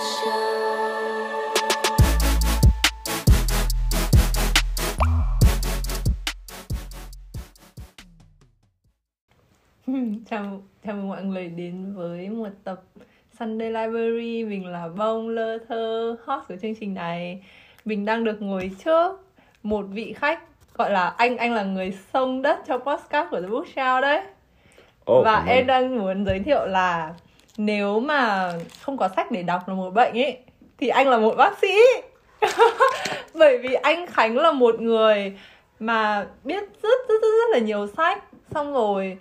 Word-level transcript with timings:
chào 0.00 0.30
chào 10.84 10.94
mừng 10.94 11.08
mọi 11.08 11.24
người 11.24 11.48
đến 11.48 11.94
với 11.96 12.28
một 12.28 12.48
tập 12.64 12.82
Sunday 13.38 13.70
Library 13.70 14.44
mình 14.44 14.66
là 14.66 14.88
bông 14.88 15.28
lơ 15.28 15.58
thơ 15.68 16.16
hot 16.24 16.42
của 16.48 16.54
chương 16.62 16.74
trình 16.80 16.94
này. 16.94 17.42
Mình 17.84 18.04
đang 18.04 18.24
được 18.24 18.42
ngồi 18.42 18.70
trước 18.84 19.20
một 19.62 19.82
vị 19.82 20.12
khách 20.12 20.42
gọi 20.74 20.90
là 20.90 21.08
anh 21.08 21.36
anh 21.36 21.54
là 21.54 21.62
người 21.62 21.98
sông 22.12 22.42
đất 22.42 22.58
cho 22.66 22.78
podcast 22.78 23.30
của 23.30 23.40
The 23.40 23.46
Bookshelf 23.46 24.00
đấy. 24.00 24.22
Ồ, 25.04 25.22
và 25.24 25.44
em 25.46 25.66
đang 25.66 25.98
muốn 25.98 26.26
giới 26.26 26.40
thiệu 26.40 26.66
là 26.66 27.14
nếu 27.58 28.00
mà 28.00 28.52
không 28.80 28.96
có 28.96 29.08
sách 29.16 29.30
để 29.30 29.42
đọc 29.42 29.68
là 29.68 29.74
một 29.74 29.90
bệnh 29.90 30.18
ấy 30.18 30.38
thì 30.78 30.88
anh 30.88 31.08
là 31.08 31.18
một 31.18 31.34
bác 31.36 31.58
sĩ. 31.58 31.72
Bởi 33.34 33.58
vì 33.58 33.74
anh 33.74 34.06
Khánh 34.06 34.36
là 34.36 34.52
một 34.52 34.80
người 34.80 35.38
mà 35.78 36.26
biết 36.44 36.62
rất 36.82 36.98
rất 37.08 37.22
rất, 37.22 37.28
rất 37.38 37.50
là 37.52 37.58
nhiều 37.58 37.86
sách. 37.96 38.24
Xong 38.54 38.72
rồi 38.72 39.18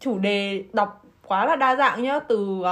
chủ 0.00 0.18
đề 0.18 0.64
đọc 0.72 1.04
quá 1.26 1.46
là 1.46 1.56
đa 1.56 1.76
dạng 1.76 2.02
nhá 2.02 2.20
từ 2.20 2.38
uh, 2.38 2.66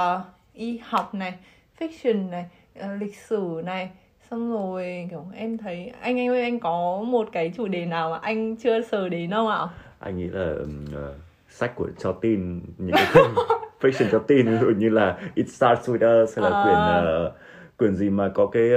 y 0.53 0.79
học 0.83 1.13
này 1.13 1.33
fiction 1.79 2.29
này 2.29 2.45
uh, 2.79 2.85
lịch 2.99 3.15
sử 3.15 3.61
này. 3.65 3.89
Xong 4.31 4.51
rồi 4.53 5.07
kiểu 5.09 5.25
em 5.35 5.57
thấy 5.57 5.91
anh 6.01 6.19
anh 6.19 6.27
ơi 6.27 6.41
anh 6.41 6.59
có 6.59 7.01
một 7.05 7.29
cái 7.31 7.53
chủ 7.57 7.67
đề 7.67 7.85
nào 7.85 8.09
mà 8.09 8.19
anh 8.21 8.55
chưa 8.55 8.81
sờ 8.81 9.09
đến 9.09 9.31
không 9.31 9.47
ạ? 9.47 9.67
Anh 9.99 10.17
nghĩ 10.17 10.27
là 10.27 10.51
uh 10.51 11.24
sách 11.55 11.75
của 11.75 11.87
cho 11.97 12.11
tin 12.11 12.61
những 12.77 12.95
cái 12.95 13.05
quyển 13.13 13.25
fiction 13.81 14.09
cho 14.11 14.19
tin 14.19 14.51
ví 14.51 14.57
dụ 14.57 14.67
như 14.67 14.89
là 14.89 15.19
It 15.35 15.49
Starts 15.49 15.89
With 15.89 16.23
Us 16.23 16.37
hay 16.37 16.51
là 16.51 16.57
À. 16.57 16.63
quyển 16.63 16.85
ờ, 16.87 17.31
quyển 17.77 17.95
gì 17.95 18.09
mà 18.09 18.29
có 18.35 18.47
cái 18.47 18.69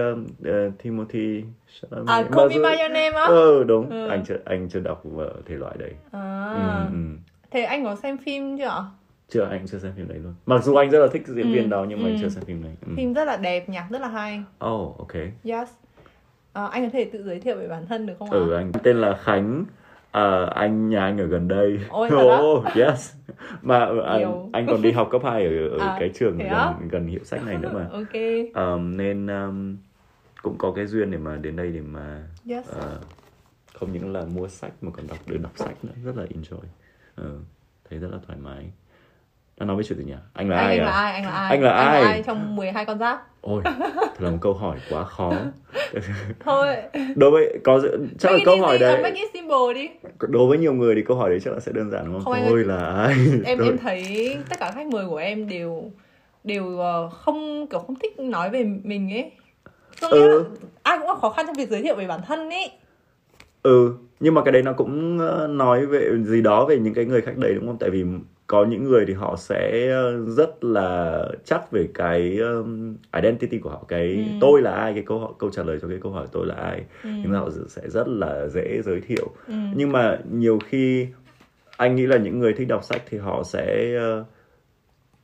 ờ, 0.45 0.71
Timothy 0.83 1.45
à 1.91 1.99
mà 2.07 2.23
Call 2.33 2.49
Me 2.49 2.55
By 2.71 2.79
Your 2.81 2.93
Name 2.93 3.11
á? 3.11 3.25
Ừ 3.29 3.65
đúng. 3.65 3.91
Ừ. 3.91 4.09
anh 4.09 4.25
chưa 4.27 4.37
anh 4.45 4.69
chưa 4.69 4.81
đọc 4.81 5.03
thể 5.47 5.55
loại 5.55 5.77
đấy. 5.79 5.93
À, 6.13 6.51
ừ, 6.53 6.59
ừ. 6.93 6.99
thế 7.51 7.63
anh 7.63 7.85
có 7.85 7.97
xem 7.97 8.19
phim 8.19 8.59
chưa? 8.59 8.65
Ạ 8.65 8.83
chưa 9.29 9.45
anh 9.51 9.67
chưa 9.67 9.79
xem 9.79 9.93
phim 9.97 10.09
đấy 10.09 10.19
luôn. 10.19 10.35
Mặc 10.47 10.65
dù 10.65 10.75
anh 10.75 10.91
rất 10.91 10.99
là 10.99 11.07
thích 11.13 11.23
diễn 11.27 11.53
viên 11.53 11.63
Ừ, 11.65 11.69
đó 11.69 11.87
nhưng 11.89 12.03
mà 12.03 12.09
anh 12.09 12.15
ừ. 12.17 12.19
chưa 12.21 12.29
xem 12.29 12.45
phim 12.45 12.63
này 12.63 12.73
ừ. 12.87 12.93
phim 12.97 13.15
rất 13.15 13.25
là 13.25 13.37
đẹp 13.37 13.69
nhạc 13.69 13.87
rất 13.91 14.01
là 14.01 14.09
hay. 14.09 14.43
Oh 14.67 14.99
ok. 14.99 15.13
Yes. 15.45 15.69
À, 16.53 16.65
anh 16.67 16.85
có 16.85 16.91
thể 16.93 17.05
tự 17.13 17.23
giới 17.23 17.41
thiệu 17.41 17.57
về 17.57 17.69
bản 17.69 17.87
thân 17.87 18.07
được 18.07 18.15
không 18.19 18.31
ạ? 18.31 18.39
Ừ 18.39 18.53
anh 18.53 18.73
tên 18.83 18.97
là 19.01 19.15
Khánh 19.23 19.65
Ờ, 20.13 20.45
anh 20.55 20.89
nhà 20.89 21.01
anh 21.01 21.21
ở 21.21 21.27
gần 21.27 21.49
đây. 21.49 21.81
Ôi, 21.89 22.11
oh, 22.15 22.65
yes. 22.77 23.15
Mà 23.63 23.79
ờ, 23.79 24.01
anh, 24.01 24.51
anh 24.53 24.67
còn 24.67 24.83
đi 24.83 24.93
học 24.93 25.09
cấp 25.11 25.23
2 25.25 25.45
ở, 25.45 25.69
ở 25.69 25.79
À, 25.79 25.97
cái 26.01 26.11
trường 26.15 26.39
gần 26.39 26.89
gần 26.89 27.07
hiệu 27.07 27.25
sách 27.25 27.47
này 27.47 27.59
nữa 27.59 27.71
mà. 27.75 27.89
Ok. 27.93 28.15
Um, 28.55 28.97
nên 28.97 29.27
um, 29.27 29.77
cũng 30.43 30.59
có 30.59 30.73
cái 30.73 30.87
duyên 30.87 31.11
để 31.11 31.19
mà 31.19 31.37
đến 31.37 31.57
đây 31.57 31.73
để 31.73 31.81
mà 31.81 32.23
yes. 32.49 32.67
ờ, 32.69 33.01
không 33.75 33.93
những 33.93 34.13
là 34.13 34.25
mua 34.25 34.49
sách 34.49 34.73
mà 34.81 34.91
còn 34.97 35.07
đọc 35.09 35.19
được 35.27 35.39
đọc 35.43 35.53
sách 35.55 35.85
nữa. 35.85 35.93
Rất 36.05 36.17
là 36.17 36.25
enjoy. 36.25 36.65
Ờ, 37.15 37.39
thấy 37.91 37.99
rất 37.99 38.09
là 38.13 38.19
thoải 38.27 38.39
mái 38.43 38.71
đang 39.59 39.67
nói 39.67 39.77
với 39.77 39.85
chuyện 39.85 39.99
gì 39.99 40.05
nhỉ? 40.05 40.15
Anh 40.33 40.49
là 40.51 40.57
anh, 40.57 40.67
ai 40.69 40.79
anh 40.79 40.81
à? 40.81 40.87
là 40.87 40.93
ai? 40.93 41.13
Anh 41.13 41.25
là 41.25 41.31
ai? 41.31 41.51
Anh 41.51 41.63
là 41.63 41.71
ai? 41.73 42.03
ai 42.03 42.23
trong 42.27 42.57
12 42.57 42.85
con 42.85 42.99
giáp? 42.99 43.27
Ôi 43.41 43.63
thật 43.65 44.19
là 44.19 44.31
một 44.31 44.39
câu 44.41 44.55
hỏi 44.55 44.77
quá 44.91 45.05
khó. 45.05 45.33
Thôi. 46.41 46.67
Đối 47.17 47.31
với 47.31 47.59
có 47.65 47.81
chắc 48.19 48.33
là 48.33 48.39
Make 48.39 48.39
it 48.39 48.45
câu 48.47 48.55
easy, 48.55 48.67
hỏi 48.67 48.79
đấy 48.79 49.03
make 49.03 49.17
it 49.21 49.31
simple 49.35 49.75
đi. 49.75 49.89
Đối 50.21 50.47
với 50.49 50.59
nhiều 50.59 50.73
người 50.73 50.95
thì 50.95 51.03
câu 51.03 51.17
hỏi 51.17 51.31
đấy 51.31 51.41
chắc 51.45 51.55
là 51.55 51.61
sẽ 51.61 51.73
đơn 51.73 51.91
giản 51.91 52.05
đúng 52.05 52.15
không, 52.15 52.25
Không, 52.25 52.33
anh 52.35 52.45
tôi 52.49 52.59
ơi. 52.59 52.65
là 52.65 52.87
ai? 52.87 53.15
em 53.45 53.59
Tôi- 53.59 53.67
em 53.67 53.79
thấy 53.79 54.37
tất 54.49 54.57
cả 54.61 54.73
khách 54.75 54.87
mời 54.87 55.07
của 55.09 55.17
em 55.17 55.49
đều 55.49 55.91
đều 56.45 56.79
ờ, 56.79 57.09
không 57.09 57.67
kiểu 57.67 57.81
không 57.81 57.97
thích 58.03 58.19
nói 58.21 58.51
về 58.51 58.65
mình 58.83 59.13
ấy. 59.13 59.33
Nghĩa 60.03 60.09
Ừ. 60.11 60.39
là 60.39 60.45
ai 60.83 60.99
cũng 60.99 61.07
có 61.07 61.15
khó 61.15 61.31
khăn 61.31 61.47
trong 61.47 61.57
việc 61.57 61.69
giới 61.71 61.83
thiệu 61.83 61.97
về 61.97 62.07
bản 62.07 62.21
thân 62.27 62.51
ấy. 62.51 62.71
Ừ 63.63 63.93
nhưng 64.21 64.35
mà 64.35 64.43
cái 64.45 64.53
đấy 64.53 64.63
nó 64.63 64.73
cũng 64.73 65.19
ờ, 65.19 65.47
nói 65.47 65.87
về 65.87 66.11
gì 66.23 66.43
đó 66.43 66.65
về 66.65 66.79
những 66.79 66.95
cái 66.95 67.05
người 67.05 67.21
khách 67.21 67.37
đấy 67.37 67.55
đúng 67.55 67.67
không? 67.67 67.77
Tại 67.81 67.91
vì 67.91 68.05
có 68.49 68.65
những 68.65 68.85
người 68.85 69.05
thì 69.07 69.13
họ 69.13 69.37
sẽ 69.37 69.89
ờ, 69.91 70.25
rất 70.27 70.65
là 70.65 71.23
chắc 71.45 71.71
về 71.71 71.89
cái 71.95 72.39
um, 72.39 72.97
identity 73.17 73.59
của 73.59 73.71
họ 73.71 73.85
cái 73.89 74.25
Ừ. 74.27 74.33
tôi 74.41 74.63
là 74.63 74.71
ai 74.75 74.95
cái 74.95 75.03
câu 75.07 75.35
câu 75.39 75.51
trả 75.51 75.63
lời 75.63 75.79
cho 75.83 75.89
cái 75.89 75.99
câu 76.03 76.13
hỏi 76.13 76.27
tôi 76.33 76.47
là 76.47 76.55
ai 76.55 76.85
Ừ. 77.05 77.11
nhưng 77.23 77.33
mà 77.33 77.39
họ 77.39 77.49
sẽ 77.69 77.83
rất 77.89 78.09
là 78.09 78.47
dễ 78.49 78.83
giới 78.85 79.01
thiệu 79.01 79.31
ừ. 79.47 79.55
nhưng 79.75 79.93
mà 79.93 80.19
nhiều 80.31 80.59
khi 80.67 81.07
anh 81.77 81.97
nghĩ 81.97 82.07
là 82.07 82.17
những 82.17 82.39
người 82.39 82.53
thích 82.53 82.69
đọc 82.69 82.85
sách 82.85 83.03
thì 83.09 83.19
họ 83.19 83.43
sẽ 83.45 83.95
ờ, 83.99 84.25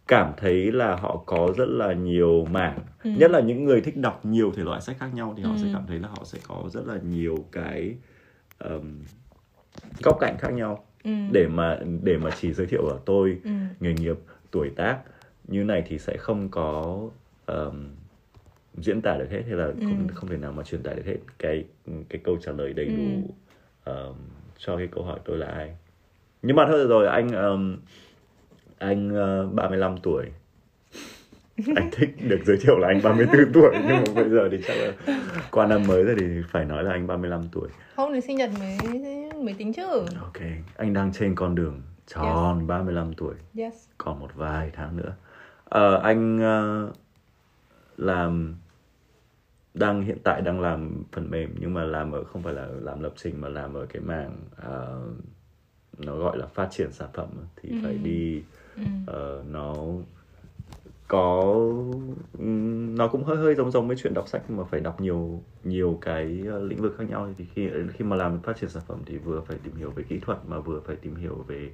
cảm 0.08 0.32
thấy 0.36 0.72
là 0.72 0.94
họ 0.96 1.22
có 1.26 1.52
rất 1.56 1.68
là 1.68 1.92
nhiều 1.92 2.44
mảng 2.44 2.78
Ừ. 3.04 3.10
nhất 3.16 3.30
là 3.30 3.40
những 3.40 3.64
người 3.64 3.80
thích 3.80 3.96
đọc 3.96 4.20
nhiều 4.24 4.52
thể 4.56 4.62
loại 4.62 4.80
sách 4.80 4.96
khác 5.00 5.08
nhau 5.14 5.34
thì 5.36 5.42
họ 5.42 5.50
Ừ. 5.52 5.56
sẽ 5.62 5.68
cảm 5.72 5.82
thấy 5.88 5.98
là 5.98 6.08
họ 6.08 6.22
sẽ 6.24 6.38
có 6.48 6.64
rất 6.72 6.86
là 6.86 6.98
nhiều 7.08 7.36
cái 7.52 7.94
um, 8.64 8.98
góc 10.04 10.16
cạnh 10.20 10.36
khác 10.38 10.52
nhau 10.52 10.84
Ừ. 11.04 11.10
để 11.32 11.46
mà 11.48 11.78
để 12.02 12.16
mà 12.18 12.30
chỉ 12.40 12.52
giới 12.52 12.66
thiệu 12.66 12.86
ở 12.86 12.98
tôi 13.04 13.38
Ừ. 13.44 13.50
nghề 13.80 13.92
nghiệp 13.94 14.16
tuổi 14.50 14.70
tác 14.76 14.98
như 15.48 15.64
này 15.64 15.82
thì 15.86 15.98
sẽ 15.98 16.16
không 16.16 16.48
có 16.48 17.00
um, 17.46 17.86
diễn 18.74 19.02
tả 19.02 19.16
được 19.18 19.30
hết 19.30 19.42
hay 19.48 19.54
là 19.56 19.66
không 19.66 20.06
Ừ. 20.08 20.14
không 20.14 20.30
thể 20.30 20.36
nào 20.36 20.52
mà 20.52 20.62
truyền 20.62 20.82
tải 20.82 20.94
được 20.94 21.06
hết 21.06 21.16
cái 21.38 21.64
cái 22.08 22.20
câu 22.24 22.36
trả 22.42 22.52
lời 22.52 22.72
đầy 22.72 22.86
Ừ. 22.86 22.92
đủ 22.96 23.34
um, 23.84 24.14
cho 24.58 24.76
cái 24.76 24.88
câu 24.92 25.04
hỏi 25.04 25.20
tôi 25.24 25.38
là 25.38 25.46
ai 25.46 25.76
nhưng 26.42 26.56
mà 26.56 26.64
thôi 26.68 26.86
rồi 26.88 27.06
anh 27.06 27.28
um, 27.32 27.76
anh 28.78 29.08
uh, 29.46 29.52
35 29.54 29.96
tuổi 30.02 30.24
anh 31.76 31.88
thích 31.92 32.08
được 32.28 32.40
giới 32.46 32.56
thiệu 32.56 32.78
là 32.78 32.88
anh 32.88 33.00
34 33.02 33.52
tuổi 33.52 33.70
nhưng 33.72 33.96
mà 33.96 34.04
bây 34.14 34.28
giờ 34.30 34.48
thì 34.50 34.58
chắc 34.66 34.74
là 34.76 34.92
qua 35.50 35.66
năm 35.66 35.86
mới 35.86 36.02
rồi 36.04 36.16
thì 36.18 36.24
phải 36.50 36.64
nói 36.64 36.84
là 36.84 36.90
anh 36.92 37.06
35 37.06 37.40
tuổi 37.52 37.68
không 37.96 38.12
thì 38.14 38.20
sinh 38.20 38.36
nhật 38.36 38.50
mới 38.60 38.78
mới 39.44 39.54
tính 39.54 39.72
chứ 39.72 39.82
ok 40.20 40.42
anh 40.76 40.92
đang 40.92 41.12
trên 41.12 41.34
con 41.34 41.54
đường 41.54 41.82
tròn 42.06 42.66
35 42.66 43.14
tuổi 43.14 43.34
yes 43.58 43.88
còn 43.98 44.20
một 44.20 44.30
vài 44.34 44.70
tháng 44.74 44.96
nữa 44.96 45.14
Ờ, 45.64 45.96
anh 46.02 46.40
ờ, 46.40 46.92
làm 47.96 48.54
đang 49.74 50.02
hiện 50.02 50.18
tại 50.24 50.42
đang 50.42 50.60
làm 50.60 51.02
phần 51.12 51.30
mềm 51.30 51.54
nhưng 51.58 51.74
mà 51.74 51.84
làm 51.84 52.12
ở 52.12 52.24
không 52.24 52.42
phải 52.42 52.54
là 52.54 52.66
làm 52.66 53.02
lập 53.02 53.12
trình 53.16 53.40
mà 53.40 53.48
làm 53.48 53.74
ở 53.74 53.86
cái 53.86 54.02
mảng 54.02 54.36
ờ, 54.56 55.02
nó 55.98 56.16
gọi 56.16 56.38
là 56.38 56.46
phát 56.46 56.68
triển 56.70 56.92
sản 56.92 57.08
phẩm 57.14 57.28
thì 57.56 57.68
Ừ. 57.70 57.76
phải 57.82 57.98
đi 57.98 58.42
ừ. 58.76 58.82
ờ, 59.06 59.44
nó 59.50 59.74
có 61.14 61.54
nó 62.98 63.08
cũng 63.08 63.24
hơi 63.24 63.36
hơi 63.36 63.54
giống 63.54 63.70
giống 63.70 63.88
với 63.88 63.96
chuyện 63.96 64.14
đọc 64.14 64.28
sách 64.28 64.50
mà 64.50 64.64
phải 64.64 64.80
đọc 64.80 65.00
nhiều 65.00 65.42
nhiều 65.64 65.98
cái 66.00 66.42
ờ, 66.50 66.62
lĩnh 66.62 66.82
vực 66.82 66.94
khác 66.98 67.04
nhau 67.08 67.34
thì 67.38 67.44
khi 67.54 67.68
khi 67.94 68.04
mà 68.04 68.16
làm 68.16 68.42
phát 68.42 68.56
triển 68.60 68.70
sản 68.70 68.82
phẩm 68.86 68.98
thì 69.06 69.18
vừa 69.18 69.40
phải 69.40 69.58
tìm 69.64 69.74
hiểu 69.76 69.90
về 69.90 70.04
kỹ 70.08 70.18
thuật 70.22 70.38
mà 70.46 70.58
vừa 70.60 70.80
phải 70.80 70.96
tìm 70.96 71.14
hiểu 71.16 71.34
về 71.48 71.70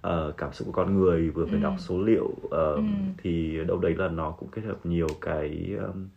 ờ, 0.00 0.32
cảm 0.36 0.52
xúc 0.52 0.66
của 0.66 0.72
con 0.72 0.94
người 1.00 1.30
vừa 1.30 1.46
phải 1.46 1.58
Ừ. 1.58 1.62
đọc 1.62 1.74
số 1.78 2.02
liệu 2.02 2.34
ờ, 2.50 2.74
Ừ. 2.74 2.82
thì 3.18 3.64
đâu 3.68 3.78
đấy 3.78 3.94
là 3.94 4.08
nó 4.08 4.30
cũng 4.30 4.48
kết 4.50 4.62
hợp 4.62 4.86
nhiều 4.86 5.06
cái 5.20 5.76
ừm, 5.78 6.08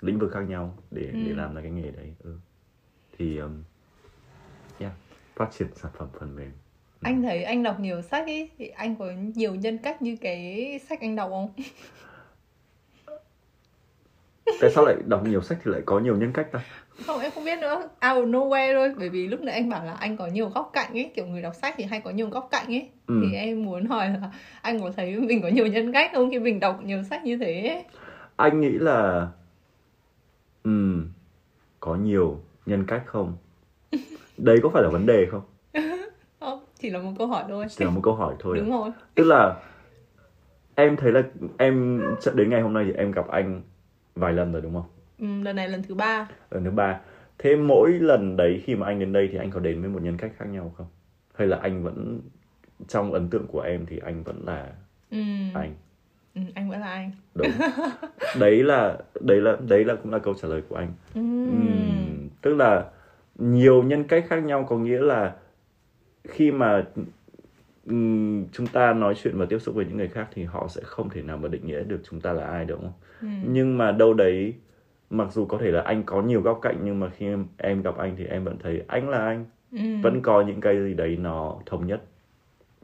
lĩnh 0.00 0.18
vực 0.18 0.30
khác 0.32 0.42
nhau 0.48 0.78
để 0.90 1.02
để 1.24 1.30
Ừ. 1.30 1.34
làm 1.36 1.54
ra 1.54 1.60
cái 1.62 1.70
nghề 1.70 1.90
đấy 1.90 2.14
ừ. 2.24 2.34
thì 3.18 3.38
um, 3.38 3.62
yeah, 4.78 4.92
phát 5.36 5.48
triển 5.52 5.68
sản 5.74 5.92
phẩm 5.98 6.08
phần 6.20 6.36
mềm 6.36 6.52
anh 7.02 7.22
thấy 7.22 7.42
anh 7.44 7.62
đọc 7.62 7.80
nhiều 7.80 8.02
sách 8.02 8.26
ấy 8.26 8.50
thì 8.58 8.68
anh 8.68 8.96
có 8.96 9.06
nhiều 9.34 9.54
nhân 9.54 9.78
cách 9.78 10.02
như 10.02 10.16
cái 10.20 10.80
sách 10.88 11.00
anh 11.00 11.16
đọc 11.16 11.30
không? 11.30 11.52
Tại 14.60 14.70
sao 14.70 14.84
lại 14.84 14.96
đọc 15.06 15.26
nhiều 15.26 15.42
sách 15.42 15.58
thì 15.64 15.70
lại 15.70 15.82
có 15.86 15.98
nhiều 15.98 16.16
nhân 16.16 16.32
cách 16.32 16.52
ta? 16.52 16.60
Không 17.06 17.20
em 17.20 17.30
không 17.34 17.44
biết 17.44 17.58
nữa. 17.58 17.76
Out 17.80 17.94
of 18.00 18.30
nowhere 18.30 18.74
thôi 18.74 18.94
bởi 18.98 19.08
vì 19.08 19.26
lúc 19.26 19.40
nãy 19.40 19.54
anh 19.54 19.68
bảo 19.68 19.84
là 19.84 19.92
anh 19.92 20.16
có 20.16 20.26
nhiều 20.26 20.48
góc 20.48 20.70
cạnh 20.72 20.92
ấy 20.92 21.10
kiểu 21.14 21.26
người 21.26 21.42
đọc 21.42 21.54
sách 21.54 21.74
thì 21.78 21.84
hay 21.84 22.00
có 22.00 22.10
nhiều 22.10 22.28
góc 22.28 22.48
cạnh 22.50 22.66
ấy 22.66 22.88
Ừ. 23.06 23.22
thì 23.22 23.36
em 23.36 23.62
muốn 23.64 23.86
hỏi 23.86 24.08
là 24.08 24.30
anh 24.62 24.80
có 24.80 24.90
thấy 24.96 25.16
mình 25.20 25.42
có 25.42 25.48
nhiều 25.48 25.66
nhân 25.66 25.92
cách 25.92 26.10
không 26.14 26.30
khi 26.30 26.38
mình 26.38 26.60
đọc 26.60 26.80
nhiều 26.84 27.02
sách 27.02 27.24
như 27.24 27.36
thế? 27.36 27.68
Ấy? 27.68 27.84
anh 28.36 28.60
nghĩ 28.60 28.70
là 28.70 29.28
ừm, 30.64 31.08
có 31.80 31.94
nhiều 31.96 32.40
nhân 32.66 32.84
cách 32.88 33.02
không? 33.06 33.36
Đấy 34.38 34.58
có 34.62 34.68
phải 34.68 34.82
là 34.82 34.88
vấn 34.88 35.06
đề 35.06 35.26
không 35.30 35.42
chỉ 36.80 36.90
là 36.90 36.98
một 36.98 37.12
câu 37.18 37.26
hỏi 37.26 37.44
thôi. 37.48 37.66
Chỉ 37.68 37.84
là 37.84 37.90
một 37.90 38.00
câu 38.04 38.14
hỏi 38.14 38.34
thôi 38.38 38.56
đúng 38.58 38.70
rồi. 38.70 38.90
Tức 39.14 39.24
là 39.24 39.56
em 40.74 40.96
thấy 40.96 41.12
là 41.12 41.22
em 41.58 42.02
đến 42.34 42.50
ngày 42.50 42.60
hôm 42.60 42.72
nay 42.72 42.84
thì 42.86 42.92
em 42.92 43.12
gặp 43.12 43.28
anh 43.28 43.62
vài 44.14 44.32
lần 44.32 44.52
rồi 44.52 44.62
đúng 44.62 44.74
không? 44.74 44.88
Ừ, 45.18 45.44
lần 45.44 45.56
này 45.56 45.68
lần 45.68 45.82
thứ 45.82 45.94
ba. 45.94 46.28
Lần 46.50 46.64
thứ 46.64 46.70
ba. 46.70 47.00
Thế 47.38 47.56
mỗi 47.56 47.92
lần 47.92 48.36
đấy 48.36 48.62
khi 48.64 48.74
mà 48.74 48.86
anh 48.86 48.98
đến 48.98 49.12
đây 49.12 49.28
thì 49.32 49.38
anh 49.38 49.50
có 49.50 49.60
đến 49.60 49.80
với 49.80 49.90
một 49.90 50.02
nhân 50.02 50.16
cách 50.16 50.32
khác 50.36 50.44
nhau 50.44 50.74
không? 50.76 50.86
Hay 51.34 51.48
là 51.48 51.58
anh 51.62 51.82
vẫn 51.82 52.20
trong 52.88 53.12
ấn 53.12 53.28
tượng 53.28 53.46
của 53.46 53.60
em 53.60 53.86
thì 53.86 53.98
anh 54.04 54.22
vẫn 54.22 54.42
là 54.46 54.72
ừ. 55.10 55.18
anh? 55.54 55.74
Ừ, 56.34 56.40
anh 56.54 56.70
vẫn 56.70 56.80
là 56.80 56.86
anh. 56.86 57.10
Đúng. 57.34 57.50
Đấy 58.40 58.62
là 58.62 58.98
đấy 59.20 59.40
là 59.40 59.56
đấy 59.68 59.84
là 59.84 59.94
cũng 59.94 60.12
là 60.12 60.18
câu 60.18 60.34
trả 60.34 60.48
lời 60.48 60.62
của 60.68 60.76
anh. 60.76 60.92
Ừ. 61.14 61.20
Ừm, 61.44 62.28
tức 62.42 62.54
là 62.54 62.84
nhiều 63.38 63.82
nhân 63.82 64.04
cách 64.04 64.24
khác 64.28 64.44
nhau 64.44 64.66
có 64.68 64.76
nghĩa 64.76 65.00
là 65.00 65.34
khi 66.24 66.50
mà 66.50 66.84
chúng 68.52 68.66
ta 68.72 68.92
nói 68.92 69.14
chuyện 69.14 69.38
và 69.38 69.46
tiếp 69.46 69.58
xúc 69.58 69.74
với 69.74 69.84
những 69.84 69.96
người 69.96 70.08
khác 70.08 70.28
thì 70.32 70.44
họ 70.44 70.68
sẽ 70.68 70.80
không 70.84 71.08
thể 71.10 71.22
nào 71.22 71.36
mà 71.36 71.48
định 71.48 71.66
nghĩa 71.66 71.84
được 71.84 72.00
chúng 72.10 72.20
ta 72.20 72.32
là 72.32 72.44
ai 72.46 72.64
đúng 72.64 72.80
không 72.80 72.92
Ừ. 73.20 73.28
nhưng 73.42 73.78
mà 73.78 73.92
đâu 73.92 74.14
đấy 74.14 74.54
mặc 75.10 75.32
dù 75.32 75.44
có 75.46 75.58
thể 75.58 75.70
là 75.70 75.80
anh 75.80 76.02
có 76.02 76.22
nhiều 76.22 76.40
góc 76.40 76.58
cạnh 76.62 76.76
nhưng 76.84 77.00
mà 77.00 77.08
khi 77.10 77.26
em, 77.26 77.46
em 77.56 77.82
gặp 77.82 77.96
anh 77.98 78.14
thì 78.18 78.24
em 78.24 78.44
vẫn 78.44 78.56
thấy 78.62 78.82
anh 78.88 79.08
là 79.08 79.18
anh 79.26 79.44
Ừ. 79.72 79.78
vẫn 80.02 80.20
có 80.22 80.42
những 80.42 80.60
cái 80.60 80.82
gì 80.82 80.94
đấy 80.94 81.16
nó 81.20 81.56
thống 81.66 81.86
nhất 81.86 82.02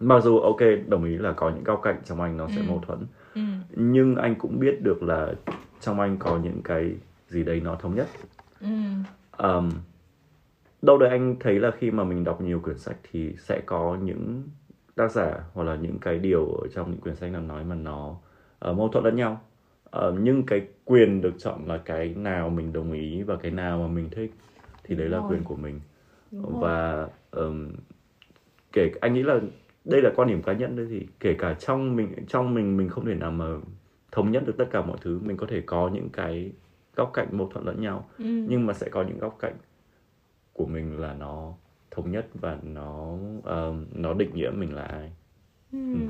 mặc 0.01 0.21
dù 0.25 0.39
ok 0.39 0.61
đồng 0.89 1.05
ý 1.05 1.19
là 1.19 1.33
có 1.33 1.51
những 1.51 1.65
góc 1.65 1.81
cạnh 1.83 1.97
trong 2.05 2.21
anh 2.21 2.37
nó 2.37 2.49
sẽ 2.49 2.61
Ừ. 2.61 2.65
mâu 2.69 2.83
thuẫn 2.87 2.99
Ừ. 3.35 3.41
nhưng 3.77 4.17
anh 4.17 4.35
cũng 4.35 4.59
biết 4.61 4.83
được 4.83 5.03
là 5.03 5.33
trong 5.81 6.01
anh 6.01 6.17
có 6.19 6.39
những 6.43 6.61
cái 6.65 6.91
gì 7.29 7.45
đấy 7.45 7.61
nó 7.65 7.75
thống 7.75 7.95
nhất 7.95 8.07
Ừ. 8.61 8.67
um, 9.39 9.71
đâu 10.87 10.99
đấy 10.99 11.09
anh 11.11 11.37
thấy 11.41 11.61
là 11.61 11.71
khi 11.71 11.91
mà 11.91 12.05
mình 12.05 12.25
đọc 12.25 12.41
nhiều 12.41 12.61
quyển 12.61 12.79
sách 12.79 12.97
thì 13.13 13.35
sẽ 13.39 13.61
có 13.67 13.99
những 14.03 14.43
tác 14.95 15.11
giả 15.13 15.45
hoặc 15.53 15.63
là 15.65 15.77
những 15.77 15.99
cái 15.99 16.19
điều 16.19 16.47
ở 16.47 16.69
trong 16.75 16.91
những 16.91 17.01
quyển 17.01 17.17
sách 17.17 17.33
nào 17.33 17.43
nói 17.43 17.65
mà 17.65 17.75
nó 17.75 18.17
uh, 18.71 18.77
mâu 18.77 18.89
thuẫn 18.89 19.05
lẫn 19.05 19.17
nhau 19.17 19.41
Ờ, 19.91 20.15
nhưng 20.21 20.47
cái 20.47 20.67
quyền 20.85 21.21
được 21.21 21.35
chọn 21.39 21.67
là 21.67 21.79
cái 21.85 22.15
nào 22.15 22.49
mình 22.51 22.73
đồng 22.73 22.93
ý 22.93 23.23
và 23.23 23.37
cái 23.37 23.51
nào 23.51 23.79
mà 23.79 23.87
mình 23.89 24.09
thích 24.11 24.33
thì 24.85 24.95
đấy 24.95 25.09
là 25.09 25.19
rồi. 25.19 25.27
quyền 25.31 25.45
của 25.45 25.57
mình 25.57 25.81
Đúng 26.33 26.61
và 26.61 27.09
um, 27.31 27.71
kể 28.73 28.91
anh 29.01 29.15
nghĩ 29.15 29.23
là 29.23 29.41
đây 29.85 30.03
là 30.03 30.11
quan 30.17 30.29
điểm 30.29 30.43
cá 30.43 30.53
nhân 30.53 30.77
đấy 30.77 30.87
thì 30.91 31.07
kể 31.21 31.35
cả 31.35 31.55
trong 31.55 31.97
mình 31.97 32.09
trong 32.29 32.55
mình 32.55 32.77
mình 32.77 32.89
không 32.89 33.07
thể 33.07 33.15
nào 33.15 33.31
mà 33.31 33.47
thống 34.13 34.33
nhất 34.33 34.43
được 34.47 34.57
tất 34.59 34.65
cả 34.71 34.83
mọi 34.83 34.97
thứ 35.01 35.21
mình 35.23 35.37
có 35.37 35.47
thể 35.51 35.61
có 35.67 35.91
những 35.95 36.09
cái 36.09 36.53
góc 36.97 37.11
cạnh 37.15 37.29
mâu 37.33 37.49
thuẫn 37.49 37.65
lẫn 37.65 37.81
nhau 37.81 38.09
Ừ. 38.19 38.25
nhưng 38.49 38.67
mà 38.67 38.73
sẽ 38.73 38.89
có 38.89 39.03
những 39.03 39.19
góc 39.19 39.37
cạnh 39.41 39.55
của 40.57 40.67
mình 40.67 41.01
là 41.01 41.15
nó 41.15 41.53
thống 41.91 42.11
nhất 42.11 42.27
và 42.35 42.59
nó 42.63 43.17
um, 43.45 43.87
nó 43.93 44.13
định 44.13 44.35
nghĩa 44.35 44.51
mình 44.51 44.75
là 44.75 44.83
ai 44.83 45.13
Ừ. 45.73 45.79
Ừ. 45.93 46.01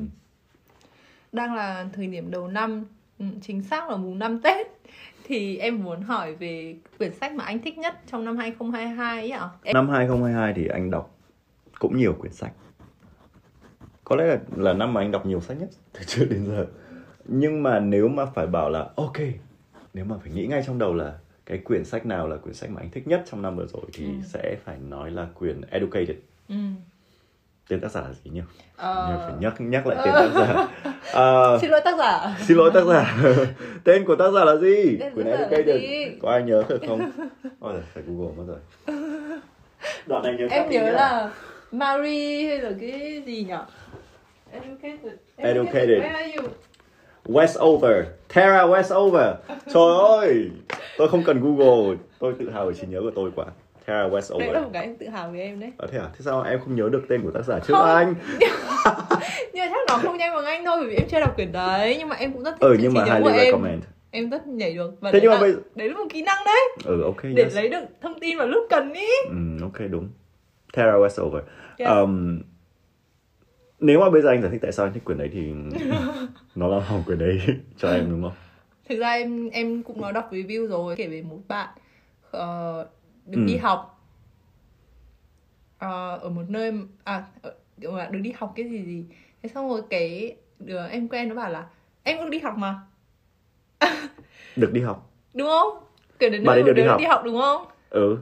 Đang 1.32 1.54
là 1.54 1.86
thời 1.92 2.06
điểm 2.06 2.30
đầu 2.30 2.48
năm, 2.48 2.84
ừ, 3.18 3.26
chính 3.42 3.62
xác 3.62 3.90
là 3.90 3.96
mùng 3.96 4.18
5 4.18 4.40
Tết 4.40 4.66
thì 5.24 5.56
em 5.56 5.84
muốn 5.84 6.02
hỏi 6.02 6.34
về 6.34 6.76
quyển 6.98 7.14
sách 7.14 7.34
mà 7.34 7.44
anh 7.44 7.58
thích 7.58 7.78
nhất 7.78 8.00
trong 8.06 8.24
năm 8.24 8.36
2022 8.36 9.20
ấy 9.20 9.30
ạ. 9.30 9.48
Em... 9.62 9.74
năm 9.74 9.88
2022 9.88 10.52
thì 10.56 10.66
anh 10.66 10.90
đọc 10.90 11.18
cũng 11.78 11.96
nhiều 11.96 12.12
quyển 12.20 12.32
sách 12.32 12.52
có 14.04 14.16
lẽ 14.16 14.24
là 14.24 14.38
là 14.56 14.72
năm 14.72 14.94
mà 14.94 15.00
anh 15.00 15.10
đọc 15.10 15.26
nhiều 15.26 15.40
sách 15.40 15.56
nhất 15.60 15.68
từ 15.92 16.00
trước 16.06 16.26
đến 16.30 16.46
giờ 16.46 16.66
nhưng 17.24 17.62
mà 17.62 17.80
nếu 17.80 18.08
mà 18.08 18.26
phải 18.26 18.46
bảo 18.46 18.70
là 18.70 18.88
ok 18.96 19.16
nếu 19.94 20.04
mà 20.04 20.16
phải 20.18 20.30
nghĩ 20.32 20.46
ngay 20.46 20.62
trong 20.66 20.78
đầu 20.78 20.94
là 20.94 21.18
cái 21.46 21.58
quyển 21.58 21.84
sách 21.84 22.06
nào 22.06 22.28
là 22.28 22.36
quyển 22.36 22.54
sách 22.54 22.70
mà 22.70 22.80
anh 22.80 22.90
thích 22.90 23.06
nhất 23.08 23.22
trong 23.30 23.42
năm 23.42 23.56
vừa 23.56 23.66
rồi 23.66 23.82
thì 23.92 24.04
Ừ. 24.04 24.10
sẽ 24.24 24.56
phải 24.64 24.76
nói 24.78 25.10
là 25.10 25.26
quyển 25.38 25.60
Educated 25.70 26.16
Ừ. 26.48 26.54
tên 27.68 27.80
tác 27.80 27.90
giả 27.90 28.00
là 28.00 28.12
gì 28.24 28.30
nhỉ? 28.30 28.40
Ờ, 28.76 29.06
Nhớ 29.08 29.24
phải 29.26 29.34
nhắc 29.40 29.60
nhắc 29.60 29.86
lại 29.86 29.98
tên 30.04 30.14
tác 30.14 30.30
giả. 30.34 30.68
Ờ, 31.12 31.58
Xin 31.60 31.70
lỗi 31.70 31.80
tác 31.84 31.98
giả. 31.98 32.36
xin 32.40 32.56
lỗi 32.56 32.70
tác 32.74 32.84
giả. 32.84 33.16
tên 33.84 34.04
của 34.04 34.16
tác 34.16 34.30
giả 34.34 34.44
là 34.44 34.56
gì? 34.56 34.96
Tên 35.00 35.14
Quyển 35.14 35.26
là 35.26 35.32
Educated. 35.36 35.80
gì? 35.80 36.04
Có 36.22 36.30
ai 36.30 36.42
nhớ 36.42 36.64
được 36.68 36.80
không? 36.88 37.10
Ôi 37.60 37.72
giời, 37.74 37.82
phải 37.94 38.02
Google 38.06 38.32
mất 38.36 38.44
rồi. 38.46 38.58
Đoạn 40.06 40.22
này 40.22 40.34
nhớ 40.38 40.46
Em 40.50 40.70
nhớ 40.70 40.82
nhá. 40.84 40.90
là 40.92 41.30
Marie 41.72 42.48
hay 42.48 42.58
là 42.58 42.70
cái 42.80 43.22
gì 43.26 43.44
nhỉ? 43.48 43.54
Educated. 44.52 45.12
Educated. 45.36 45.88
Where 46.02 46.14
are 46.14 46.32
you? 46.36 46.44
Westover, 47.28 48.02
Tara 48.34 48.66
Westover. 48.66 49.34
Trời 49.48 50.18
ơi, 50.20 50.50
tôi 50.98 51.08
không 51.08 51.22
cần 51.24 51.40
Google, 51.40 51.96
tôi 52.18 52.34
tự 52.38 52.50
hào 52.50 52.66
về 52.66 52.74
trí 52.74 52.86
nhớ 52.86 53.00
của 53.00 53.10
tôi 53.14 53.30
quá. 53.36 53.44
Tara 53.86 54.02
Đấy 54.02 54.10
là 54.10 54.18
Westover. 54.18 54.62
một 54.62 54.70
cái 54.72 54.82
em 54.82 54.96
tự 54.96 55.08
hào 55.08 55.30
về 55.30 55.40
em 55.40 55.60
đấy. 55.60 55.72
Ờ 55.78 55.86
thế 55.92 55.98
à? 55.98 56.04
Thế 56.12 56.18
sao 56.24 56.42
em 56.42 56.60
không 56.60 56.76
nhớ 56.76 56.88
được 56.92 57.02
tên 57.08 57.22
của 57.22 57.30
tác 57.30 57.44
giả 57.44 57.58
trước 57.58 57.74
Không. 57.74 57.86
anh? 57.86 58.14
Nhưng 59.52 59.64
mà 59.64 59.70
chắc 59.70 59.80
nó 59.88 59.98
không 60.02 60.16
nhanh 60.18 60.34
bằng 60.34 60.44
anh 60.44 60.64
thôi 60.64 60.76
bởi 60.80 60.88
vì 60.90 60.94
em 60.96 61.08
chưa 61.08 61.20
đọc 61.20 61.34
quyển 61.36 61.52
đấy 61.52 61.96
nhưng 61.98 62.08
mà 62.08 62.16
em 62.16 62.32
cũng 62.32 62.42
rất 62.42 62.50
thích 62.60 62.66
Ừ 62.66 62.76
trí 62.76 62.82
nhưng 62.82 62.94
mà 62.94 63.04
nhớ 63.06 63.20
của 63.22 63.28
em. 63.28 63.36
recommend. 63.44 63.82
Em 64.10 64.30
rất 64.30 64.46
nhảy 64.46 64.74
được 64.74 64.90
và 65.00 65.12
Thế 65.12 65.18
nhưng 65.22 65.30
mà 65.30 65.34
là, 65.36 65.40
bây- 65.40 65.54
đấy 65.74 65.88
là 65.88 65.94
một 65.96 66.04
kỹ 66.10 66.22
năng 66.22 66.44
đấy 66.44 66.60
Ừ 66.84 67.02
ok, 67.02 67.22
để 67.22 67.42
yes. 67.42 67.54
lấy 67.56 67.68
được 67.68 67.82
thông 68.02 68.20
tin 68.20 68.38
vào 68.38 68.46
lúc 68.46 68.66
cần 68.70 68.92
ý. 68.92 69.06
Ừ, 69.28 69.36
ok 69.62 69.90
đúng. 69.90 70.08
Tara 70.72 70.92
Westover. 70.92 71.40
Yes. 71.78 71.88
Um, 71.88 72.40
nếu 73.80 74.00
mà 74.00 74.10
bây 74.10 74.22
giờ 74.22 74.28
anh 74.28 74.42
giải 74.42 74.50
thích 74.50 74.58
tại 74.62 74.72
sao 74.72 74.86
anh 74.86 74.92
thích 74.92 75.04
quyển 75.04 75.18
đấy 75.18 75.30
thì 75.32 75.52
nó 76.54 76.68
làm 76.68 76.82
hỏng 76.82 77.02
quyển 77.06 77.18
đấy 77.18 77.40
cho 77.76 77.90
em 77.92 78.10
đúng 78.10 78.22
không? 78.22 78.32
Thực 78.88 78.98
ra 78.98 79.10
em 79.10 79.48
em 79.50 79.82
cũng 79.82 80.00
nói 80.00 80.12
đọc 80.12 80.32
review 80.32 80.66
rồi 80.66 80.96
kể 80.96 81.06
về 81.06 81.22
một 81.22 81.38
bạn 81.48 81.68
ờ, 82.30 82.82
được 83.26 83.38
Ừ. 83.40 83.46
đi 83.46 83.56
học 83.56 84.04
ờ, 85.78 86.16
ở 86.22 86.28
một 86.28 86.42
nơi 86.48 86.72
à 87.04 87.24
ở- 87.42 87.54
là 87.80 88.06
được 88.10 88.18
đi 88.18 88.32
học 88.36 88.52
cái 88.56 88.68
gì 88.68 88.84
gì 88.84 89.04
thế 89.42 89.48
xong 89.54 89.68
rồi 89.68 89.82
cái 89.90 90.36
đứa 90.58 90.86
em 90.86 91.08
quen 91.08 91.28
nó 91.28 91.34
bảo 91.34 91.50
là 91.50 91.66
em 92.02 92.18
cũng 92.18 92.30
đi 92.30 92.38
học 92.38 92.54
mà 92.58 92.80
Được 94.56 94.72
đi 94.72 94.80
học. 94.80 95.10
đúng 95.34 95.48
không 95.48 95.78
kiểu 96.18 96.30
đến 96.30 96.44
nơi 96.44 96.62
được 96.62 96.72
đi 96.72 96.82
học. 96.82 97.00
đi 97.00 97.04
học 97.06 97.22
đúng 97.24 97.40
không 97.40 97.66
Ừ, 97.90 98.18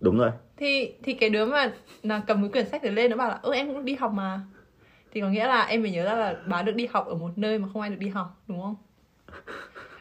đúng 0.00 0.18
rồi. 0.18 0.30
thì 0.56 0.94
thì 1.02 1.12
cái 1.14 1.30
đứa 1.30 1.44
mà 1.46 1.72
là 2.02 2.22
cầm 2.26 2.42
cái 2.42 2.50
quyển 2.52 2.68
sách 2.68 2.82
đấy 2.82 2.92
lên 2.92 3.10
nó 3.10 3.16
bảo 3.16 3.28
là 3.28 3.34
ơ 3.34 3.52
em 3.52 3.66
cũng 3.74 3.84
đi 3.84 3.94
học 3.94 4.12
mà 4.12 4.40
thì 5.12 5.20
có 5.20 5.28
nghĩa 5.28 5.46
là 5.46 5.62
em 5.64 5.82
phải 5.82 5.90
nhớ 5.90 6.04
ra 6.04 6.14
là 6.14 6.36
bà 6.46 6.62
được 6.62 6.72
đi 6.74 6.86
học 6.92 7.06
ở 7.06 7.14
một 7.14 7.30
nơi 7.36 7.58
mà 7.58 7.68
không 7.72 7.82
ai 7.82 7.90
được 7.90 7.96
đi 7.98 8.08
học 8.08 8.26
đúng 8.48 8.60
không 8.62 8.76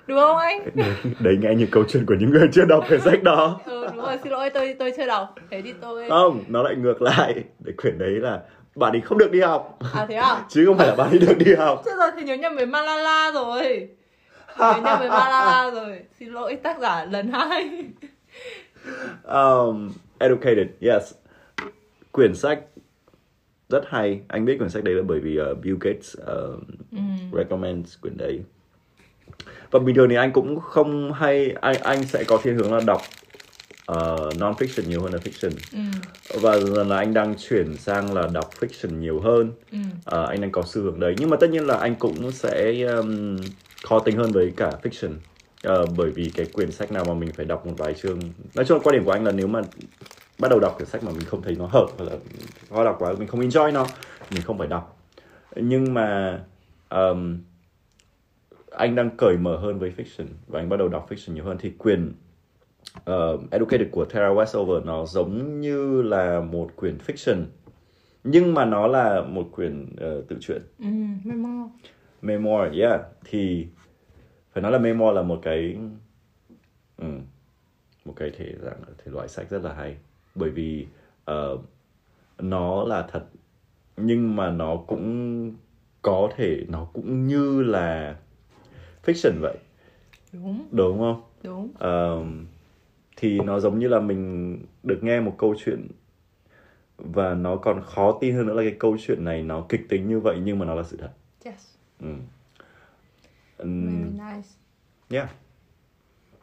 đúng 0.07 0.17
không 0.19 0.37
anh 0.37 0.59
Đấy, 0.75 0.93
đấy 1.19 1.37
nghe 1.41 1.55
như 1.55 1.67
câu 1.71 1.83
chuyện 1.89 2.05
của 2.05 2.15
những 2.19 2.29
người 2.31 2.49
chưa 2.53 2.65
đọc 2.65 2.83
quyển 2.87 3.01
sách 3.01 3.23
đó. 3.23 3.59
ừ 3.65 3.87
đúng 3.87 4.05
rồi 4.05 4.17
xin 4.23 4.31
lỗi 4.31 4.49
tôi 4.49 4.75
tôi 4.79 4.93
chưa 4.97 5.07
đọc 5.07 5.35
thế 5.51 5.61
thì 5.61 5.73
tôi 5.81 6.09
Không, 6.09 6.43
nó 6.47 6.63
lại 6.63 6.75
ngược 6.75 7.01
lại. 7.01 7.43
Để 7.59 7.73
quyển 7.77 7.97
đấy 7.99 8.09
là 8.11 8.41
bạn 8.75 8.91
ấy 8.91 9.01
không 9.01 9.17
được 9.17 9.31
đi 9.31 9.39
học. 9.41 9.79
à 9.93 10.05
thế 10.09 10.15
à 10.15 10.43
Chứ 10.49 10.65
không 10.65 10.77
phải 10.77 10.87
là 10.87 10.95
bạn 10.95 11.09
ấy 11.09 11.19
được 11.19 11.37
đi 11.37 11.53
học. 11.55 11.81
Chết 11.85 11.91
rồi 11.97 12.11
thì 12.17 12.23
nhớ 12.23 12.35
nhầm 12.35 12.55
với 12.55 12.65
Malala 12.65 13.31
rồi 13.33 13.89
Nhớ 14.59 14.73
nhầm 14.83 14.99
với 14.99 15.09
Malala 15.09 15.71
rồi 15.71 15.99
Xin 16.19 16.29
lỗi 16.29 16.55
tác 16.55 16.79
giả 16.79 17.05
lần 17.05 17.31
hai 17.31 17.83
Um, 19.23 19.91
educated, 20.19 20.67
yes. 20.81 21.13
Quyển 22.11 22.35
sách 22.35 22.59
rất 23.71 23.83
hay. 23.87 24.21
Anh 24.27 24.45
biết 24.45 24.57
quyển 24.57 24.69
sách 24.69 24.83
đấy 24.83 24.95
là 24.95 25.01
bởi 25.07 25.19
vì 25.19 25.39
uh, 25.39 25.57
Bill 25.63 25.77
Gates 25.81 26.15
uh, 26.17 26.63
recommend 27.33 27.95
quyển 28.01 28.17
đấy. 28.17 28.39
Và 29.71 29.79
bình 29.79 29.95
thường 29.95 30.09
thì 30.09 30.15
anh 30.15 30.31
cũng 30.31 30.59
không 30.59 31.13
hay 31.13 31.55
anh 31.61 31.75
anh 31.81 32.03
sẽ 32.03 32.23
có 32.23 32.39
thiên 32.43 32.55
hướng 32.55 32.73
là 32.73 32.81
đọc 32.87 33.01
uh, 33.91 34.39
non 34.39 34.53
fiction 34.57 34.89
nhiều 34.89 35.01
hơn 35.01 35.13
là 35.13 35.19
fiction. 35.19 35.51
ừ. 35.73 35.79
Và 36.41 36.59
dần 36.59 36.89
là 36.89 36.97
anh 36.97 37.13
đang 37.13 37.35
chuyển 37.35 37.77
sang 37.77 38.13
là 38.13 38.27
đọc 38.33 38.49
fiction 38.59 38.99
nhiều 38.99 39.19
hơn. 39.19 39.51
Ừ. 39.71 39.77
Ờ, 40.05 40.25
anh 40.25 40.41
đang 40.41 40.51
có 40.51 40.63
xu 40.65 40.81
hướng 40.81 40.99
đấy 40.99 41.15
nhưng 41.17 41.29
mà 41.29 41.37
tất 41.37 41.49
nhiên 41.49 41.67
là 41.67 41.77
anh 41.77 41.95
cũng 41.95 42.31
sẽ 42.31 42.81
um, 42.81 43.37
khó 43.83 43.99
tính 43.99 44.17
hơn 44.17 44.31
với 44.31 44.51
cả 44.57 44.71
fiction 44.83 45.11
Ờ, 45.63 45.85
bởi 45.97 46.11
vì 46.11 46.31
cái 46.35 46.45
quyển 46.45 46.71
sách 46.71 46.91
nào 46.91 47.05
mà 47.07 47.13
mình 47.13 47.31
phải 47.33 47.45
đọc 47.45 47.65
một 47.65 47.73
vài 47.77 47.93
chương 47.93 48.19
nói 48.55 48.65
chung 48.65 48.77
là 48.77 48.83
quan 48.83 48.93
điểm 48.93 49.05
của 49.05 49.11
anh 49.11 49.23
là 49.25 49.31
nếu 49.31 49.47
mà 49.47 49.61
bắt 50.41 50.47
đầu 50.49 50.59
đọc 50.59 50.73
quyển 50.77 50.89
sách 50.89 51.03
mà 51.03 51.11
mình 51.11 51.25
không 51.25 51.41
thấy 51.41 51.55
nó 51.55 51.65
hợp 51.65 51.87
hoặc 51.97 52.05
là 52.05 52.17
khó 52.69 52.83
đọc 52.83 52.95
quá 52.99 53.13
mình 53.19 53.27
không 53.27 53.41
enjoy 53.41 53.73
nó 53.73 53.87
mình 54.31 54.41
không 54.41 54.57
phải 54.57 54.67
đọc. 54.67 54.97
Nhưng 55.55 55.93
mà 55.93 56.39
um, 56.89 57.37
anh 58.71 58.95
đang 58.95 59.09
cởi 59.17 59.37
mở 59.37 59.57
hơn 59.57 59.79
với 59.79 59.93
fiction 59.97 60.25
và 60.47 60.59
anh 60.59 60.69
bắt 60.69 60.77
đầu 60.77 60.87
đọc 60.87 61.09
fiction 61.09 61.33
nhiều 61.33 61.43
hơn 61.43 61.57
thì 61.59 61.69
quyển 61.69 62.13
uh, 62.99 63.51
Educated 63.51 63.87
của 63.91 64.05
Tara 64.05 64.29
Westover 64.29 64.85
nó 64.85 65.05
giống 65.05 65.61
như 65.61 66.01
là 66.01 66.39
một 66.39 66.71
quyển 66.75 66.97
fiction 67.07 67.43
nhưng 68.23 68.53
mà 68.53 68.65
nó 68.65 68.87
là 68.87 69.21
một 69.21 69.49
quyển 69.51 69.95
ờ, 69.97 70.21
tự 70.27 70.37
truyện. 70.41 70.61
Ừ, 70.79 70.85
memo 71.23 71.69
memoir 72.21 72.79
yeah. 72.79 73.01
Thì 73.25 73.67
phải 74.53 74.63
nói 74.63 74.71
là 74.71 74.77
memoir 74.77 75.15
là 75.15 75.21
một 75.21 75.39
cái 75.43 75.77
ừ, 76.97 77.07
một 78.05 78.13
cái 78.15 78.31
thể 78.37 78.53
dạng 78.61 78.81
thể 78.97 79.11
loại 79.11 79.27
sách 79.27 79.49
rất 79.49 79.63
là 79.63 79.73
hay 79.73 79.97
bởi 80.35 80.49
vì 80.49 80.87
ờ, 81.25 81.57
nó 82.39 82.83
là 82.83 83.07
thật 83.11 83.25
nhưng 83.97 84.35
mà 84.35 84.49
nó 84.51 84.77
cũng 84.87 85.53
có 86.01 86.29
thể 86.35 86.65
nó 86.69 86.87
cũng 86.93 87.27
như 87.27 87.61
là 87.61 88.15
fiction 89.03 89.41
vậy. 89.41 89.57
Đúng, 90.33 90.67
đúng 90.71 90.99
không? 90.99 91.21
Đúng. 91.43 91.71
Ờ, 91.79 92.25
thì 93.17 93.39
nó 93.39 93.59
giống 93.59 93.79
như 93.79 93.87
là 93.87 93.99
mình 93.99 94.57
được 94.83 94.99
nghe 95.01 95.19
một 95.19 95.35
câu 95.37 95.55
chuyện 95.65 95.87
và 96.97 97.33
nó 97.33 97.55
còn 97.55 97.81
khó 97.85 98.17
tin 98.21 98.35
hơn 98.35 98.47
nữa 98.47 98.53
là 98.53 98.63
cái 98.63 98.75
câu 98.79 98.97
chuyện 98.99 99.23
này 99.23 99.43
nó 99.43 99.65
kịch 99.69 99.81
tính 99.89 100.09
như 100.09 100.19
vậy 100.19 100.37
nhưng 100.43 100.59
mà 100.59 100.65
nó 100.65 100.75
là 100.75 100.83
sự 100.83 100.97
thật. 100.97 101.11
Yes, 101.45 101.75
ừ. 101.99 102.07
Ừm, 103.57 103.85
very 103.85 104.11
nice. 104.35 104.49
Yeah 105.09 105.29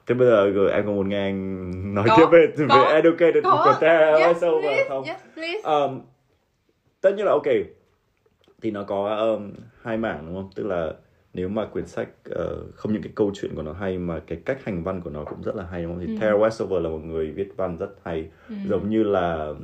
thế 0.09 0.15
bây 0.15 0.29
giờ 0.29 0.50
rồi 0.50 0.71
em 0.71 0.87
có 0.87 0.93
muốn 0.93 1.09
nghe 1.09 1.23
anh 1.23 1.95
nói 1.95 2.05
Có, 2.09 2.17
tiếp 2.17 2.27
về 2.33 2.47
về 2.57 2.67
có, 2.69 2.85
educated 2.85 3.45
Có, 3.45 3.79
Tara 3.81 4.11
yes 4.11 4.37
Westover 4.37 4.61
please, 4.61 4.88
không. 4.88 5.05
Yes 5.05 5.21
please. 5.35 5.62
Um, 5.62 6.00
tất 7.00 7.15
nhiên 7.17 7.27
là 7.27 7.33
ok. 7.33 7.47
Thì 8.62 8.71
nó 8.71 8.83
có 8.83 9.17
um, 9.17 9.53
hai 9.83 9.97
mảng 9.97 10.27
đúng 10.27 10.35
không? 10.35 10.50
Tức 10.55 10.67
là 10.67 10.93
nếu 11.35 11.49
mà 11.49 11.67
quyển 11.67 11.87
sách 11.87 12.09
ờ, 12.31 12.57
không 12.75 12.93
những 12.93 13.03
cái 13.03 13.12
câu 13.15 13.33
chuyện 13.35 13.55
của 13.55 13.62
nó 13.62 13.73
hay 13.73 13.99
mà 13.99 14.21
cái 14.27 14.38
cách 14.45 14.65
hành 14.65 14.85
văn 14.85 15.00
của 15.00 15.11
nó 15.11 15.25
cũng 15.25 15.43
rất 15.43 15.57
là 15.57 15.65
hay 15.71 15.83
đúng 15.83 15.93
không? 15.93 16.07
Thì 16.07 16.19
Tara 16.21 16.33
Westover 16.33 16.81
là 16.81 16.88
một 16.88 17.00
người 17.05 17.31
viết 17.31 17.49
văn 17.57 17.77
rất 17.79 17.91
hay. 18.05 18.29
Giống 18.69 18.91
như 18.91 19.03
là 19.03 19.55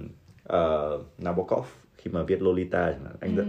uh, 0.53 1.01
Nabokov 1.19 1.67
khi 1.97 2.11
mà 2.11 2.23
viết 2.23 2.43
Lolita 2.43 2.95
anh 3.21 3.37
rất 3.37 3.45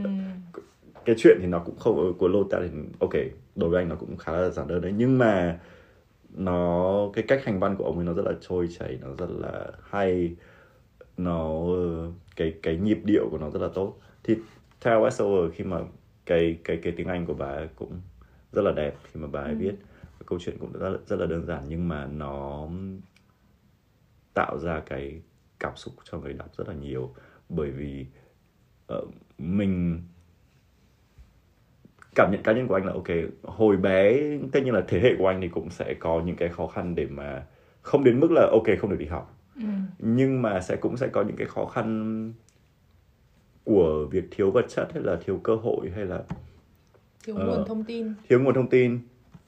cái 1.06 1.16
chuyện 1.18 1.38
thì 1.42 1.48
nó 1.48 1.60
cũng 1.60 1.75
không 1.75 2.14
của 2.18 2.28
Lota 2.28 2.60
thì 2.60 2.70
ok 3.00 3.14
đối 3.56 3.70
với 3.70 3.82
anh 3.82 3.90
nó 3.90 3.96
cũng 3.96 4.18
khá 4.18 4.32
là 4.32 4.50
giản 4.50 4.68
đơn 4.68 4.82
đấy. 4.82 4.94
Nhưng 4.98 5.18
mà 5.18 5.60
nó 6.38 7.10
cái 7.13 7.24
cách 7.27 7.46
hành 7.46 7.60
văn 7.60 7.75
của 7.77 7.84
ông 7.84 7.96
ấy 7.96 8.06
nó 8.06 8.13
rất 8.13 8.25
là 8.25 8.34
trôi 8.42 8.68
chảy 8.80 8.98
nó 9.01 9.08
rất 9.18 9.30
là 9.30 9.72
hay. 9.89 10.36
Nó 11.18 11.65
cái 12.36 12.54
cái 12.63 12.77
nhịp 12.77 13.00
điệu 13.04 13.27
của 13.32 13.38
nó 13.38 13.50
rất 13.50 13.62
là 13.62 13.70
tốt. 13.74 14.00
Thì 14.24 14.36
theo 14.82 15.01
Westover 15.01 15.51
khi 15.54 15.63
mà 15.63 15.80
cái 16.25 16.58
cái 16.63 16.80
cái 16.84 16.94
tiếng 16.98 17.08
Anh 17.08 17.25
của 17.25 17.34
bà 17.34 17.46
ấy 17.46 17.70
cũng 17.75 18.01
rất 18.51 18.62
là 18.62 18.72
đẹp 18.72 18.96
khi 19.04 19.20
mà 19.20 19.27
bà 19.27 19.42
ấy 19.42 19.56
viết 19.56 19.75
câu 20.25 20.39
chuyện 20.39 20.58
cũng 20.60 20.72
rất 20.74 20.89
là, 20.89 20.98
rất 21.06 21.20
là 21.20 21.25
đơn 21.25 21.46
giản 21.46 21.63
nhưng 21.68 21.88
mà 21.88 22.06
nó 22.06 22.70
tạo 24.34 24.60
ra 24.60 24.80
cái 24.86 25.22
cảm 25.60 25.75
xúc 25.75 25.94
cho 26.04 26.20
người 26.20 26.34
đọc 26.34 26.50
rất 26.58 26.68
là 26.68 26.74
nhiều. 26.74 27.13
Bởi 27.50 27.72
vì 27.72 28.06
uh, 28.94 29.10
mình 29.38 30.01
cảm 32.15 32.31
nhận 32.31 32.43
cá 32.43 32.51
nhân 32.53 32.67
của 32.67 32.74
anh 32.75 32.86
là 32.86 32.93
ok 32.93 33.07
hồi 33.43 33.77
bé 33.77 34.19
tất 34.51 34.60
nhiên 34.63 34.74
là 34.74 34.81
thế 34.88 35.00
hệ 35.00 35.15
của 35.19 35.27
anh 35.27 35.41
thì 35.41 35.48
cũng 35.48 35.69
sẽ 35.69 35.93
có 36.00 36.22
những 36.25 36.36
cái 36.36 36.50
khó 36.50 36.67
khăn 36.67 36.95
để 36.95 37.05
mà 37.05 37.43
không 37.81 38.03
đến 38.03 38.19
mức 38.19 38.31
là 38.31 38.48
ok 38.51 38.63
không 38.81 38.89
được 38.89 38.98
đi 39.00 39.05
học 39.05 39.38
ừ. 39.55 39.63
nhưng 40.00 40.41
mà 40.41 40.62
sẽ 40.62 40.75
cũng 40.75 40.98
sẽ 40.98 41.07
có 41.07 41.22
những 41.24 41.36
cái 41.36 41.48
khó 41.48 41.65
khăn 41.65 42.34
của 43.63 44.05
việc 44.12 44.24
thiếu 44.31 44.51
vật 44.51 44.65
chất 44.69 44.88
hay 44.93 45.03
là 45.03 45.17
thiếu 45.25 45.39
cơ 45.43 45.55
hội 45.55 45.91
hay 45.95 46.05
là 46.05 46.19
thiếu 47.25 47.36
Ờ. 47.36 47.45
nguồn 47.45 47.65
thông 47.67 47.84
tin 47.84 48.13
thiếu 48.29 48.39
nguồn 48.39 48.53
thông 48.53 48.69
tin 48.69 49.00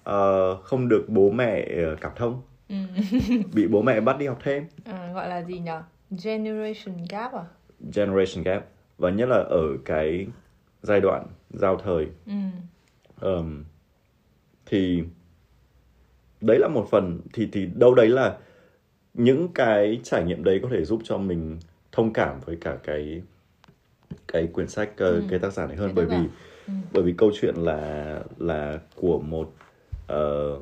ờ, 0.03 0.55
không 0.55 0.88
được 0.89 1.05
bố 1.07 1.29
mẹ 1.31 1.67
ờ, 1.86 1.95
cảm 2.01 2.12
thông 2.15 2.41
ừ. 2.69 2.75
bị 3.53 3.67
bố 3.67 3.81
mẹ 3.81 4.01
bắt 4.01 4.17
đi 4.19 4.27
học 4.27 4.39
thêm 4.43 4.65
à, 4.86 5.12
gọi 5.13 5.29
là 5.29 5.43
gì 5.43 5.59
nhở 5.59 5.83
generation 6.24 6.97
gap 7.09 7.33
à 7.33 7.43
generation 7.95 8.43
gap 8.43 8.65
và 8.97 9.09
nhất 9.09 9.29
là 9.29 9.36
ở 9.38 9.63
cái 9.86 10.27
giai 10.81 11.01
đoạn 11.01 11.25
giao 11.50 11.77
thời 11.77 12.08
ừ. 12.25 12.34
Ờm, 13.20 13.63
thì 14.66 15.04
đấy 16.42 16.60
là 16.60 16.68
một 16.68 16.88
phần 16.92 17.22
thì 17.34 17.48
thì 17.51 17.66
đâu 17.75 17.96
đấy 17.96 18.08
là 18.10 18.38
những 19.13 19.48
cái 19.56 20.00
trải 20.04 20.24
nghiệm 20.24 20.44
đấy 20.44 20.60
có 20.63 20.70
thể 20.72 20.86
giúp 20.86 21.01
cho 21.04 21.18
mình 21.18 21.60
thông 21.92 22.13
cảm 22.13 22.39
với 22.46 22.58
cả 22.62 22.77
cái 22.84 23.22
cái 24.27 24.48
quyển 24.54 24.68
sách 24.68 24.89
ờ, 24.98 25.12
Ừ. 25.12 25.24
cái 25.30 25.39
tác 25.39 25.54
giả 25.54 25.68
này 25.68 25.75
hơn 25.77 25.88
Cái 25.88 25.94
bởi 25.96 26.06
vì. 26.06 26.27
Ừ. 26.68 26.74
bởi 26.94 27.04
vì 27.04 27.13
câu 27.18 27.32
chuyện 27.42 27.56
là 27.56 28.24
là 28.38 28.80
của 28.96 29.20
một 29.20 29.54
ờ, 30.08 30.60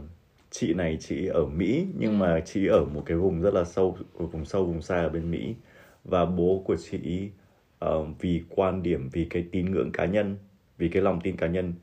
chị 0.51 0.73
này 0.73 0.97
chị 0.99 1.25
ở 1.27 1.45
Mỹ 1.45 1.87
nhưng 1.97 2.11
Ừ. 2.11 2.15
mà 2.17 2.39
chị 2.45 2.67
ở 2.67 2.85
một 2.85 3.03
cái 3.05 3.17
vùng 3.17 3.41
rất 3.41 3.53
là 3.53 3.63
sâu 3.63 3.97
vùng 4.17 4.45
sâu 4.45 4.65
vùng 4.65 4.81
xa 4.81 4.95
ở 4.95 5.09
bên 5.09 5.31
Mỹ 5.31 5.55
và 6.03 6.25
bố 6.25 6.63
của 6.65 6.75
chị 6.75 7.29
ờ, 7.79 8.03
vì 8.19 8.43
quan 8.49 8.83
điểm 8.83 9.09
vì 9.09 9.25
cái 9.29 9.45
tín 9.51 9.71
ngưỡng 9.71 9.91
cá 9.91 10.05
nhân 10.05 10.37
vì 10.77 10.89
cái 10.89 11.01
lòng 11.01 11.21
tin 11.23 11.37
cá 11.37 11.47
nhân 11.47 11.73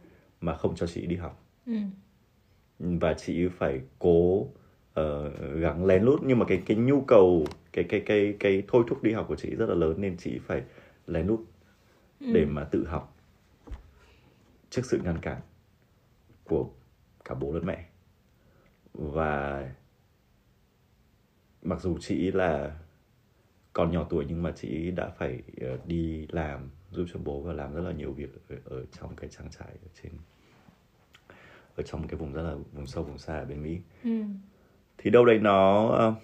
mà 0.41 0.55
không 0.55 0.77
cho 0.77 0.87
chị 0.87 1.07
đi 1.07 1.17
học. 1.17 1.39
Ừ. 1.67 1.73
và 2.79 3.15
chị 3.15 3.49
phải 3.49 3.81
cố 3.99 4.49
ờ, 4.95 5.31
gắng 5.55 5.85
lén 5.85 6.03
lút. 6.03 6.21
Nhưng 6.23 6.39
mà 6.39 6.45
cái 6.49 6.63
cái 6.67 6.77
nhu 6.77 7.01
cầu 7.01 7.47
cái 7.73 7.85
cái 7.85 8.03
cái 8.07 8.37
cái 8.41 8.63
thôi 8.69 8.85
thúc 8.89 9.03
đi 9.03 9.13
học 9.13 9.27
của 9.29 9.37
chị 9.37 9.57
rất 9.57 9.69
là 9.69 9.75
lớn 9.75 10.01
nên 10.01 10.17
chị 10.17 10.39
phải 10.39 10.63
lén 11.07 11.27
lút 11.27 11.41
để 12.21 12.45
mà 12.45 12.65
tự 12.65 12.87
học 12.87 13.17
trước 14.71 14.83
sự 14.85 15.01
ngăn 15.05 15.19
cản 15.19 15.41
của 16.45 16.71
cả 17.25 17.35
bố 17.35 17.53
lẫn 17.53 17.67
mẹ. 17.67 17.85
Và 18.95 19.69
mặc 21.63 21.81
dù 21.81 21.99
chị 22.01 22.31
là 22.33 22.77
còn 23.73 23.91
nhỏ 23.91 24.07
tuổi 24.11 24.25
nhưng 24.29 24.43
mà 24.43 24.53
chị 24.57 24.91
đã 24.91 25.09
phải 25.09 25.43
ờ, 25.61 25.79
đi 25.87 26.27
làm 26.31 26.71
giúp 26.93 27.07
cho 27.13 27.21
bố 27.25 27.41
và 27.41 27.53
làm 27.53 27.75
rất 27.75 27.81
là 27.81 27.93
nhiều 27.93 28.13
việc 28.13 28.31
ở, 28.49 28.57
ở 28.65 28.85
trong 29.01 29.17
cái 29.17 29.31
trang 29.31 29.51
trại 29.51 29.69
ở 29.69 29.89
trên 30.03 30.13
ở 31.77 31.83
trong 31.83 32.09
cái 32.09 32.17
vùng 32.17 32.33
rất 32.33 32.43
là 32.43 32.55
vùng 32.73 32.87
sâu 32.87 33.05
vùng 33.05 33.19
xa 33.19 33.39
ở 33.39 33.45
bên 33.45 33.63
Mỹ. 33.63 33.79
Ừ. 34.05 34.23
thì 34.99 35.11
đâu 35.11 35.25
đây 35.25 35.39
nó 35.39 35.89
ờ, 35.89 36.15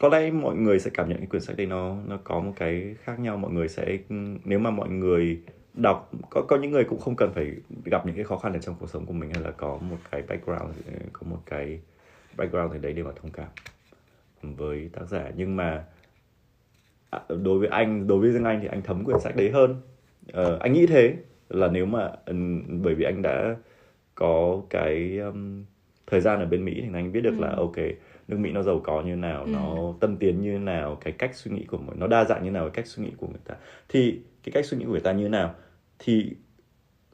có 0.00 0.08
lẽ 0.08 0.30
mọi 0.30 0.56
người 0.56 0.78
sẽ 0.78 0.90
cảm 0.94 1.08
nhận 1.08 1.18
cái 1.18 1.26
quyển 1.26 1.42
sách 1.42 1.56
đây 1.56 1.66
nó 1.66 1.96
nó 2.06 2.18
có 2.24 2.40
một 2.40 2.52
cái 2.56 2.94
khác 3.02 3.20
nhau. 3.20 3.36
Mọi 3.36 3.50
người 3.50 3.68
sẽ 3.68 3.98
nếu 4.44 4.58
mà 4.58 4.70
mọi 4.70 4.88
người 4.88 5.40
đọc 5.74 6.10
có 6.30 6.42
có 6.48 6.56
những 6.56 6.70
người 6.70 6.84
cũng 6.84 7.00
không 7.00 7.16
cần 7.16 7.32
phải 7.34 7.52
gặp 7.84 8.06
những 8.06 8.14
cái 8.14 8.24
khó 8.24 8.36
khăn 8.36 8.52
ở 8.52 8.58
trong 8.58 8.74
cuộc 8.80 8.90
sống 8.90 9.06
của 9.06 9.12
mình 9.12 9.30
hay 9.30 9.42
là 9.42 9.50
có 9.50 9.78
một 9.78 9.96
cái 10.10 10.22
background 10.22 10.76
có 11.12 11.26
một 11.30 11.42
cái 11.46 11.80
background 12.36 12.72
gì 12.72 12.78
đấy 12.78 12.92
để 12.92 13.02
mà 13.02 13.10
thông 13.16 13.30
cảm 13.30 13.48
với 14.42 14.90
tác 14.92 15.08
giả. 15.08 15.30
Nhưng 15.36 15.56
mà 15.56 15.84
đối 17.28 17.58
với 17.58 17.68
anh 17.68 18.06
đối 18.06 18.18
với 18.18 18.30
riêng 18.30 18.44
anh 18.44 18.60
thì 18.62 18.68
anh 18.68 18.82
thấm 18.82 19.04
quyển 19.04 19.20
sách 19.20 19.36
đấy 19.36 19.50
hơn. 19.50 19.76
Ờ, 20.32 20.58
anh 20.60 20.72
nghĩ 20.72 20.86
thế 20.86 21.14
là 21.48 21.68
nếu 21.68 21.86
mà 21.86 22.10
ừm, 22.26 22.82
bởi 22.82 22.94
vì 22.94 23.04
anh 23.04 23.22
đã 23.22 23.56
có 24.14 24.62
cái 24.70 25.18
um, 25.18 25.64
thời 26.06 26.20
gian 26.20 26.38
ở 26.38 26.46
bên 26.46 26.64
Mỹ 26.64 26.74
thì 26.82 26.88
anh 26.94 27.12
biết 27.12 27.20
được 27.20 27.40
là 27.40 27.54
ok 27.56 27.76
nước 28.28 28.38
Mỹ 28.38 28.52
nó 28.52 28.62
giàu 28.62 28.80
có 28.84 29.02
như 29.02 29.16
nào 29.16 29.46
nó 29.46 29.94
tân 30.00 30.16
tiến 30.16 30.40
như 30.40 30.58
nào 30.58 30.98
cái 31.00 31.12
cách 31.12 31.34
suy 31.34 31.50
nghĩ 31.50 31.64
của 31.64 31.78
mọi 31.78 31.96
nó 31.98 32.06
đa 32.06 32.24
dạng 32.24 32.44
như 32.44 32.50
nào 32.50 32.64
cái 32.64 32.70
cách 32.70 32.86
suy 32.86 33.04
nghĩ 33.04 33.10
của 33.16 33.26
người 33.26 33.40
ta. 33.44 33.54
Thì 33.88 34.20
cái 34.42 34.52
cách 34.52 34.66
suy 34.66 34.78
nghĩ 34.78 34.84
của 34.84 34.90
người 34.90 35.00
ta 35.00 35.12
như 35.12 35.28
nào? 35.28 35.54
Thì 35.98 36.34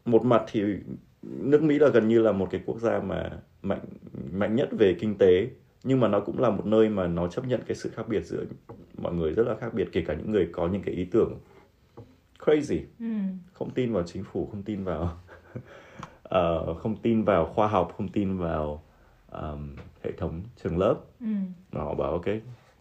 một 0.04 0.24
mặt 0.24 0.42
thì 0.52 0.62
nước 1.22 1.62
Mỹ 1.62 1.78
là 1.78 1.88
gần 1.88 2.08
như 2.08 2.22
là 2.22 2.32
một 2.32 2.48
cái 2.50 2.60
quốc 2.66 2.80
gia 2.80 2.98
mà 2.98 3.30
mạnh 3.62 3.80
mạnh 4.32 4.56
nhất 4.56 4.68
về 4.78 4.96
kinh 5.00 5.14
tế 5.18 5.46
nhưng 5.86 6.00
mà 6.00 6.08
nó 6.08 6.20
cũng 6.20 6.38
là 6.38 6.50
một 6.50 6.66
nơi 6.66 6.88
mà 6.88 7.06
nó 7.06 7.28
chấp 7.28 7.44
nhận 7.46 7.60
cái 7.66 7.76
sự 7.76 7.90
khác 7.94 8.08
biệt 8.08 8.20
giữa 8.24 8.44
mọi 8.98 9.14
người 9.14 9.32
rất 9.32 9.46
là 9.46 9.54
khác 9.60 9.74
biệt 9.74 9.88
kể 9.92 10.04
cả 10.06 10.14
những 10.14 10.30
người 10.32 10.48
có 10.52 10.68
những 10.68 10.82
cái 10.82 10.94
ý 10.94 11.04
tưởng 11.04 11.38
crazy 12.44 12.80
Ừ. 13.00 13.06
không 13.52 13.70
tin 13.70 13.92
vào 13.92 14.02
chính 14.02 14.24
phủ 14.24 14.48
không 14.52 14.62
tin 14.62 14.84
vào 14.84 15.18
ờ, 16.22 16.74
không 16.74 16.96
tin 16.96 17.22
vào 17.24 17.46
khoa 17.46 17.68
học 17.68 17.94
không 17.96 18.08
tin 18.08 18.36
vào 18.38 18.82
ờm, 19.28 19.76
hệ 20.04 20.12
thống 20.12 20.42
trường 20.62 20.78
lớp 20.78 20.96
Ừ. 21.20 21.26
mà 21.72 21.80
họ 21.80 21.94
bảo 21.94 22.10
ok 22.12 22.24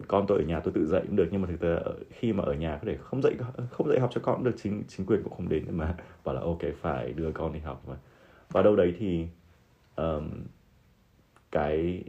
con 0.08 0.26
tôi 0.28 0.38
ở 0.40 0.44
nhà 0.46 0.60
tôi 0.60 0.74
tự 0.74 0.86
dạy 0.86 1.02
cũng 1.08 1.16
được 1.16 1.28
nhưng 1.32 1.42
mà 1.42 1.48
thực 1.48 1.60
tế 1.60 1.80
khi 2.10 2.34
mà 2.34 2.44
ở 2.44 2.54
nhà 2.54 2.78
có 2.82 2.88
thể 2.88 2.98
không 3.02 3.22
dạy 3.22 3.34
không 3.72 3.88
dạy 3.90 4.00
học 4.00 4.10
cho 4.14 4.22
con 4.24 4.44
được 4.44 4.56
chính 4.64 4.84
chính 4.88 5.06
quyền 5.06 5.24
cũng 5.24 5.34
không 5.34 5.50
đến 5.50 5.66
mà 5.72 5.96
bảo 6.26 6.36
là 6.36 6.42
ok 6.42 6.60
phải 6.82 7.14
đưa 7.14 7.32
con 7.32 7.54
đi 7.54 7.60
học 7.60 7.82
và 7.86 7.96
và 8.52 8.62
đâu 8.62 8.76
đấy 8.76 8.94
thì 9.00 9.28
ờm, 9.96 10.32
cái 11.52 12.04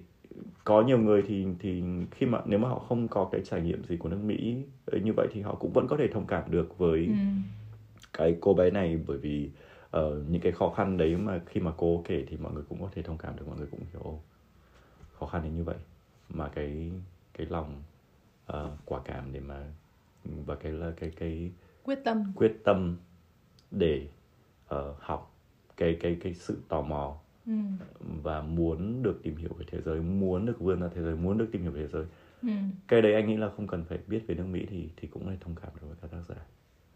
có 0.67 0.83
nhiều 0.83 0.99
người 0.99 1.23
thì 1.29 1.47
thì 1.61 1.83
khi 2.11 2.27
mà 2.27 2.43
nếu 2.47 2.59
mà 2.59 2.69
họ 2.69 2.79
không 2.79 3.09
có 3.09 3.29
cái 3.33 3.41
trải 3.45 3.61
nghiệm 3.63 3.85
gì 3.85 3.97
của 3.97 4.09
nước 4.09 4.21
Mỹ 4.25 4.65
như 5.05 5.13
vậy 5.17 5.29
thì 5.33 5.43
họ 5.43 5.55
cũng 5.55 5.73
vẫn 5.73 5.87
có 5.89 5.97
thể 5.97 6.09
thông 6.09 6.27
cảm 6.27 6.51
được 6.51 6.79
với 6.79 7.07
Ừ. 7.07 7.13
cái 8.13 8.37
cô 8.41 8.55
bé 8.55 8.71
này. 8.71 9.01
Bởi 9.07 9.19
vì 9.19 9.51
ờ, 9.91 10.23
những 10.29 10.43
cái 10.43 10.53
khó 10.53 10.71
khăn 10.77 10.97
đấy 10.97 11.17
mà 11.17 11.41
khi 11.47 11.61
mà 11.61 11.73
cô 11.77 12.03
kể 12.09 12.25
thì 12.29 12.37
mọi 12.37 12.53
người 12.53 12.65
cũng 12.69 12.81
có 12.83 12.89
thể 12.95 13.03
thông 13.03 13.19
cảm 13.19 13.37
được 13.37 13.49
mọi 13.49 13.57
người 13.59 13.69
cũng 13.71 13.81
hiểu 13.93 14.01
"Ồ, 14.03 14.21
khó 15.19 15.27
khăn 15.27 15.43
đến 15.45 15.55
như 15.55 15.65
vậy. 15.65 15.77
Mà 16.31 16.49
cái 16.49 16.91
cái 17.39 17.47
lòng 17.51 17.83
ờ, 18.47 18.77
quả 18.85 19.01
cảm 19.05 19.33
để 19.33 19.41
mà 19.41 19.65
và 20.47 20.55
cái 20.57 20.73
là 20.73 20.93
cái 20.97 21.11
cái 21.17 21.53
quyết 21.85 21.99
tâm. 22.05 22.33
quyết 22.37 22.57
tâm 22.65 22.97
để 23.71 24.09
ờ, 24.69 24.95
học 25.01 25.35
cái 25.77 25.97
cái 26.01 26.17
cái 26.23 26.35
sự 26.35 26.59
tò 26.69 26.83
mò 26.83 27.17
ừ. 27.47 27.53
và 28.23 28.43
muốn 28.43 29.03
được 29.03 29.21
tìm 29.23 29.37
hiểu 29.37 29.51
về 29.59 29.65
thế 29.71 29.81
giới 29.81 30.01
muốn 30.01 30.47
được 30.47 30.61
vươn 30.61 30.81
ra 30.81 30.89
thế 30.95 31.03
giới 31.03 31.17
muốn 31.17 31.39
được 31.39 31.49
tìm 31.53 31.63
hiểu 31.63 31.71
về 31.71 31.81
thế 31.83 31.89
giới 31.89 32.05
Ừ. 32.43 32.49
cái 32.89 33.03
đấy 33.03 33.15
anh 33.15 33.29
nghĩ 33.29 33.37
là 33.37 33.51
không 33.57 33.67
cần 33.67 33.85
phải 33.85 33.99
biết 34.07 34.23
về 34.27 34.35
nước 34.35 34.47
Mỹ 34.47 34.67
thì 34.69 34.89
thì 34.97 35.09
cũng 35.09 35.29
là 35.29 35.37
thông 35.41 35.55
cảm 35.55 35.71
được 35.75 35.87
với 35.87 35.97
các 36.03 36.11
tác 36.11 36.23
giả 36.29 36.47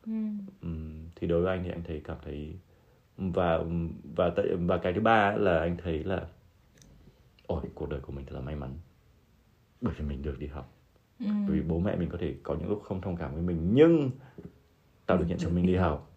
Ừ. 0.07 0.13
Ừm, 0.63 1.05
thì 1.17 1.27
đối 1.27 1.43
với 1.43 1.57
anh 1.57 1.65
thì 1.65 1.71
anh 1.71 1.83
thấy 1.85 2.01
cảm 2.05 2.17
thấy 2.25 2.55
và 3.17 3.59
và 4.17 4.31
tại- 4.37 4.57
và 4.57 4.79
cái 4.79 4.93
thứ 4.93 5.01
ba 5.01 5.37
là 5.37 5.59
anh 5.61 5.77
thấy 5.83 6.05
là 6.05 6.27
ôi 7.47 7.63
cuộc 7.75 7.89
đời 7.89 8.01
của 8.01 8.13
mình 8.13 8.27
thật 8.27 8.35
là 8.35 8.41
may 8.41 8.57
mắn 8.57 8.71
bởi 9.81 9.95
vì 9.99 10.05
mình 10.05 10.23
được 10.23 10.39
đi 10.39 10.47
học 10.47 10.73
Ừ. 11.21 11.27
bởi 11.49 11.57
vì 11.57 11.63
bố 11.63 11.79
mẹ 11.79 11.97
mình 11.97 12.09
có 12.09 12.19
thể 12.21 12.35
có 12.43 12.55
những 12.61 12.69
lúc 12.69 12.83
không 12.85 13.01
thông 13.01 13.17
cảm 13.17 13.33
với 13.35 13.43
mình 13.43 13.71
nhưng 13.75 14.11
tạo 15.07 15.19
điều 15.19 15.29
kiện 15.29 15.39
cho 15.39 15.49
mình 15.51 15.67
đi 15.67 15.75
học 15.77 16.11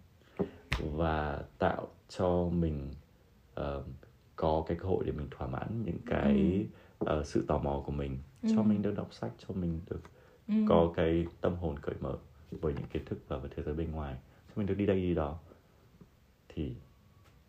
và 0.77 1.43
tạo 1.59 1.87
cho 2.09 2.49
mình 2.53 2.89
ờ, 3.55 3.83
có 4.43 4.63
cái 4.67 4.77
cơ 4.81 4.85
hội 4.87 5.03
để 5.05 5.11
mình 5.11 5.27
thỏa 5.31 5.47
mãn 5.47 5.83
những 5.85 5.97
cái 6.05 6.65
ờ, 6.99 7.23
sự 7.23 7.45
tò 7.47 7.57
mò 7.57 7.83
của 7.85 7.91
mình. 7.91 8.17
Cho 8.55 8.63
mình 8.63 8.81
được 8.81 8.93
đọc 8.97 9.13
sách 9.13 9.31
cho 9.47 9.53
mình 9.53 9.81
được 9.89 9.99
Ừ. 10.47 10.53
có 10.67 10.93
cái 10.95 11.25
tâm 11.41 11.55
hồn 11.55 11.79
cởi 11.81 11.95
mở 12.01 12.17
với 12.51 12.73
những 12.73 12.83
kiến 12.93 13.05
thức 13.05 13.19
và 13.27 13.37
với 13.37 13.49
thế 13.55 13.63
giới 13.63 13.73
bên 13.75 13.91
ngoài. 13.91 14.15
Cho 14.47 14.53
mình 14.55 14.67
được 14.67 14.73
đi 14.77 14.85
đây 14.85 15.01
đi 15.01 15.13
đó. 15.15 15.37
Thì 16.49 16.71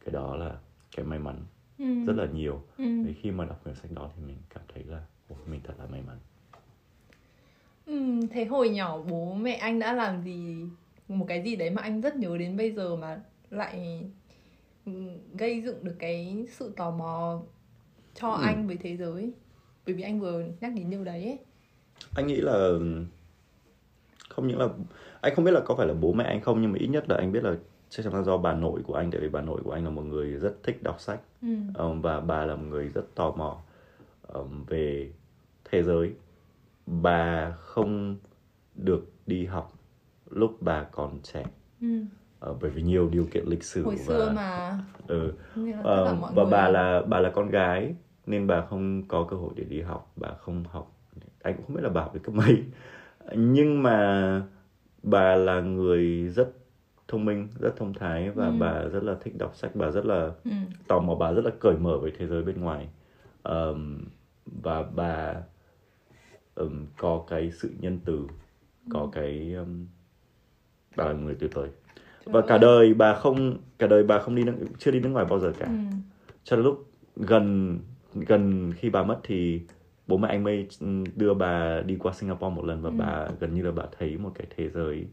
cái 0.05 0.13
đó 0.13 0.37
là 0.37 0.59
cái 0.97 1.05
may 1.07 1.19
mắn 1.19 1.37
Ừ. 1.79 2.05
rất 2.07 2.13
là 2.17 2.27
nhiều. 2.27 2.63
Ừ. 2.79 2.85
Đấy, 3.05 3.15
khi 3.23 3.31
mà 3.31 3.45
đọc 3.45 3.61
quyển 3.65 3.75
sách 3.75 3.91
đó 3.93 4.11
thì 4.17 4.23
mình 4.27 4.37
cảm 4.55 4.63
thấy 4.75 4.85
là 4.85 5.03
"Ồ, 5.29 5.37
mình 5.47 5.61
thật 5.65 5.75
là 5.79 5.87
may 5.87 6.03
mắn. 6.03 6.19
Ừ, 7.87 8.27
thế 8.31 8.45
hồi 8.45 8.69
nhỏ 8.69 8.99
bố 9.11 9.35
mẹ 9.35 9.55
anh 9.55 9.79
đã 9.79 9.93
làm 9.93 10.23
gì 10.23 10.65
một 11.09 11.25
cái 11.29 11.43
gì 11.43 11.57
đấy 11.57 11.71
mà 11.71 11.83
anh 11.83 12.01
rất 12.01 12.17
nhớ 12.17 12.39
đến 12.39 12.57
bây 12.57 12.73
giờ 12.73 12.97
mà 12.97 13.21
lại 13.51 14.01
ừ, 14.01 14.07
gây 15.39 15.61
dựng 15.63 15.85
được 15.85 15.95
cái 15.99 16.47
sự 16.51 16.73
tò 16.77 16.91
mò 16.91 17.43
cho 18.15 18.31
Ừ. 18.31 18.43
anh 18.43 18.67
với 18.67 18.77
thế 18.77 18.97
giới 18.97 19.33
bởi 19.87 19.95
vì 19.95 20.03
anh 20.03 20.21
vừa 20.21 20.45
nhắc 20.61 20.73
đến 20.77 20.91
điều 20.91 21.05
đấy 21.05 21.25
ấy. 21.25 21.39
anh 22.15 22.27
nghĩ 22.27 22.37
là 22.41 22.69
không 24.29 24.47
những 24.49 24.59
là 24.59 24.69
anh 25.21 25.35
không 25.35 25.45
biết 25.45 25.51
là 25.53 25.61
có 25.61 25.75
phải 25.75 25.87
là 25.87 25.95
bố 25.95 26.13
mẹ 26.13 26.25
anh 26.25 26.41
không 26.41 26.63
nhưng 26.63 26.73
mà 26.73 26.79
ít 26.81 26.87
nhất 26.87 27.09
là 27.09 27.17
anh 27.17 27.33
biết 27.33 27.45
là 27.45 27.55
chắc 27.89 28.03
chắn 28.03 28.15
là 28.15 28.23
do 28.23 28.37
bà 28.37 28.53
nội 28.55 28.81
của 28.87 28.95
anh 28.95 29.11
tại 29.11 29.21
vì 29.21 29.29
bà 29.29 29.41
nội 29.41 29.61
của 29.65 29.73
anh 29.73 29.85
là 29.85 29.91
một 29.91 30.03
người 30.03 30.31
rất 30.31 30.63
thích 30.63 30.83
đọc 30.83 31.01
sách 31.01 31.21
ừ. 31.43 31.49
um, 31.79 32.01
và 32.01 32.21
bà 32.21 32.45
là 32.45 32.57
một 32.57 32.65
người 32.69 32.89
rất 32.89 33.15
tò 33.15 33.31
mò 33.31 33.63
um, 34.29 34.65
về 34.65 35.11
thế 35.65 35.83
giới 35.83 36.13
bà 36.87 37.51
không 37.51 38.17
được 38.75 39.13
đi 39.27 39.47
học 39.47 39.73
lúc 40.31 40.57
bà 40.63 40.83
còn 40.85 41.21
trẻ 41.23 41.45
Ừ. 41.81 42.05
uh, 42.51 42.57
bởi 42.61 42.71
vì 42.71 42.83
nhiều 42.83 43.09
điều 43.09 43.27
kiện 43.27 43.45
lịch 43.47 43.63
sử 43.65 43.85
hồi 43.85 43.97
và 43.97 44.15
xưa 44.19 44.29
mà. 44.29 44.79
Ừ, 45.09 45.33
là 45.55 45.83
Ờ, 45.85 46.15
mọi 46.15 46.33
và 46.35 46.45
người 46.45 46.53
bà 46.53 46.69
là 46.69 47.03
bà 47.03 47.21
là 47.21 47.31
con 47.31 47.51
gái 47.51 47.95
nên 48.27 48.47
bà 48.47 48.63
không 48.63 49.03
có 49.09 49.25
cơ 49.25 49.37
hội 49.37 49.53
để 49.57 49.65
đi 49.65 49.81
học 49.81 50.13
bà 50.17 50.29
không 50.39 50.65
học. 50.71 50.87
Anh 51.43 51.55
cũng 51.57 51.67
không 51.67 51.77
biết 51.77 51.83
là 51.83 51.89
bà 51.89 52.01
học 52.03 52.15
đến 52.15 52.23
cấp 52.23 52.35
mấy. 52.35 52.65
Nhưng 53.37 53.83
mà 53.83 54.43
bà 55.03 55.37
là 55.37 55.61
người 55.61 56.29
rất 56.29 56.49
thông 57.09 57.25
minh 57.25 57.49
rất 57.61 57.77
thông 57.77 57.95
thái 57.95 58.31
và 58.31 58.47
Ừ. 58.47 58.53
bà 58.59 58.83
rất 58.89 59.03
là 59.05 59.15
thích 59.21 59.35
đọc 59.39 59.57
sách 59.57 59.71
bà 59.75 59.91
rất 59.91 60.07
là 60.07 60.33
ừ. 60.45 60.51
tò 60.89 60.99
mò 61.01 61.15
bà 61.15 61.33
rất 61.33 61.45
là 61.45 61.51
cởi 61.61 61.77
mở 61.77 61.99
với 61.99 62.13
thế 62.19 62.27
giới 62.27 62.43
bên 62.43 62.61
ngoài. 62.61 62.89
Ờm, 63.43 64.05
và 64.63 64.83
bà 64.83 65.35
ừm, 66.55 66.87
có 66.97 67.21
cái 67.27 67.51
sự 67.51 67.71
nhân 67.81 67.99
từ 68.05 68.27
có 68.89 69.09
cái 69.13 69.55
ừm, 69.55 69.87
bà 70.97 71.05
là 71.05 71.13
người 71.13 71.35
tuyệt 71.35 71.55
vời 71.55 71.71
và 72.25 72.41
cả 72.41 72.59
đời 72.59 72.95
bà 72.95 73.15
không 73.15 73.57
cả 73.79 73.87
đời 73.87 74.03
bà 74.05 74.19
không 74.19 74.35
đi 74.35 74.45
nước, 74.45 74.55
chưa 74.79 74.91
đi 74.91 75.01
nước 75.01 75.09
ngoài 75.09 75.25
bao 75.31 75.39
giờ 75.39 75.53
cả 75.59 75.67
Ừ. 75.67 75.73
cho 76.45 76.57
đến 76.57 76.65
lúc 76.65 76.91
gần 77.17 77.79
gần 78.15 78.73
khi 78.77 78.91
bà 78.91 79.03
mất 79.03 79.21
thì 79.23 79.61
bố 80.07 80.17
mẹ 80.17 80.29
anh 80.29 80.45
mới 80.45 80.69
đưa 81.17 81.35
bà 81.35 81.81
đi 81.81 81.97
qua 81.97 82.13
Singapore 82.13 82.55
một 82.57 82.65
lần 82.65 82.83
và 82.83 82.91
Ừ. 82.91 82.95
bà 82.99 83.29
gần 83.41 83.55
như 83.55 83.63
là 83.63 83.71
bà 83.71 83.85
thấy 83.99 84.19
một 84.19 84.31
cái 84.35 84.47
thế 84.57 84.69
giới 84.69 85.07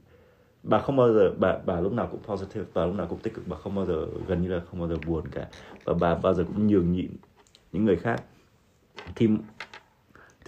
bà 0.64 0.80
không 0.80 0.96
bao 0.96 1.14
giờ 1.14 1.34
bà 1.40 1.58
bà 1.66 1.80
lúc 1.82 1.94
nào 1.94 2.08
cũng 2.12 2.22
positive 2.24 2.66
và 2.74 2.86
lúc 2.86 2.96
nào 2.96 3.08
cũng 3.10 3.20
tích 3.20 3.34
cực 3.34 3.48
bà 3.48 3.58
không 3.58 3.76
bao 3.76 3.86
giờ 3.86 4.06
gần 4.28 4.42
như 4.42 4.48
là 4.48 4.60
không 4.60 4.80
bao 4.80 4.90
giờ 4.90 4.98
buồn 4.98 5.24
cả 5.32 5.48
và 5.84 5.94
bà 5.94 6.16
bao 6.16 6.34
giờ 6.34 6.44
cũng 6.44 6.68
nhường 6.68 6.92
nhịn 6.92 7.12
những 7.72 7.86
người 7.86 7.96
khác 7.96 8.24
thì 9.16 9.30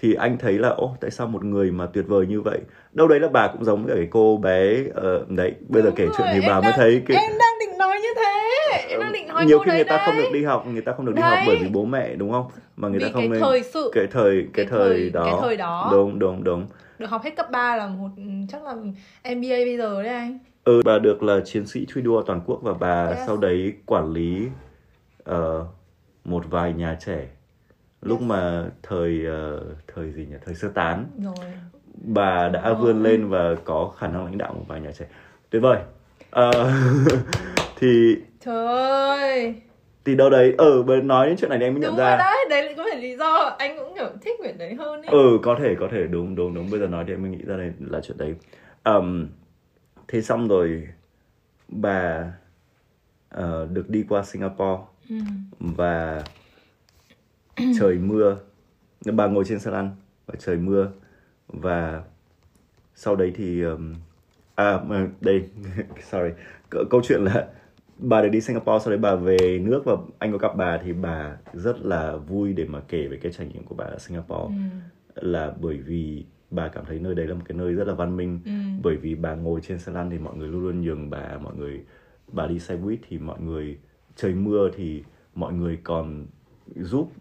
thì 0.03 0.13
anh 0.13 0.37
thấy 0.37 0.53
là 0.53 0.69
ô 0.69 0.95
tại 1.01 1.11
sao 1.11 1.27
một 1.27 1.43
người 1.43 1.71
mà 1.71 1.85
tuyệt 1.85 2.05
vời 2.07 2.25
như 2.27 2.41
vậy 2.41 2.59
đâu 2.93 3.07
đấy 3.07 3.19
là 3.19 3.27
bà 3.27 3.47
cũng 3.47 3.63
giống 3.65 3.85
với 3.85 3.95
cái 3.95 4.07
cô 4.11 4.37
bé 4.37 4.83
ờ, 4.93 5.25
đấy 5.29 5.53
bây 5.69 5.81
giờ 5.81 5.87
Đúng 5.89 5.95
kể 5.95 6.03
chuyện 6.17 6.27
rồi, 6.27 6.27
thì 6.31 6.39
em 6.39 6.43
bà 6.47 6.53
mới 6.61 6.71
đang- 6.71 6.73
thấy 6.79 7.01
cái 7.07 7.17
em 7.17 7.31
đang 7.39 7.53
định 7.59 7.77
nói 7.77 7.95
như 8.01 8.07
thế 8.15 8.49
em 8.89 8.99
đang 8.99 9.11
định 9.11 9.27
nói 9.27 9.45
nhiều 9.45 9.59
khi 9.59 9.71
người 9.71 9.83
ta 9.83 9.97
đấy. 9.97 10.05
không 10.05 10.17
được 10.17 10.29
đi 10.33 10.43
học 10.43 10.67
người 10.67 10.81
ta 10.81 10.91
không 10.97 11.05
được 11.05 11.15
đi 11.15 11.21
học 11.21 11.33
Đấy. 11.37 11.43
bởi 11.47 11.55
vì 11.57 11.67
bố 11.69 11.85
mẹ 11.85 12.15
đúng 12.15 12.31
không 12.31 12.45
mà 12.77 12.87
người 12.87 12.99
Vì 12.99 13.05
ta 13.05 13.11
không 13.13 13.21
cái 13.21 13.29
nên 13.29 13.41
thời 13.41 13.63
sự 13.63 13.91
cái 13.93 14.07
thời 14.11 14.35
cái, 14.41 14.49
cái 14.53 14.65
thời, 14.65 14.79
thời- 14.99 15.09
đó 15.09 15.23
cái 15.25 15.33
thời 15.41 15.57
đó. 15.57 15.89
đúng 15.91 16.19
đúng 16.19 16.43
đúng 16.43 16.67
được 16.99 17.09
học 17.09 17.21
hết 17.23 17.31
cấp 17.35 17.51
3 17.51 17.75
là 17.75 17.87
một 17.87 18.09
chắc 18.49 18.63
là 18.63 18.73
MBA 19.35 19.49
bây 19.65 19.77
giờ 19.77 20.03
đấy 20.03 20.13
anh 20.13 20.39
ừ, 20.63 20.81
bà 20.85 20.99
được 20.99 21.23
là 21.23 21.39
chiến 21.45 21.65
sĩ 21.65 21.85
truy 21.93 22.01
đua 22.01 22.21
toàn 22.23 22.41
quốc 22.45 22.59
và 22.63 22.73
bà 22.73 23.07
Yes. 23.07 23.19
sau 23.27 23.37
đấy 23.37 23.73
quản 23.85 24.11
lý 24.13 24.47
ờ, 25.23 25.65
một 26.25 26.43
vài 26.49 26.73
nhà 26.73 26.97
trẻ 27.05 27.27
lúc 28.03 28.21
mà 28.21 28.65
thời 28.83 29.25
ờ, 29.25 29.63
thời 29.95 30.11
gì 30.11 30.25
nhỉ? 30.25 30.35
Thời 30.45 30.55
sơ 30.55 30.67
tán. 30.67 31.05
Rồi. 31.23 31.45
Bà 32.03 32.49
đã 32.49 32.61
Ồ. 32.61 32.75
vươn 32.75 33.03
lên 33.03 33.29
và 33.29 33.55
có 33.65 33.93
khả 33.97 34.07
năng 34.07 34.25
lãnh 34.25 34.37
đạo 34.37 34.53
một 34.53 34.63
vài 34.67 34.81
nhà 34.81 34.91
trẻ. 34.91 35.05
Tuyệt 35.49 35.61
vời. 35.61 35.79
Ờ, 36.29 36.51
thì 37.75 38.15
trời 38.39 38.65
ơi! 38.67 39.55
Thì 40.05 40.15
đâu 40.15 40.29
đấy 40.29 40.53
ở 40.57 40.83
ừ, 40.87 41.01
nói 41.03 41.27
đến 41.27 41.35
chuyện 41.37 41.49
này 41.49 41.59
thì 41.59 41.65
em 41.65 41.73
mới 41.73 41.81
nhận 41.81 41.91
đúng 41.91 41.97
ra. 41.99 42.09
rồi 42.09 42.17
đấy 42.17 42.45
đấy 42.49 42.63
lại 42.63 42.73
có 42.77 42.85
phải 42.91 43.01
lý 43.01 43.15
do 43.17 43.55
anh 43.59 43.77
cũng 43.77 43.93
kiểu 43.95 44.09
thích 44.21 44.35
quyển 44.39 44.57
đấy 44.57 44.75
hơn 44.75 45.01
ấy 45.01 45.11
ừ 45.11 45.39
có 45.43 45.55
thể 45.59 45.75
có 45.79 45.87
thể. 45.91 46.07
Đúng 46.07 46.35
đúng 46.35 46.53
đúng. 46.53 46.69
Bây 46.71 46.79
giờ 46.79 46.87
nói 46.87 47.03
thì 47.07 47.13
em 47.13 47.21
mới 47.21 47.31
nghĩ 47.31 47.41
ra 47.45 47.57
đây 47.57 47.71
là 47.79 47.99
chuyện 48.03 48.17
đấy. 48.17 48.35
Ờm, 48.83 49.27
thế 50.07 50.21
xong 50.21 50.47
rồi 50.47 50.87
bà 51.67 52.23
ờ, 53.29 53.67
được 53.71 53.89
đi 53.89 54.05
qua 54.09 54.23
Singapore. 54.23 54.81
Ừ. 55.09 55.15
và 55.59 56.23
trời 57.79 57.97
mưa. 57.97 58.37
Bà 59.13 59.27
ngồi 59.27 59.43
trên 59.47 59.59
xe 59.59 59.71
lăn 59.71 59.89
và 60.25 60.35
trời 60.39 60.57
mưa. 60.57 60.91
Và 61.47 62.03
sau 62.95 63.15
đấy 63.15 63.31
thì 63.35 63.61
ờm, 63.61 63.95
à 64.55 64.79
đây 65.21 65.49
sorry. 66.11 66.29
Câu 66.89 67.01
chuyện 67.03 67.21
là 67.23 67.47
bà 67.97 68.21
được 68.21 68.29
đi 68.29 68.41
Singapore 68.41 68.83
sau 68.83 68.89
đấy 68.89 68.97
bà 68.97 69.15
về 69.15 69.59
nước 69.59 69.85
và 69.85 69.93
anh 70.19 70.31
có 70.31 70.37
gặp 70.37 70.55
bà 70.55 70.77
thì 70.77 70.93
bà 70.93 71.37
rất 71.53 71.85
là 71.85 72.15
vui 72.15 72.53
để 72.53 72.65
mà 72.65 72.81
kể 72.87 73.07
về 73.07 73.17
cái 73.17 73.31
trải 73.31 73.47
nghiệm 73.47 73.63
của 73.63 73.75
bà 73.75 73.85
ở 73.85 73.99
Singapore. 73.99 74.55
Ừ. 75.15 75.29
là 75.29 75.53
bởi 75.61 75.77
vì 75.77 76.25
bà 76.51 76.67
cảm 76.67 76.85
thấy 76.85 76.99
nơi 76.99 77.15
đấy 77.15 77.27
là 77.27 77.33
một 77.33 77.41
cái 77.45 77.57
nơi 77.57 77.73
rất 77.73 77.87
là 77.87 77.93
văn 77.93 78.17
minh. 78.17 78.39
Ừ. 78.45 78.51
bởi 78.83 78.97
vì 78.97 79.15
bà 79.15 79.35
ngồi 79.35 79.61
trên 79.61 79.79
xe 79.79 79.91
lăn 79.91 80.09
thì 80.09 80.17
mọi 80.19 80.35
người 80.35 80.47
luôn 80.47 80.63
luôn 80.63 80.81
nhường 80.81 81.09
bà 81.09 81.37
mọi 81.37 81.55
người 81.55 81.83
bà 82.31 82.47
đi 82.47 82.59
xe 82.59 82.75
buýt 82.75 82.99
thì 83.09 83.17
mọi 83.17 83.41
người 83.41 83.77
trời 84.15 84.33
mưa 84.33 84.69
thì 84.75 85.03
mọi 85.35 85.53
người 85.53 85.79
còn 85.83 86.25
giúp 86.75 87.11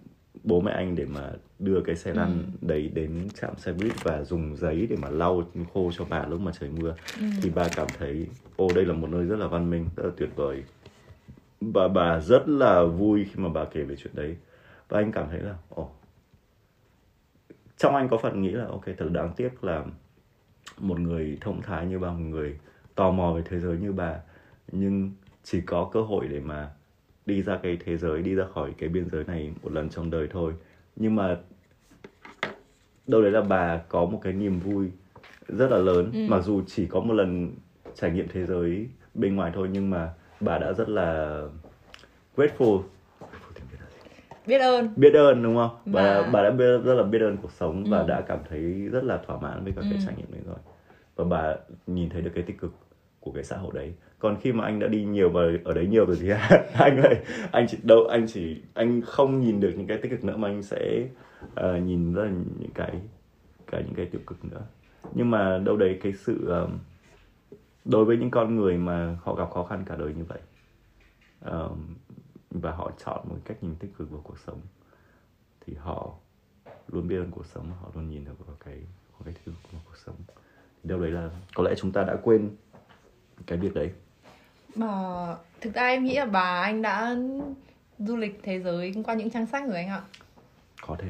bố 0.45 0.61
mẹ 0.61 0.73
anh 0.73 0.95
để 0.97 1.05
mà 1.05 1.31
đưa 1.59 1.81
cái 1.81 1.97
xe 1.97 2.15
lăn 2.15 2.29
Ừ. 2.61 2.67
đấy 2.69 2.91
đến 2.95 3.29
trạm 3.41 3.57
xe 3.59 3.73
buýt 3.73 4.05
và 4.05 4.25
dùng 4.25 4.57
giấy 4.57 4.87
để 4.91 4.97
mà 4.97 5.11
lau 5.11 5.43
khô 5.75 5.91
cho 5.99 6.05
bà 6.11 6.27
lúc 6.27 6.41
mà 6.41 6.53
trời 6.61 6.71
mưa. 6.71 6.95
Ừ. 7.21 7.27
thì 7.43 7.51
bà 7.55 7.69
cảm 7.77 7.87
thấy 7.99 8.27
ô 8.57 8.69
đây 8.75 8.85
là 8.85 8.95
một 8.95 9.07
nơi 9.11 9.25
rất 9.27 9.37
là 9.39 9.47
văn 9.47 9.71
minh 9.71 9.87
rất 9.97 10.05
là 10.05 10.11
tuyệt 10.17 10.31
vời. 10.37 10.63
Và 11.61 11.89
bà 11.89 12.21
rất 12.21 12.49
là 12.49 12.85
vui 12.85 13.25
khi 13.25 13.43
mà 13.43 13.49
bà 13.49 13.65
kể 13.65 13.83
về 13.83 13.97
chuyện 13.97 14.15
đấy. 14.17 14.37
Và 14.89 14.99
anh 14.99 15.13
cảm 15.13 15.27
thấy 15.31 15.41
là 15.41 15.55
ồ. 15.69 15.91
Trong 17.79 17.95
anh 17.97 18.09
có 18.09 18.19
phần 18.19 18.43
nghĩ 18.43 18.51
là 18.51 18.67
ok 18.67 18.85
thật 18.87 18.95
là 19.05 19.09
đáng 19.13 19.33
tiếc 19.37 19.65
là 19.65 19.85
một 20.79 21.01
người 21.01 21.39
thông 21.41 21.63
thái 21.63 21.87
như 21.87 21.99
bà 21.99 22.09
một 22.11 22.19
người 22.19 22.59
tò 22.95 23.11
mò 23.11 23.33
về 23.33 23.43
thế 23.45 23.61
giới 23.61 23.77
như 23.79 23.93
bà. 23.93 24.21
Nhưng 24.73 25.13
chỉ 25.43 25.61
có 25.61 25.91
cơ 25.93 26.03
hội 26.03 26.29
để 26.29 26.41
mà 26.41 26.71
đi 27.27 27.43
ra 27.43 27.59
cái 27.63 27.79
thế 27.85 27.97
giới 27.97 28.23
đi 28.23 28.35
ra 28.35 28.45
khỏi 28.55 28.71
cái 28.79 28.89
biên 28.89 29.09
giới 29.13 29.25
này 29.25 29.53
một 29.63 29.73
lần 29.73 29.89
trong 29.89 30.11
đời 30.11 30.29
thôi. 30.31 30.53
Nhưng 30.97 31.15
mà 31.17 31.37
đâu 33.07 33.23
đấy 33.23 33.31
là 33.31 33.41
bà 33.41 33.79
có 33.89 34.05
một 34.05 34.21
cái 34.23 34.33
niềm 34.33 34.61
vui 34.61 34.91
rất 35.49 35.71
là 35.71 35.79
lớn. 35.79 36.11
Ừ. 36.15 36.19
mặc 36.29 36.41
dù 36.41 36.63
chỉ 36.67 36.87
có 36.87 37.01
một 37.01 37.15
lần 37.15 37.55
trải 37.95 38.11
nghiệm 38.11 38.29
thế 38.29 38.47
giới 38.47 38.89
bên 39.15 39.37
ngoài 39.37 39.53
thôi 39.55 39.69
nhưng 39.73 39.91
mà 39.91 40.11
bà 40.41 40.59
đã 40.59 40.73
rất 40.73 40.89
là 40.89 41.41
grateful. 42.37 42.83
Biết 44.47 44.59
ơn. 44.59 44.89
Biết 44.97 45.15
ơn 45.15 45.43
đúng 45.43 45.57
không? 45.57 45.71
Bà 45.87 46.23
Và- 46.23 46.31
bà 46.33 46.43
đã 46.43 46.51
biết, 46.51 46.79
rất 46.85 46.95
là 46.95 47.03
biết 47.03 47.19
ơn 47.23 47.37
cuộc 47.37 47.53
sống 47.53 47.85
và 47.91 47.99
Ừ. 47.99 48.05
đã 48.09 48.21
cảm 48.21 48.39
thấy 48.49 48.61
rất 48.93 49.05
là 49.05 49.17
thỏa 49.27 49.39
mãn 49.41 49.65
với 49.65 49.73
cái 49.77 49.85
Ừ. 49.91 49.97
trải 50.07 50.15
nghiệm 50.17 50.33
đấy 50.33 50.41
rồi. 50.47 50.57
Và 51.17 51.25
bà 51.25 51.57
nhìn 51.87 52.09
thấy 52.11 52.23
được 52.23 52.31
cái 52.35 52.45
tích 52.45 52.59
cực 52.61 52.73
của 53.23 53.33
cái 53.33 53.45
xã 53.45 53.57
hội 53.57 53.71
đấy. 53.75 53.95
Còn 54.19 54.37
khi 54.41 54.53
mà 54.53 54.65
anh 54.65 54.79
đã 54.79 54.89
đi 54.89 55.05
nhiều 55.05 55.31
và 55.31 55.43
ở 55.65 55.75
đấy 55.75 55.87
nhiều 55.87 56.07
rồi 56.07 56.17
thì 56.21 56.29
anh 56.75 56.99
lại 56.99 57.25
anh 57.53 57.67
chỉ 57.69 57.79
đâu 57.83 58.07
anh 58.11 58.27
chỉ 58.29 58.63
anh 58.75 59.01
không 59.01 59.41
nhìn 59.41 59.61
được 59.61 59.73
những 59.77 59.87
cái 59.87 59.99
tích 59.99 60.11
cực 60.11 60.25
nữa 60.25 60.37
mà 60.37 60.49
anh 60.49 60.63
sẽ 60.63 61.09
uh, 61.45 61.83
nhìn 61.83 62.15
ra 62.15 62.25
những 62.59 62.71
cái 62.75 63.01
cả 63.67 63.81
những 63.81 63.95
cái 63.95 64.07
tiêu 64.07 64.21
cực 64.27 64.45
nữa. 64.45 64.63
Nhưng 65.15 65.31
mà 65.31 65.59
đâu 65.59 65.77
đấy 65.77 65.99
cái 66.03 66.13
sự 66.13 66.63
uh, 66.65 66.71
đối 67.85 68.05
với 68.05 68.17
những 68.17 68.31
con 68.31 68.57
người 68.57 68.79
mà 68.79 69.17
họ 69.23 69.35
gặp 69.35 69.51
khó 69.51 69.65
khăn 69.65 69.85
cả 69.87 69.97
đời 69.97 70.15
như 70.15 70.25
vậy 70.25 70.41
uh, 71.51 71.79
và 72.51 72.73
họ 72.73 72.93
chọn 73.05 73.29
một 73.29 73.37
cách 73.45 73.63
nhìn 73.63 73.75
tích 73.75 73.91
cực 73.99 74.11
vào 74.11 74.21
cuộc 74.25 74.39
sống 74.39 74.61
thì 75.67 75.75
họ 75.75 76.15
luôn 76.89 77.09
biết 77.09 77.17
ơn 77.17 77.31
cuộc 77.31 77.47
sống 77.47 77.73
họ 77.81 77.91
luôn 77.95 78.11
nhìn 78.11 78.25
được 78.25 78.47
vào 78.47 78.57
cái 78.65 78.79
vào 79.13 79.21
cái 79.25 79.35
thứ 79.45 79.53
của 79.63 79.79
cuộc 79.85 79.97
sống. 80.07 80.17
Thì 80.83 80.89
đâu 80.89 81.01
đấy 81.01 81.11
là 81.11 81.31
có 81.55 81.63
lẽ 81.63 81.75
chúng 81.77 81.93
ta 81.93 82.05
đã 82.05 82.17
quên 82.23 82.51
cái 83.47 83.59
việc 83.59 83.75
đấy? 83.75 83.91
Mà 84.77 84.89
thực 85.61 85.75
ra 85.75 85.87
em 85.87 86.05
nghĩ 86.05 86.17
là 86.17 86.25
bà 86.25 86.61
anh 86.63 86.83
đã 86.83 87.17
du 87.99 88.17
lịch 88.17 88.41
thế 88.43 88.61
giới 88.61 88.95
qua 89.05 89.15
những 89.15 89.31
trang 89.31 89.47
sách 89.47 89.63
rồi 89.69 89.77
anh 89.77 89.89
ạ. 89.89 90.01
Có 90.87 90.97
thể. 90.99 91.09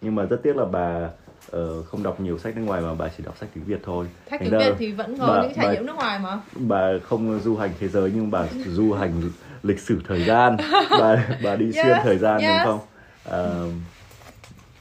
Nhưng 0.00 0.14
mà 0.14 0.24
rất 0.24 0.40
tiếc 0.42 0.56
là 0.56 0.64
bà 0.64 1.10
ờ, 1.50 1.82
không 1.82 2.02
đọc 2.02 2.20
nhiều 2.20 2.38
sách 2.38 2.56
nước 2.56 2.62
ngoài 2.62 2.82
mà 2.82 2.94
bà 2.94 3.08
chỉ 3.16 3.22
đọc 3.24 3.36
sách 3.38 3.48
tiếng 3.54 3.64
Việt 3.64 3.80
thôi. 3.82 4.06
Sách 4.30 4.40
tiếng 4.44 4.58
Việt 4.58 4.74
thì 4.78 4.92
vẫn 4.92 5.18
có 5.18 5.26
bà- 5.28 5.42
những 5.42 5.52
trải 5.54 5.66
bà- 5.66 5.72
nghiệm 5.72 5.86
nước 5.86 5.96
ngoài 5.96 6.18
mà. 6.18 6.40
bà 6.54 6.92
không 7.02 7.40
du 7.40 7.56
hành 7.56 7.70
thế 7.80 7.88
giới 7.88 8.12
nhưng 8.14 8.30
bà 8.30 8.46
du 8.66 8.92
hành 8.92 9.22
lịch 9.62 9.80
sử 9.80 10.00
thời 10.08 10.24
gian. 10.24 10.56
Bà 10.98 11.28
bà 11.44 11.56
đi 11.56 11.72
xuyên 11.72 11.86
Yes, 11.86 12.02
thời 12.04 12.18
gian 12.18 12.40
yes. 12.42 12.48
đúng 12.50 12.58
không? 12.64 12.80
Ờ, 13.24 13.68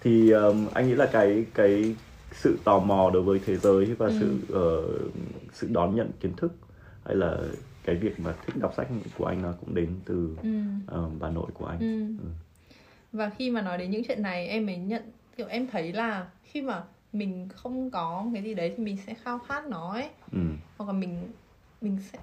thì 0.01 0.31
ờm, 0.31 0.67
anh 0.73 0.87
nghĩ 0.87 0.93
là 0.95 1.05
cái 1.11 1.45
cái 1.53 1.95
sự 2.31 2.57
tò 2.63 2.79
mò 2.79 3.09
đối 3.13 3.21
với 3.23 3.39
thế 3.45 3.57
giới 3.57 3.85
và 3.85 4.05
Ừ. 4.07 4.13
sự 4.19 4.37
ờ, 4.53 4.81
sự 5.53 5.67
đón 5.71 5.95
nhận 5.95 6.11
kiến 6.21 6.33
thức 6.37 6.53
hay 7.05 7.15
là 7.15 7.37
cái 7.83 7.95
việc 7.95 8.19
mà 8.19 8.33
thích 8.45 8.55
đọc 8.61 8.73
sách 8.77 8.87
của 9.17 9.25
anh 9.25 9.41
nó 9.41 9.53
cũng 9.59 9.75
đến 9.75 9.89
từ 10.05 10.35
ừ. 10.43 10.49
ờ, 10.87 11.09
bà 11.19 11.29
nội 11.29 11.51
của 11.53 11.65
anh 11.65 11.79
Ừ. 11.79 12.23
Ừ. 12.23 12.29
Và 13.11 13.29
khi 13.29 13.51
mà 13.51 13.61
nói 13.61 13.77
đến 13.77 13.91
những 13.91 14.03
chuyện 14.07 14.21
này 14.21 14.47
em 14.47 14.65
mới 14.65 14.77
nhận 14.77 15.01
kiểu 15.37 15.47
em 15.47 15.67
thấy 15.67 15.93
là 15.93 16.27
khi 16.43 16.61
mà 16.61 16.83
mình 17.13 17.49
không 17.55 17.91
có 17.91 18.25
cái 18.33 18.43
gì 18.43 18.53
đấy 18.53 18.73
thì 18.77 18.83
mình 18.83 18.97
sẽ 19.07 19.13
khao 19.13 19.39
khát 19.39 19.67
nó 19.67 19.91
ấy 19.91 20.09
Ừ. 20.31 20.39
hoặc 20.77 20.85
là 20.85 20.93
mình 20.93 21.31
mình 21.81 21.97
sẽ 22.11 22.19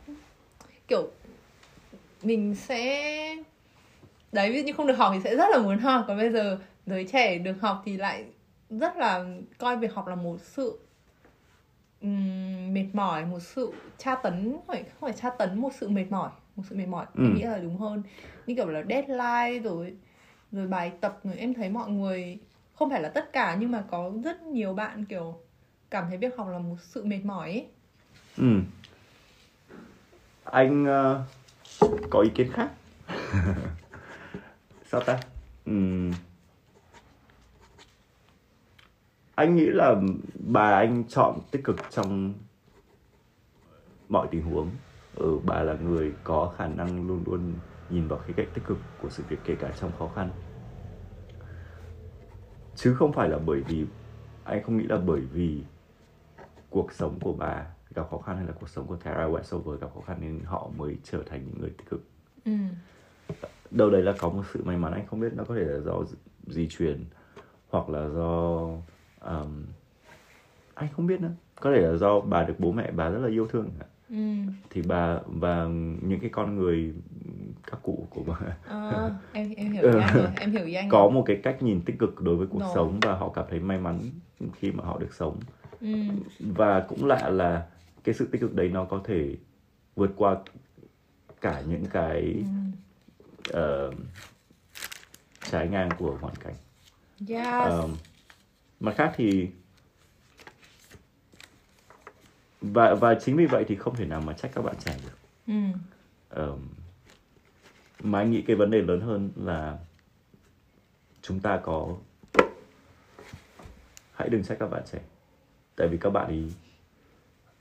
kiểu 0.89 1.09
mình 2.23 2.55
sẽ 2.55 3.37
đấy 4.33 4.53
ví 4.53 4.59
dụ 4.59 4.65
như 4.67 4.73
không 4.73 4.87
được 4.87 4.95
học 4.99 5.11
thì 5.15 5.21
sẽ 5.25 5.37
rất 5.37 5.47
là 5.51 5.59
muốn 5.59 5.79
học 5.79 6.05
còn 6.09 6.17
bây 6.17 6.31
giờ 6.31 6.59
giới 6.87 7.05
trẻ 7.05 7.39
được 7.39 7.61
học 7.61 7.83
thì 7.85 7.97
lại 7.97 8.25
rất 8.71 8.97
là 8.97 9.25
coi 9.59 9.77
việc 9.77 9.95
học 9.95 10.07
là 10.09 10.15
một 10.15 10.37
sự 10.41 10.79
ừm, 12.01 12.75
mệt 12.75 12.87
mỏi 12.93 13.25
một 13.25 13.41
sự 13.41 13.73
tra 13.99 14.15
tấn 14.15 14.57
phải 14.69 14.83
không 14.83 15.01
phải 15.01 15.13
tra 15.13 15.31
tấn 15.31 15.61
một 15.61 15.71
sự 15.81 15.89
mệt 15.89 16.07
mỏi 16.11 16.31
một 16.57 16.63
sự 16.71 16.77
mệt 16.77 16.87
mỏi 16.87 17.07
Ừ. 17.15 17.25
em 17.25 17.35
nghĩ 17.35 17.43
là 17.43 17.59
đúng 17.59 17.77
hơn 17.77 18.03
như 18.47 18.55
kiểu 18.55 18.69
là 18.69 18.83
deadline 18.89 19.59
rồi 19.69 19.95
rồi 20.53 20.67
bài 20.67 20.93
tập 21.01 21.21
rồi 21.25 21.37
em 21.37 21.55
thấy 21.55 21.69
mọi 21.71 21.91
người 21.91 22.39
không 22.75 22.91
phải 22.91 23.03
là 23.03 23.09
tất 23.09 23.33
cả 23.33 23.57
nhưng 23.61 23.71
mà 23.71 23.85
có 23.91 24.13
rất 24.25 24.43
nhiều 24.43 24.75
bạn 24.75 25.05
kiểu 25.05 25.41
cảm 25.91 26.05
thấy 26.09 26.19
việc 26.19 26.37
học 26.37 26.49
là 26.49 26.59
một 26.59 26.77
sự 26.81 27.05
mệt 27.05 27.21
mỏi 27.25 27.49
ấy. 27.51 27.67
Ừ. 28.37 28.61
Anh 30.45 30.87
ờ, 30.87 31.25
có 32.11 32.21
ý 32.21 32.31
kiến 32.35 32.53
khác. 32.53 32.71
Sao 34.91 35.01
ta? 35.01 35.21
Ừm. 35.65 36.13
Anh 39.41 39.57
nghĩ 39.57 39.67
là 39.67 40.01
bà 40.53 40.71
anh 40.71 41.05
chọn 41.09 41.41
tích 41.51 41.65
cực 41.65 41.77
trong 41.91 42.35
mọi 44.09 44.29
tình 44.31 44.43
huống. 44.43 44.71
Ừ, 45.17 45.39
bà 45.47 45.63
là 45.63 45.75
người 45.75 46.13
có 46.25 46.55
khả 46.59 46.69
năng 46.69 47.07
luôn 47.09 47.23
luôn 47.27 47.53
nhìn 47.91 48.09
vào 48.09 48.19
khía 48.19 48.33
cạnh 48.37 48.47
tích 48.55 48.65
cực 48.67 48.79
của 48.99 49.11
sự 49.11 49.23
việc 49.29 49.39
kể 49.45 49.55
cả 49.61 49.73
trong 49.81 49.93
khó 49.99 50.09
khăn. 50.09 50.31
Chứ 52.75 52.95
không 52.95 53.13
phải 53.13 53.29
là 53.29 53.39
bởi 53.39 53.61
vì 53.61 53.87
anh 54.45 54.63
không 54.63 54.77
nghĩ 54.79 54.85
là 54.85 54.99
bởi 55.07 55.21
vì 55.21 55.63
cuộc 56.71 56.93
sống 56.93 57.19
của 57.21 57.33
bà 57.33 57.67
gặp 57.95 58.07
khó 58.11 58.19
khăn 58.19 58.37
hay 58.37 58.47
là 58.47 58.53
cuộc 58.61 58.69
sống 58.69 58.87
của 58.87 58.97
Tara 58.97 59.29
Westover 59.29 59.77
gặp 59.77 59.91
khó 59.95 60.01
khăn 60.01 60.17
nên 60.21 60.41
họ 60.45 60.71
mới 60.77 60.97
trở 61.05 61.23
thành 61.27 61.41
những 61.47 61.61
người 61.61 61.71
tích 61.79 61.91
cực 61.91 62.01
Ừ. 62.45 62.53
đâu 63.71 63.91
đấy 63.91 64.03
là 64.03 64.15
có 64.19 64.29
một 64.29 64.43
sự 64.53 64.65
may 64.65 64.77
mắn 64.77 64.93
anh 64.93 65.07
không 65.07 65.21
biết 65.21 65.33
nó 65.35 65.45
có 65.45 65.55
thể 65.55 65.65
là 65.65 65.81
do 65.81 66.03
di 66.47 66.69
truyền 66.71 67.05
hoặc 67.69 67.89
là 67.89 68.09
do 68.09 68.67
um, 69.21 69.65
anh 70.75 70.89
không 70.97 71.07
biết 71.07 71.21
nữa 71.21 71.31
có 71.61 71.73
thể 71.73 71.81
là 71.81 71.97
do 71.97 72.21
bà 72.21 72.45
được 72.45 72.55
bố 72.59 72.73
mẹ 72.73 72.91
bà 72.91 73.09
rất 73.09 73.19
là 73.19 73.29
yêu 73.29 73.47
thương. 73.49 73.71
Ừ. 74.11 74.17
thì 74.71 74.83
bà 74.83 75.19
và 75.27 75.65
những 76.03 76.21
cái 76.21 76.31
con 76.31 76.57
người 76.57 76.95
các 77.67 77.79
cụ 77.83 78.07
của 78.11 78.23
bà 78.27 78.35
À, 78.69 79.11
em 79.33 79.53
em 79.57 79.73
hiểu 79.73 79.83
anh 80.01 80.15
rồi 80.15 80.27
em 80.41 80.51
hiểu 80.51 80.79
anh 80.79 80.89
có 80.89 81.09
một 81.09 81.23
cái 81.27 81.41
cách 81.43 81.63
nhìn 81.63 81.81
tích 81.83 81.99
cực 81.99 82.21
đối 82.21 82.37
với 82.37 82.47
cuộc 82.47 82.61
Rồi. 82.61 82.71
sống 82.75 83.01
và 83.03 83.15
họ 83.15 83.29
cảm 83.29 83.45
thấy 83.51 83.61
may 83.61 83.79
mắn 83.79 84.01
khi 84.55 84.73
mà 84.73 84.85
họ 84.85 84.99
được 84.99 85.15
sống 85.15 85.41
Ừ. 85.81 85.89
và 86.41 86.81
cũng 86.89 87.05
lạ 87.07 87.29
là 87.29 87.67
cái 88.05 88.15
sự 88.15 88.27
tích 88.33 88.41
cực 88.41 88.55
đấy 88.55 88.69
nó 88.69 88.85
có 88.85 89.01
thể 89.05 89.37
vượt 89.97 90.11
qua 90.17 90.37
cả 91.41 91.63
những 91.69 91.85
cái 91.93 92.45
ờ, 93.53 93.91
trái 95.51 95.69
ngang 95.69 95.89
của 95.99 96.17
hoàn 96.21 96.35
cảnh 96.35 96.55
Yes. 97.29 97.47
Ờ, 97.47 97.89
mặt 98.81 98.95
khác 98.97 99.13
thì 99.17 99.49
và 102.61 102.95
và 102.95 103.15
chính 103.15 103.37
vì 103.37 103.47
vậy 103.47 103.65
thì 103.69 103.77
không 103.77 103.97
thể 103.97 104.05
nào 104.07 104.21
mà 104.21 104.33
trách 104.33 104.51
các 104.55 104.63
bạn 104.63 104.77
trẻ 104.79 104.99
được. 105.03 105.19
Ừ. 105.47 105.55
Ờ, 106.29 106.57
mà 107.99 108.19
anh 108.19 108.31
nghĩ 108.31 108.43
cái 108.47 108.57
vấn 108.57 108.71
đề 108.71 108.83
lớn 108.83 109.01
hơn 109.01 109.31
là 109.37 109.79
chúng 111.23 111.41
ta 111.41 111.61
có 111.63 111.97
hãy 114.11 114.29
đừng 114.29 114.43
trách 114.43 114.57
các 114.61 114.71
bạn 114.71 114.83
trẻ. 114.93 114.99
Tại 115.77 115.89
vì 115.89 115.99
các 115.99 116.11
bạn 116.11 116.31
ý 116.31 116.53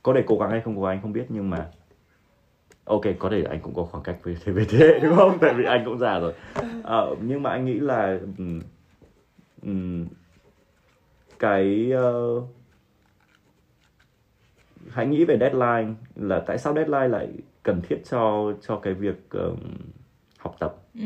có 0.04 0.14
thể 0.16 0.24
cố 0.28 0.38
gắng 0.38 0.50
hay 0.50 0.62
không 0.62 0.76
cố 0.76 0.82
gắng 0.82 0.92
anh 0.92 1.02
không 1.02 1.14
biết 1.14 1.26
nhưng 1.30 1.50
mà 1.50 1.72
ok 2.84 3.02
có 3.20 3.30
thể 3.30 3.44
anh 3.44 3.60
cũng 3.62 3.74
có 3.74 3.84
khoảng 3.84 4.04
cách 4.04 4.20
với 4.24 4.38
thế 4.44 4.52
với 4.52 4.66
thế 4.70 4.78
hệ, 4.78 5.00
đúng 5.04 5.16
không? 5.16 5.38
Tại 5.42 5.54
vì 5.54 5.64
anh 5.64 5.86
cũng 5.86 5.98
già 5.98 6.20
rồi. 6.20 6.34
Ờ, 6.84 7.16
nhưng 7.22 7.44
mà 7.44 7.50
anh 7.50 7.66
nghĩ 7.66 7.80
là 7.80 8.20
ừm, 9.62 10.08
cái 11.40 11.92
ờ, 11.92 12.42
hãy 14.90 15.08
nghĩ 15.08 15.26
về 15.26 15.38
deadline 15.40 15.94
là 16.16 16.40
tại 16.40 16.58
sao 16.58 16.74
deadline 16.74 17.08
lại 17.08 17.28
cần 17.64 17.82
thiết 17.82 18.02
cho 18.10 18.54
cho 18.62 18.80
cái 18.80 18.94
việc 18.94 19.30
ờm, 19.30 19.58
học 20.38 20.56
tập 20.60 20.76
Ừ. 20.96 21.02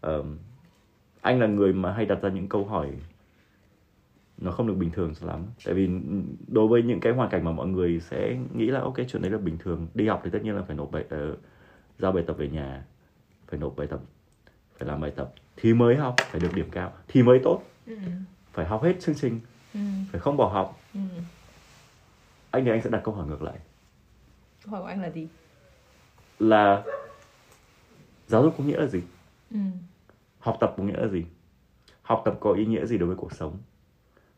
Ờm, 0.00 0.38
anh 1.20 1.40
là 1.40 1.46
người 1.46 1.72
mà 1.72 1.92
hay 1.92 2.06
đặt 2.06 2.22
ra 2.22 2.28
những 2.28 2.48
câu 2.48 2.64
hỏi 2.64 2.90
nó 4.38 4.50
không 4.50 4.66
được 4.66 4.74
bình 4.74 4.90
thường 4.90 5.14
lắm 5.20 5.46
tại 5.64 5.74
vì 5.74 5.88
đối 6.48 6.68
với 6.68 6.82
những 6.82 7.00
cái 7.00 7.12
hoàn 7.12 7.30
cảnh 7.30 7.44
mà 7.44 7.52
mọi 7.52 7.66
người 7.66 8.00
sẽ 8.00 8.38
nghĩ 8.54 8.66
là 8.66 8.80
ok 8.80 8.94
chuyện 9.08 9.22
đấy 9.22 9.30
là 9.30 9.38
bình 9.38 9.58
thường 9.58 9.86
đi 9.94 10.06
học 10.08 10.20
thì 10.24 10.30
tất 10.30 10.38
nhiên 10.42 10.56
là 10.56 10.62
phải 10.62 10.76
nộp 10.76 10.90
bài 10.92 11.04
ờ, 11.10 11.36
giao 11.98 12.12
bài 12.12 12.24
tập 12.26 12.36
về 12.38 12.48
nhà 12.48 12.84
phải 13.46 13.60
nộp 13.60 13.76
bài 13.76 13.86
tập 13.86 14.00
phải 14.78 14.88
làm 14.88 15.00
bài 15.00 15.10
tập 15.16 15.32
thì 15.56 15.74
mới 15.74 15.96
học 15.96 16.14
phải 16.18 16.40
được 16.40 16.54
điểm 16.54 16.68
cao 16.70 16.92
thì 17.08 17.22
mới 17.22 17.40
tốt 17.44 17.62
Ừ. 17.86 17.96
phải 18.52 18.66
học 18.66 18.82
hết 18.82 18.96
chương 19.00 19.14
trình 19.14 19.40
Ừ. 19.74 19.80
phải 20.12 20.20
không 20.20 20.36
bỏ 20.36 20.48
học 20.48 20.80
Ừ. 20.94 21.00
anh 22.50 22.64
thì 22.64 22.70
anh 22.70 22.82
sẽ 22.82 22.90
đặt 22.90 23.00
câu 23.04 23.14
hỏi 23.14 23.26
ngược 23.26 23.42
lại 23.42 23.58
Câu 24.64 24.70
hỏi 24.72 24.80
của 24.80 24.86
anh 24.86 25.02
là 25.02 25.10
gì? 25.10 25.28
là 26.38 26.84
giáo 28.26 28.42
dục 28.42 28.54
có 28.58 28.64
nghĩa 28.64 28.76
là 28.80 28.86
gì 28.86 29.02
Ừ. 29.50 29.58
học 30.38 30.56
tập 30.60 30.74
có 30.76 30.82
nghĩa 30.84 30.96
là 30.96 31.08
gì 31.08 31.24
học 32.02 32.22
tập 32.24 32.34
có 32.40 32.52
ý 32.52 32.66
nghĩa 32.66 32.86
gì 32.86 32.98
đối 32.98 33.06
với 33.06 33.16
cuộc 33.16 33.32
sống 33.32 33.58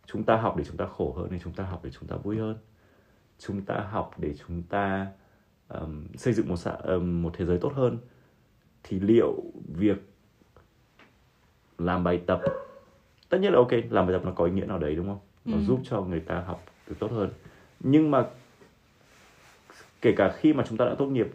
chúng 0.07 0.25
ta 0.25 0.37
học 0.37 0.57
để 0.57 0.64
chúng 0.64 0.77
ta 0.77 0.87
khổ 0.96 1.12
hơn 1.16 1.31
hay 1.31 1.40
chúng 1.44 1.53
ta 1.53 1.64
học 1.64 1.81
để 1.85 1.90
chúng 1.90 2.09
ta 2.09 2.16
vui 2.16 2.38
hơn 2.38 2.59
chúng 3.38 3.62
ta 3.64 3.88
học 3.90 4.14
để 4.18 4.35
chúng 4.46 4.62
ta 4.62 5.07
ừm, 5.68 6.07
xây 6.16 6.33
dựng 6.33 6.48
một 6.48 6.57
xã, 6.57 6.70
ừm, 6.70 7.22
một 7.22 7.31
thế 7.37 7.44
giới 7.44 7.59
tốt 7.59 7.72
hơn 7.75 7.98
thì 8.83 9.01
liệu 9.01 9.42
việc 9.77 9.98
làm 11.79 12.05
bài 12.05 12.22
tập 12.27 12.40
tất 13.33 13.38
nhiên 13.38 13.53
là 13.53 13.59
ok 13.59 13.73
làm 13.90 14.07
bài 14.07 14.12
tập 14.12 14.25
nó 14.25 14.31
có 14.31 14.45
ý 14.45 14.53
nghĩa 14.53 14.64
nào 14.64 14.79
đấy 14.79 14.95
đúng 14.95 15.07
không? 15.07 15.18
Nó 15.45 15.57
Ừ. 15.57 15.62
giúp 15.62 15.81
cho 15.85 16.01
người 16.01 16.21
ta 16.21 16.40
học 16.40 16.64
được 16.88 16.95
tốt 16.99 17.11
hơn. 17.11 17.31
Nhưng 17.81 18.11
mà 18.11 18.27
kể 20.03 20.12
cả 20.16 20.35
khi 20.38 20.53
mà 20.53 20.64
chúng 20.68 20.79
ta 20.79 20.85
đã 20.85 20.95
tốt 20.99 21.07
nghiệp 21.07 21.29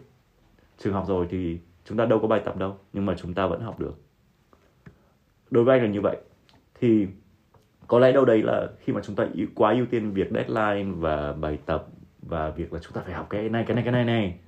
trường 0.78 0.92
học 0.92 1.04
rồi 1.08 1.26
thì 1.30 1.58
chúng 1.84 1.98
ta 1.98 2.04
đâu 2.04 2.18
có 2.18 2.28
bài 2.28 2.40
tập 2.44 2.56
đâu 2.56 2.78
nhưng 2.92 3.06
mà 3.06 3.14
chúng 3.18 3.34
ta 3.34 3.46
vẫn 3.46 3.60
học 3.60 3.80
được. 3.80 3.94
Đối 5.50 5.64
với 5.64 5.78
anh 5.78 5.86
là 5.86 5.92
như 5.92 6.00
vậy. 6.00 6.16
Thì 6.80 7.06
có 7.86 7.98
lẽ 7.98 8.12
đâu 8.12 8.24
đấy 8.24 8.42
là 8.42 8.68
khi 8.80 8.92
mà 8.92 9.00
chúng 9.04 9.16
ta 9.16 9.26
quá 9.54 9.72
ưu 9.72 9.86
tiên 9.86 10.10
việc 10.12 10.28
deadline 10.34 10.92
và 10.96 11.32
bài 11.32 11.58
tập 11.66 11.86
và 12.22 12.50
việc 12.50 12.72
là 12.72 12.80
chúng 12.82 12.92
ta 12.92 13.00
phải 13.04 13.14
học 13.14 13.26
cái 13.30 13.48
này 13.48 13.64
cái 13.66 13.74
này 13.74 13.84
cái 13.84 13.92
này 13.92 14.04
này 14.04 14.38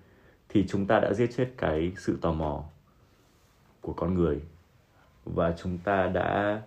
thì 0.49 0.67
chúng 0.69 0.87
ta 0.87 1.01
đã 1.01 1.13
giết 1.13 1.31
chết 1.37 1.49
cái 1.57 1.93
sự 1.97 2.19
tò 2.21 2.33
mò 2.33 2.65
của 3.81 3.93
con 3.93 4.15
người. 4.15 4.41
Và 5.25 5.55
chúng 5.63 5.79
ta 5.79 6.07
đã 6.07 6.63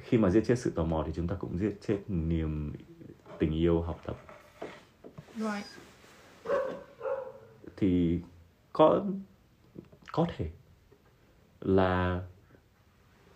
khi 0.00 0.18
mà 0.18 0.30
giết 0.30 0.42
chết 0.46 0.58
sự 0.58 0.70
tò 0.70 0.84
mò 0.84 1.02
thì 1.06 1.12
chúng 1.16 1.28
ta 1.28 1.34
cũng 1.38 1.58
giết 1.58 1.78
chết 1.86 1.98
niềm 2.08 2.72
tình 3.38 3.52
yêu 3.52 3.82
học 3.82 4.00
tập 4.06 4.16
Right. 5.36 5.66
thì 7.76 8.20
có 8.72 9.04
có 10.12 10.26
thể 10.36 10.50
là 11.60 12.22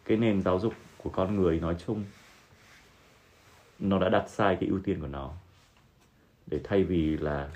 cái 0.05 0.17
nền 0.17 0.43
giáo 0.43 0.59
dục 0.59 0.75
của 0.99 1.11
con 1.11 1.37
người 1.37 1.61
nói 1.61 1.77
chung 1.87 2.05
nó 3.79 3.99
đã 3.99 4.09
đặt 4.09 4.25
sai 4.29 4.57
cái 4.61 4.69
ưu 4.69 4.81
tiên 4.85 5.01
của 5.01 5.07
nó 5.07 5.33
để 6.47 6.61
thay 6.65 6.85
vì 6.85 7.17
là 7.17 7.51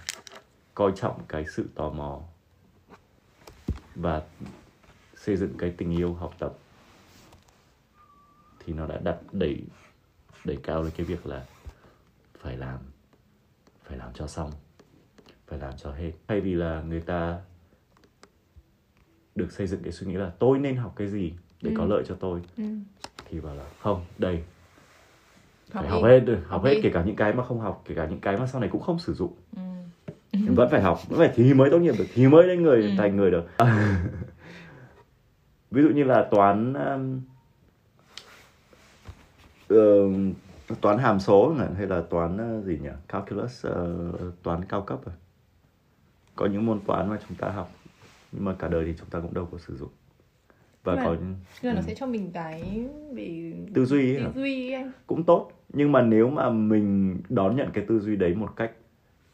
coi 0.75 0.93
trọng 0.97 1.21
cái 1.29 1.45
sự 1.57 1.69
tò 1.75 1.91
mò 1.91 2.21
và 3.95 4.23
xây 5.15 5.37
dựng 5.37 5.55
cái 5.59 5.75
tình 5.77 5.91
yêu 5.97 6.15
học 6.15 6.35
tập 6.39 6.59
thì 8.67 8.73
nó 8.73 8.87
đã 8.87 8.99
đặt 9.05 9.17
đẩy 9.33 9.63
đẩy 10.45 10.57
cao 10.63 10.83
lên 10.83 10.93
cái 10.97 11.07
việc 11.07 11.27
là 11.27 11.45
phải 12.39 12.57
làm 12.57 12.79
phải 13.85 13.99
làm 13.99 14.11
cho 14.15 14.27
xong 14.27 14.51
phải 15.47 15.59
làm 15.59 15.73
cho 15.77 15.93
hết 15.93 16.13
thay 16.29 16.41
vì 16.41 16.55
là 16.55 16.83
người 16.89 17.01
ta 17.01 17.41
được 19.35 19.53
xây 19.53 19.67
dựng 19.67 19.83
cái 19.83 19.93
suy 19.93 20.07
nghĩ 20.07 20.15
là 20.15 20.31
tôi 20.39 20.59
nên 20.59 20.77
học 20.77 20.93
cái 20.97 21.09
gì 21.09 21.33
để 21.63 21.73
có 21.77 21.83
Ừ. 21.85 21.89
lợi 21.89 22.03
cho 22.07 22.15
tôi 22.21 22.43
Ừ. 22.57 22.65
thì 23.29 23.41
bảo 23.41 23.55
là 23.55 23.65
không 23.81 24.05
đây 24.19 24.43
Học 25.73 25.85
phải 25.85 25.85
đi. 25.85 25.89
học 25.91 26.03
hết 26.05 26.21
học 26.35 26.39
Học 26.49 26.65
hết 26.65 26.75
đi. 26.75 26.81
kể 26.83 26.91
cả 26.95 27.03
những 27.07 27.17
cái 27.17 27.33
mà 27.33 27.45
không 27.45 27.61
học 27.61 27.83
kể 27.89 27.95
cả 27.95 28.07
những 28.07 28.21
cái 28.21 28.37
mà 28.37 28.47
sau 28.47 28.61
này 28.61 28.71
cũng 28.73 28.83
không 28.83 28.99
sử 28.99 29.15
dụng 29.15 29.35
Ừ. 30.33 30.39
vẫn 30.55 30.69
phải 30.71 30.83
học 30.83 30.99
vẫn 31.09 31.19
phải 31.19 31.33
thì 31.35 31.55
mới 31.55 31.71
tốt 31.71 31.79
nghiệp 31.79 31.95
được 31.99 32.07
thì 32.15 32.29
mới 32.29 32.47
lên 32.47 32.63
người 32.63 32.83
Ừ. 32.83 32.89
thành 32.99 33.17
người 33.17 33.31
được 33.31 33.45
ví 35.71 35.83
dụ 35.83 35.89
như 35.89 36.05
là 36.05 36.29
toán 36.31 36.73
um, 36.75 37.21
ờ, 39.69 40.09
toán 40.81 40.99
hàm 40.99 41.21
số 41.21 41.55
hay 41.77 41.87
là 41.87 42.03
toán 42.11 42.37
ờ, 42.39 42.61
gì 42.63 42.79
nhỉ 42.83 42.89
calculus 43.09 43.67
ờ, 43.67 43.97
toán 44.43 44.65
cao 44.65 44.83
cấp 44.83 44.99
à 45.07 45.13
có 46.37 46.47
những 46.47 46.67
môn 46.67 46.81
toán 46.87 47.11
mà 47.11 47.19
chúng 47.29 47.37
ta 47.37 47.49
học 47.51 47.73
nhưng 48.33 48.45
mà 48.45 48.55
cả 48.59 48.69
đời 48.69 48.85
thì 48.85 48.95
chúng 48.99 49.09
ta 49.11 49.21
cũng 49.21 49.35
đâu 49.35 49.49
có 49.53 49.59
sử 49.59 49.77
dụng 49.77 49.89
và 50.85 50.95
mà- 50.95 51.05
có 51.05 51.17
Nhưng 51.21 51.35
mà 51.63 51.73
nó 51.73 51.81
Ừ. 51.81 51.85
sẽ 51.87 51.95
cho 51.95 52.07
mình 52.07 52.31
cái 52.35 52.87
về 53.15 53.53
Tư 53.75 53.85
duy 53.85 54.15
ấy 54.17 54.25
tư 54.35 54.41
duy 54.41 54.73
ấy 54.73 54.83
anh. 54.83 54.91
cũng 55.07 55.25
tốt 55.25 55.51
nhưng 55.73 55.93
mà 55.93 56.03
nếu 56.03 56.31
mà 56.31 56.51
mình 56.51 57.21
đón 57.29 57.57
nhận 57.57 57.69
cái 57.73 57.85
tư 57.89 58.01
duy 58.01 58.17
đấy 58.17 58.35
một 58.35 58.57
cách 58.57 58.73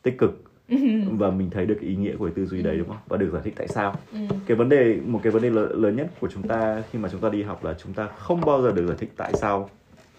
tích 0.02 0.18
cực 0.18 0.42
và 1.18 1.30
mình 1.30 1.50
thấy 1.50 1.66
được 1.66 1.80
ý 1.80 1.96
nghĩa 1.96 2.16
của 2.16 2.30
tư 2.30 2.46
duy 2.46 2.62
đấy 2.62 2.78
đúng 2.78 2.88
không 2.88 2.96
và 3.08 3.16
được 3.16 3.30
giải 3.32 3.42
thích 3.44 3.54
tại 3.56 3.68
sao 3.68 3.94
Ừ. 4.12 4.18
cái 4.46 4.56
vấn 4.56 4.68
đề 4.68 5.00
một 5.06 5.20
cái 5.22 5.32
vấn 5.32 5.42
đề 5.42 5.50
lớn 5.50 5.96
nhất 5.96 6.10
của 6.20 6.28
chúng 6.28 6.48
ta 6.48 6.82
khi 6.90 6.98
mà 6.98 7.08
chúng 7.12 7.20
ta 7.20 7.28
đi 7.28 7.42
học 7.42 7.64
là 7.64 7.74
chúng 7.78 7.92
ta 7.92 8.06
không 8.06 8.40
bao 8.40 8.62
giờ 8.62 8.72
được 8.72 8.86
giải 8.86 8.96
thích 9.00 9.12
tại 9.16 9.32
sao 9.34 9.70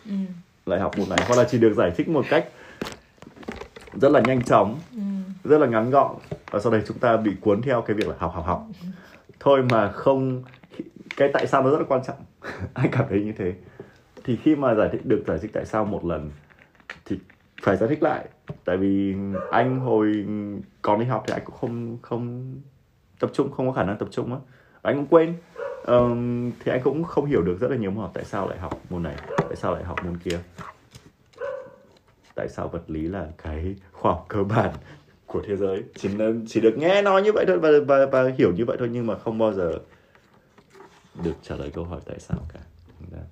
Ừ. 0.05 0.15
lại 0.65 0.79
học 0.79 0.97
môn 0.99 1.09
này 1.09 1.19
hoặc 1.27 1.35
là 1.35 1.43
chỉ 1.43 1.57
được 1.57 1.73
giải 1.73 1.91
thích 1.95 2.09
một 2.09 2.25
cách 2.29 2.45
rất 4.01 4.09
là 4.11 4.21
nhanh 4.25 4.41
chóng 4.43 4.79
ừ. 4.95 5.01
rất 5.49 5.57
là 5.57 5.67
ngắn 5.67 5.89
gọn 5.89 6.15
và 6.51 6.59
sau 6.59 6.71
đấy 6.71 6.81
chúng 6.87 6.99
ta 6.99 7.17
bị 7.17 7.31
cuốn 7.41 7.61
theo 7.61 7.81
cái 7.81 7.95
việc 7.95 8.07
là 8.07 8.15
học 8.17 8.31
học 8.33 8.45
học. 8.45 8.67
Thôi 9.39 9.63
mà 9.71 9.91
không 9.91 10.43
cái 11.17 11.29
tại 11.33 11.47
sao 11.47 11.63
nó 11.63 11.69
rất 11.71 11.77
là 11.77 11.85
quan 11.87 12.01
trọng? 12.07 12.17
Anh 12.73 12.89
cảm 12.91 13.05
thấy 13.09 13.23
như 13.23 13.33
thế? 13.37 13.53
Thì 14.23 14.35
khi 14.35 14.55
mà 14.55 14.75
giải 14.75 14.89
thích 14.91 15.05
được 15.05 15.23
giải 15.27 15.37
thích 15.41 15.51
tại 15.53 15.65
sao 15.65 15.85
một 15.85 16.05
lần 16.05 16.31
thì 17.05 17.19
phải 17.61 17.77
giải 17.77 17.89
thích 17.89 18.03
lại. 18.03 18.25
Tại 18.65 18.77
vì 18.77 19.15
anh 19.51 19.79
hồi 19.79 20.25
còn 20.81 20.99
đi 20.99 21.05
học 21.05 21.23
thì 21.27 21.33
anh 21.33 21.41
cũng 21.45 21.55
không 21.55 21.97
không 22.01 22.55
tập 23.19 23.29
trung 23.33 23.51
không 23.51 23.67
có 23.67 23.73
khả 23.73 23.83
năng 23.83 23.97
tập 23.97 24.07
trung 24.11 24.33
á. 24.33 24.39
Anh 24.81 24.95
cũng 24.95 25.07
quên 25.07 25.35
Ờm, 25.83 26.51
thì 26.59 26.71
anh 26.71 26.81
cũng 26.83 27.03
không 27.03 27.25
hiểu 27.25 27.41
được 27.41 27.57
rất 27.59 27.71
là 27.71 27.77
nhiều 27.77 27.91
môn 27.91 28.01
học 28.01 28.11
tại 28.13 28.23
sao 28.25 28.49
lại 28.49 28.59
học 28.59 28.81
môn 28.89 29.03
này 29.03 29.15
tại 29.37 29.55
sao 29.55 29.73
lại 29.73 29.83
học 29.83 30.05
môn 30.05 30.17
kia. 30.17 30.39
Tại 32.35 32.47
sao 32.49 32.67
vật 32.67 32.83
lý 32.89 33.01
là 33.01 33.27
cái 33.43 33.75
khoa 33.91 34.11
học 34.11 34.25
cơ 34.29 34.43
bản 34.43 34.71
của 35.25 35.41
thế 35.47 35.55
giới? 35.55 35.83
Chỉ 35.95 36.09
chỉ 36.47 36.61
được 36.61 36.77
nghe 36.77 37.01
nói 37.01 37.21
như 37.21 37.31
vậy 37.33 37.45
thôi 37.47 37.59
và 37.59 37.69
và 37.87 38.05
và 38.05 38.31
hiểu 38.37 38.51
như 38.53 38.65
vậy 38.65 38.77
thôi 38.79 38.89
nhưng 38.91 39.07
mà 39.07 39.17
không 39.17 39.37
bao 39.37 39.53
giờ 39.53 39.79
được 41.23 41.33
trả 41.41 41.55
lời 41.55 41.71
câu 41.73 41.83
hỏi 41.83 41.99
tại 42.05 42.19
sao 42.19 42.37
cả. 42.53 42.59
Thành 42.99 43.09
ra- 43.11 43.27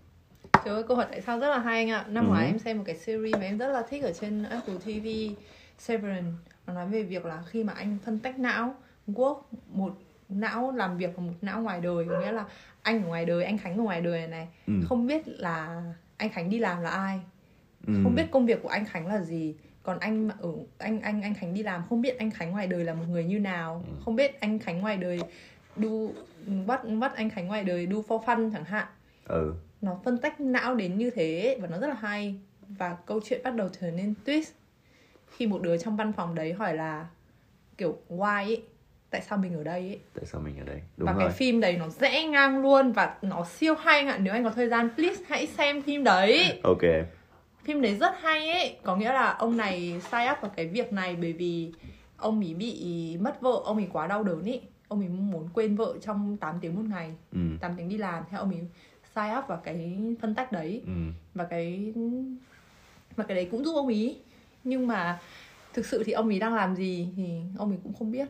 Trời 0.65 0.73
ơi, 0.73 0.83
câu 0.87 0.97
hỏi 0.97 1.05
tại 1.09 1.21
sao 1.21 1.39
rất 1.39 1.49
là 1.49 1.59
hay 1.59 1.77
anh 1.77 1.89
ạ. 1.89 2.05
Năm 2.09 2.25
Ừ. 2.25 2.29
ngoái 2.29 2.45
em 2.45 2.59
xem 2.59 2.77
một 2.77 2.83
cái 2.87 2.95
series 2.95 3.35
mà 3.35 3.41
em 3.41 3.57
rất 3.57 3.67
là 3.67 3.81
thích 3.89 4.03
ở 4.03 4.13
trên 4.13 4.43
Apple 4.43 4.75
TV 4.85 5.35
Severance. 5.77 6.31
Nó 6.67 6.73
nói 6.73 6.87
về 6.87 7.03
việc 7.03 7.25
là 7.25 7.43
khi 7.47 7.63
mà 7.63 7.73
anh 7.73 7.97
phân 8.05 8.19
tách 8.19 8.39
não 8.39 8.75
Quốc 9.15 9.49
một 9.67 9.93
não 10.31 10.71
làm 10.71 10.97
việc 10.97 11.09
và 11.15 11.23
một 11.23 11.33
não 11.41 11.61
ngoài 11.61 11.81
đời 11.81 12.05
Có 12.09 12.19
nghĩa 12.19 12.31
là 12.31 12.45
anh 12.81 13.03
ở 13.03 13.07
ngoài 13.07 13.25
đời, 13.25 13.43
anh 13.43 13.57
Khánh 13.57 13.77
ở 13.77 13.83
ngoài 13.83 14.01
đời 14.01 14.19
này, 14.19 14.27
này. 14.27 14.47
Ừ. 14.67 14.73
Không 14.89 15.07
biết 15.07 15.27
là 15.27 15.83
anh 16.17 16.29
Khánh 16.29 16.49
đi 16.49 16.59
làm 16.59 16.81
là 16.81 16.89
ai. 16.89 17.19
Ừ. 17.87 17.93
Không 18.03 18.15
biết 18.15 18.31
công 18.31 18.45
việc 18.45 18.63
của 18.63 18.69
anh 18.69 18.85
Khánh 18.85 19.07
là 19.07 19.21
gì. 19.21 19.55
Còn 19.83 19.99
anh 19.99 20.29
ở 20.39 20.49
anh 20.77 21.01
anh 21.01 21.21
anh 21.21 21.33
Khánh 21.33 21.53
đi 21.53 21.63
làm 21.63 21.83
không 21.89 22.01
biết 22.01 22.17
anh 22.17 22.31
Khánh 22.31 22.51
ngoài 22.51 22.67
đời 22.67 22.83
là 22.83 22.93
một 22.93 23.05
người 23.09 23.23
như 23.23 23.39
nào. 23.39 23.83
Ừ. 23.87 23.93
không 24.05 24.15
biết 24.15 24.39
anh 24.39 24.59
Khánh 24.59 24.79
ngoài 24.79 24.97
đời 24.97 25.19
đu 25.75 26.13
bắt 26.67 26.81
bắt 26.99 27.15
anh 27.15 27.29
Khánh 27.29 27.47
ngoài 27.47 27.63
đời 27.63 27.85
đu 27.85 28.03
for 28.07 28.23
fun 28.23 28.51
chẳng 28.53 28.65
hạn. 28.65 28.87
Ừ. 29.25 29.53
Nó 29.81 29.99
phân 30.03 30.17
tách 30.17 30.41
não 30.41 30.75
đến 30.75 30.97
như 30.97 31.09
thế 31.09 31.57
và 31.61 31.67
nó 31.67 31.79
rất 31.79 31.87
là 31.87 31.95
hay. 31.95 32.35
Và 32.67 32.97
câu 33.05 33.19
chuyện 33.23 33.41
bắt 33.43 33.55
đầu 33.55 33.69
trở 33.81 33.91
nên 33.91 34.13
twist 34.25 34.51
khi 35.31 35.47
một 35.47 35.61
đứa 35.61 35.77
trong 35.77 35.95
văn 35.95 36.13
phòng 36.13 36.35
đấy 36.35 36.53
hỏi 36.53 36.75
là 36.75 37.07
kiểu 37.77 37.97
why 38.09 38.45
ấy 38.45 38.63
tại 39.11 39.21
sao 39.21 39.37
mình 39.37 39.53
ở 39.53 39.63
đây 39.63 39.79
ấy? 39.79 39.99
Tại 40.13 40.25
sao 40.25 40.41
mình 40.41 40.59
ở 40.59 40.65
đây? 40.65 40.81
Đúng 40.97 41.05
và 41.05 41.13
rồi. 41.13 41.23
cái 41.23 41.31
phim 41.31 41.59
đấy 41.59 41.77
nó 41.77 41.89
rẽ 41.89 42.23
ngang 42.23 42.61
luôn 42.61 42.91
và 42.91 43.15
nó 43.21 43.45
siêu 43.45 43.75
hay 43.75 44.05
ạ. 44.05 44.17
Nếu 44.21 44.33
anh 44.33 44.43
có 44.43 44.49
thời 44.49 44.69
gian 44.69 44.89
please 44.95 45.23
hãy 45.27 45.47
xem 45.47 45.81
phim 45.81 46.03
đấy. 46.03 46.59
Ok. 46.63 46.81
Phim 47.63 47.81
đấy 47.81 47.95
rất 47.95 48.13
hay 48.21 48.49
ấy. 48.49 48.77
Có 48.83 48.95
nghĩa 48.95 49.13
là 49.13 49.33
ông 49.33 49.57
này 49.57 50.01
sign 50.11 50.31
up 50.31 50.41
vào 50.41 50.51
cái 50.55 50.67
việc 50.67 50.93
này 50.93 51.15
bởi 51.15 51.33
vì 51.33 51.71
ông 52.17 52.39
ấy 52.39 52.53
bị 52.53 53.17
mất 53.21 53.41
vợ 53.41 53.61
ông 53.63 53.77
ấy 53.77 53.87
quá 53.93 54.07
đau 54.07 54.23
đớn 54.23 54.43
ấy. 54.43 54.61
Ông 54.87 54.99
ấy 54.99 55.09
muốn 55.09 55.49
quên 55.53 55.75
vợ 55.75 55.95
trong 56.01 56.37
8 56.37 56.59
tiếng 56.61 56.75
một 56.75 56.85
ngày 56.89 57.11
ừ. 57.31 57.39
8 57.61 57.75
tiếng 57.77 57.89
đi 57.89 57.97
làm. 57.97 58.23
Theo 58.29 58.39
ông 58.39 58.49
ấy 58.49 58.61
sign 59.15 59.37
up 59.39 59.47
vào 59.47 59.61
cái 59.63 59.97
phân 60.21 60.35
tách 60.35 60.51
đấy. 60.51 60.81
Ừ. 60.85 60.91
Và 61.33 61.43
cái 61.43 61.93
và 63.15 63.23
cái 63.23 63.35
đấy 63.35 63.47
cũng 63.51 63.65
giúp 63.65 63.75
ông 63.75 63.87
ý. 63.87 64.17
Nhưng 64.63 64.87
mà 64.87 65.19
thực 65.73 65.85
sự 65.85 66.03
thì 66.05 66.11
ông 66.11 66.29
ý 66.29 66.39
đang 66.39 66.55
làm 66.55 66.75
gì 66.75 67.07
thì 67.15 67.41
ông 67.57 67.69
ấy 67.69 67.79
cũng 67.83 67.93
không 67.93 68.11
biết 68.11 68.27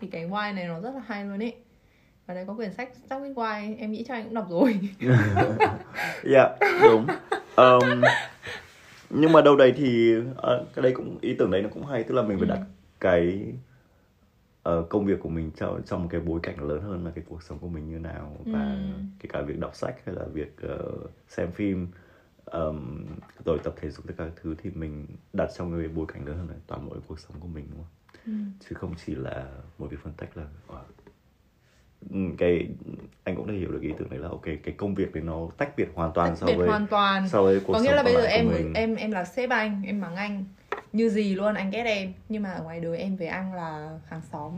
thì 0.00 0.06
cái 0.08 0.28
why 0.28 0.54
này 0.54 0.64
nó 0.68 0.80
rất 0.80 0.94
là 0.94 1.00
hay 1.06 1.24
luôn 1.24 1.42
ấy 1.42 1.54
và 2.26 2.34
đây 2.34 2.44
có 2.46 2.54
quyển 2.54 2.72
sách 2.72 2.90
Stop 2.96 3.22
with 3.22 3.34
Why 3.34 3.76
em 3.78 3.92
nghĩ 3.92 4.04
chắc 4.08 4.14
anh 4.14 4.24
cũng 4.24 4.34
đọc 4.34 4.46
rồi. 4.50 4.80
Dạ 6.24 6.56
đúng. 6.86 7.06
Ờm, 7.56 8.04
nhưng 9.10 9.32
mà 9.32 9.40
đâu 9.42 9.56
đấy 9.56 9.72
thì 9.76 10.14
ờ, 10.36 10.66
cái 10.74 10.82
đấy 10.82 10.92
cũng 10.96 11.18
ý 11.20 11.34
tưởng 11.38 11.50
đấy 11.50 11.62
nó 11.62 11.68
cũng 11.68 11.86
hay. 11.86 12.02
Tức 12.04 12.14
là 12.14 12.22
mình 12.22 12.38
phải 12.38 12.48
Ừ. 12.48 12.54
đặt 12.54 12.60
cái 13.00 13.52
ờ, 14.62 14.82
công 14.88 15.06
việc 15.06 15.20
của 15.20 15.28
mình 15.28 15.50
trong 15.56 15.82
trong 15.86 16.02
một 16.02 16.08
cái 16.12 16.20
bối 16.20 16.40
cảnh 16.42 16.68
lớn 16.68 16.82
hơn 16.82 17.04
là 17.04 17.10
cái 17.14 17.24
cuộc 17.28 17.42
sống 17.42 17.58
của 17.58 17.68
mình 17.68 17.90
như 17.90 17.98
nào. 17.98 18.36
Và 18.44 18.62
Ừ. 18.70 19.02
kể 19.20 19.28
cả 19.32 19.42
việc 19.42 19.58
đọc 19.58 19.76
sách 19.76 19.94
hay 20.06 20.14
là 20.14 20.24
việc 20.32 20.56
ờ, 20.62 20.78
xem 21.28 21.52
phim. 21.52 21.88
Ờm, 22.44 23.06
rồi 23.44 23.58
tập 23.64 23.74
thể 23.80 23.90
dục 23.90 24.06
tất 24.08 24.14
cả 24.18 24.24
các 24.24 24.32
thứ 24.42 24.54
thì 24.62 24.70
mình 24.74 25.06
đặt 25.32 25.48
trong 25.56 25.78
cái 25.78 25.88
bối 25.88 26.06
cảnh 26.12 26.26
lớn 26.26 26.36
hơn 26.36 26.48
là 26.48 26.54
toàn 26.66 26.86
bộ 26.88 26.96
cuộc 27.08 27.20
sống 27.20 27.36
của 27.40 27.48
mình 27.48 27.66
đúng 27.70 27.78
không 27.78 27.86
Ừ. 28.26 28.32
chứ 28.68 28.74
không 28.74 28.94
chỉ 29.06 29.14
là 29.14 29.46
một 29.78 29.86
việc 29.90 29.96
phân 30.02 30.12
tách 30.16 30.36
là 30.36 30.44
ờ, 30.68 30.82
ừ, 32.10 32.16
cái 32.38 32.68
anh 33.24 33.36
cũng 33.36 33.46
đã 33.46 33.54
hiểu 33.54 33.72
được 33.72 33.82
ý 33.82 33.90
tưởng 33.98 34.10
đấy 34.10 34.18
là 34.18 34.28
ok 34.28 34.44
cái 34.44 34.74
công 34.76 34.94
việc 34.94 35.14
đấy 35.14 35.22
nó 35.22 35.48
tách 35.56 35.76
biệt 35.76 35.88
hoàn 35.94 36.12
toàn 36.12 36.28
Tách 36.30 36.38
so 36.38 36.46
biệt 36.46 36.54
với 36.54 36.68
hoàn 36.68 36.86
toàn 36.86 37.28
so 37.28 37.42
với 37.42 37.60
cuộc 37.60 37.72
có 37.72 37.80
nghĩa 37.80 37.92
là 37.94 38.02
bây 38.02 38.14
giờ 38.14 38.24
em 38.24 38.48
mình. 38.48 38.74
em 38.74 38.94
em 38.96 39.10
là 39.10 39.24
sếp 39.24 39.50
anh 39.50 39.82
em 39.86 40.00
mắng 40.00 40.16
anh 40.16 40.44
như 40.92 41.08
gì 41.08 41.34
luôn 41.34 41.54
anh 41.54 41.70
ghét 41.70 41.84
em 41.84 42.12
nhưng 42.28 42.42
mà 42.42 42.50
ở 42.50 42.62
ngoài 42.62 42.80
đời 42.80 42.98
em 42.98 43.16
với 43.16 43.26
anh 43.26 43.54
là 43.54 43.98
hàng 44.08 44.20
xóm 44.32 44.52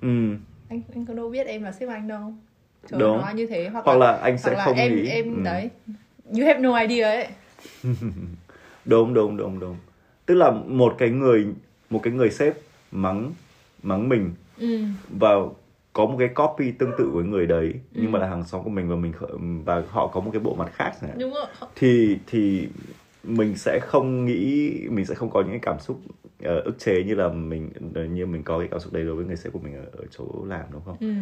ừ. 0.00 0.36
anh 0.68 0.82
anh 0.94 1.06
có 1.06 1.14
đâu 1.14 1.30
biết 1.30 1.46
em 1.46 1.62
là 1.62 1.72
sếp 1.72 1.88
anh 1.88 2.08
đâu 2.08 2.32
trời 2.90 3.00
Đúng. 3.00 3.18
nói 3.18 3.34
như 3.34 3.46
thế 3.46 3.68
hoặc, 3.68 3.84
hoặc 3.84 3.98
là, 3.98 4.12
là 4.12 4.18
anh 4.18 4.38
sẽ 4.38 4.50
hoặc 4.50 4.58
là 4.58 4.64
không 4.64 4.76
em 4.76 4.96
nghĩ 4.96 5.08
em 5.08 5.34
ừ. 5.36 5.42
đấy 5.44 5.70
you 6.24 6.46
have 6.46 6.58
no 6.58 6.76
idea 6.78 7.10
ấy 7.10 7.26
đúng 8.84 9.14
đúng 9.14 9.36
đúng 9.36 9.60
đúng 9.60 9.76
tức 10.26 10.34
là 10.34 10.50
một 10.50 10.94
cái 10.98 11.10
người 11.10 11.46
một 11.90 12.00
cái 12.02 12.12
người 12.12 12.30
sếp 12.30 12.54
mắng 12.92 13.32
mắng 13.82 14.08
mình 14.08 14.34
ừ. 14.58 14.78
và 15.18 15.28
có 15.92 16.06
một 16.06 16.16
cái 16.18 16.28
copy 16.28 16.72
tương 16.72 16.92
tự 16.98 17.10
với 17.10 17.24
người 17.24 17.46
đấy 17.46 17.72
Ừ. 17.72 18.00
nhưng 18.02 18.12
mà 18.12 18.18
là 18.18 18.26
hàng 18.28 18.44
xóm 18.44 18.64
của 18.64 18.70
mình 18.70 18.88
và 18.88 18.96
mình 18.96 19.12
và 19.64 19.82
họ 19.88 20.06
có 20.06 20.20
một 20.20 20.30
cái 20.32 20.40
bộ 20.40 20.54
mặt 20.54 20.68
khác 20.72 20.92
hạn. 21.00 21.18
đúng 21.18 21.34
rồi 21.34 21.46
thì 21.76 22.18
thì 22.26 22.68
mình 23.24 23.56
sẽ 23.56 23.78
không 23.82 24.24
nghĩ 24.24 24.72
mình 24.90 25.04
sẽ 25.04 25.14
không 25.14 25.30
có 25.30 25.40
những 25.40 25.50
cái 25.50 25.58
cảm 25.62 25.80
xúc 25.80 26.00
ờ, 26.42 26.60
ức 26.60 26.78
chế 26.78 27.04
như 27.04 27.14
là 27.14 27.28
mình 27.28 27.70
như 28.14 28.26
mình 28.26 28.42
có 28.42 28.58
cái 28.58 28.68
cảm 28.70 28.80
xúc 28.80 28.92
đấy 28.92 29.04
đối 29.04 29.14
với 29.14 29.24
người 29.24 29.36
sếp 29.36 29.52
của 29.52 29.58
mình 29.58 29.74
ở, 29.76 29.84
ở 29.92 30.04
chỗ 30.10 30.24
làm 30.46 30.64
đúng 30.72 30.82
không? 30.84 30.96
ừ. 31.00 31.14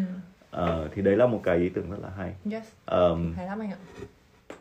Ờ, 0.51 0.89
thì 0.95 1.03
đấy 1.03 1.17
là 1.17 1.27
một 1.27 1.41
cái 1.45 1.59
ý 1.59 1.69
tưởng 1.69 1.91
rất 1.91 1.97
là 2.03 2.11
hay. 2.17 2.35
yes 2.53 2.65
Ờm, 2.85 3.33
hay 3.37 3.47
lắm 3.47 3.59
anh 3.59 3.71
ạ 3.71 3.77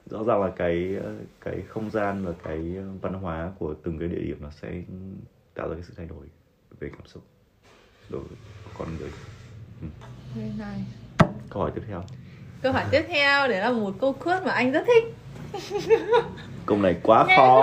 rõ 0.10 0.24
ràng 0.24 0.42
là 0.44 0.52
cái 0.56 0.96
ờ, 1.04 1.16
cái 1.42 1.62
không 1.68 1.90
gian 1.90 2.26
và 2.26 2.32
cái 2.44 2.76
văn 3.02 3.14
hóa 3.14 3.52
của 3.60 3.74
từng 3.84 4.00
cái 4.00 4.08
địa 4.08 4.20
điểm 4.22 4.38
nó 4.42 4.50
sẽ 4.50 4.82
tạo 5.54 5.70
ra 5.70 5.74
cái 5.76 5.84
sự 5.84 5.94
thay 5.98 6.06
đổi 6.06 6.26
về 6.80 6.90
cảm 6.98 7.06
xúc 7.06 7.24
đối 8.10 8.22
với 8.22 8.38
con 8.78 8.88
người. 9.00 9.10
nice 10.36 11.28
Câu 11.50 11.62
hỏi 11.62 11.72
tiếp 11.76 11.82
theo. 11.88 12.04
câu 12.62 12.74
hỏi 12.74 12.84
tiếp 12.92 13.04
theo 13.10 13.48
đấy 13.48 13.60
là 13.60 13.72
một 13.72 13.94
câu 14.02 14.14
quote 14.14 14.46
mà 14.46 14.52
anh 14.52 14.72
rất 14.72 14.84
thích. 14.88 15.04
Câu 16.66 16.78
này 16.78 16.98
quá 17.04 17.24
khó. 17.38 17.62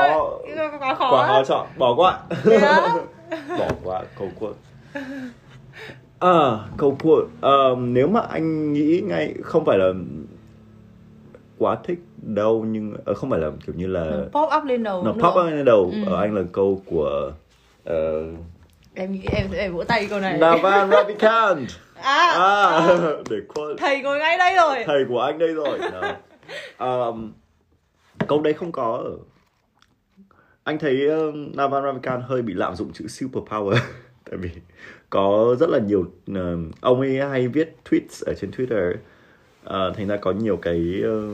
quá 0.78 0.94
khó. 0.94 1.10
Quá 1.10 1.26
khó 1.26 1.44
chọn. 1.48 1.66
Bỏ 1.78 1.94
qua 1.94 2.22
bỏ 3.58 3.68
qua 3.84 4.04
câu 4.18 4.28
quote 4.40 4.58
à 6.18 6.58
câu 6.76 6.96
quote 7.02 7.26
Ờ, 7.40 7.76
nếu 7.78 8.08
mà 8.08 8.20
anh 8.20 8.72
nghĩ 8.72 9.02
ngay 9.06 9.34
không 9.44 9.64
phải 9.64 9.78
là 9.78 9.92
quá 11.58 11.78
thích 11.84 11.98
đâu 12.22 12.64
nhưng 12.68 12.96
ờ, 13.04 13.14
không 13.14 13.30
phải 13.30 13.40
là 13.40 13.50
kiểu 13.66 13.74
như 13.74 13.86
là 13.86 14.04
Nó 14.10 14.40
pop 14.40 14.50
up 14.58 14.64
lên 14.64 14.82
đầu 14.82 15.04
nó 15.04 15.12
pop 15.12 15.34
up 15.40 15.46
lên 15.52 15.64
đầu 15.64 15.90
Ừ. 16.06 16.12
ở 16.12 16.20
anh 16.20 16.34
là 16.34 16.42
câu 16.52 16.82
của 16.86 17.32
ờ, 17.84 18.24
em 18.94 19.12
nghĩ 19.12 19.20
em 19.32 19.46
sẽ 19.52 19.68
vỗ 19.68 19.84
tay 19.84 20.06
câu 20.10 20.20
này. 20.20 20.38
Navan 20.38 20.90
Ravikant 20.90 21.68
à, 21.94 22.30
à 22.30 22.86
để 23.30 23.36
quote 23.54 23.74
thầy 23.78 24.00
ngồi 24.00 24.18
ngay 24.18 24.38
đây 24.38 24.54
rồi. 24.56 24.84
Thầy 24.86 25.04
của 25.08 25.20
anh 25.20 25.38
đây 25.38 25.54
rồi. 25.54 25.78
Ờm, 26.76 27.32
câu 28.28 28.40
đấy 28.40 28.52
không 28.52 28.72
có 28.72 29.02
ở. 29.04 29.16
Anh 30.64 30.78
thấy 30.78 31.08
uh, 31.28 31.34
Navan 31.34 31.82
Ravikant 31.82 32.22
hơi 32.22 32.42
bị 32.42 32.54
lạm 32.54 32.74
dụng 32.74 32.92
chữ 32.92 33.08
super 33.08 33.44
power 33.44 33.76
tại 34.32 34.38
vì 34.38 34.50
có 35.10 35.56
rất 35.60 35.70
là 35.70 35.78
nhiều 35.78 36.04
ờ, 36.34 36.56
ông 36.80 37.00
ấy 37.00 37.20
hay 37.20 37.48
viết 37.48 37.76
tweets 37.90 38.22
ở 38.26 38.34
trên 38.40 38.50
Twitter. 38.50 38.94
Ờ, 39.64 39.92
thành 39.96 40.08
ra 40.08 40.16
có 40.16 40.32
nhiều 40.32 40.56
cái 40.56 41.00
ờ, 41.04 41.28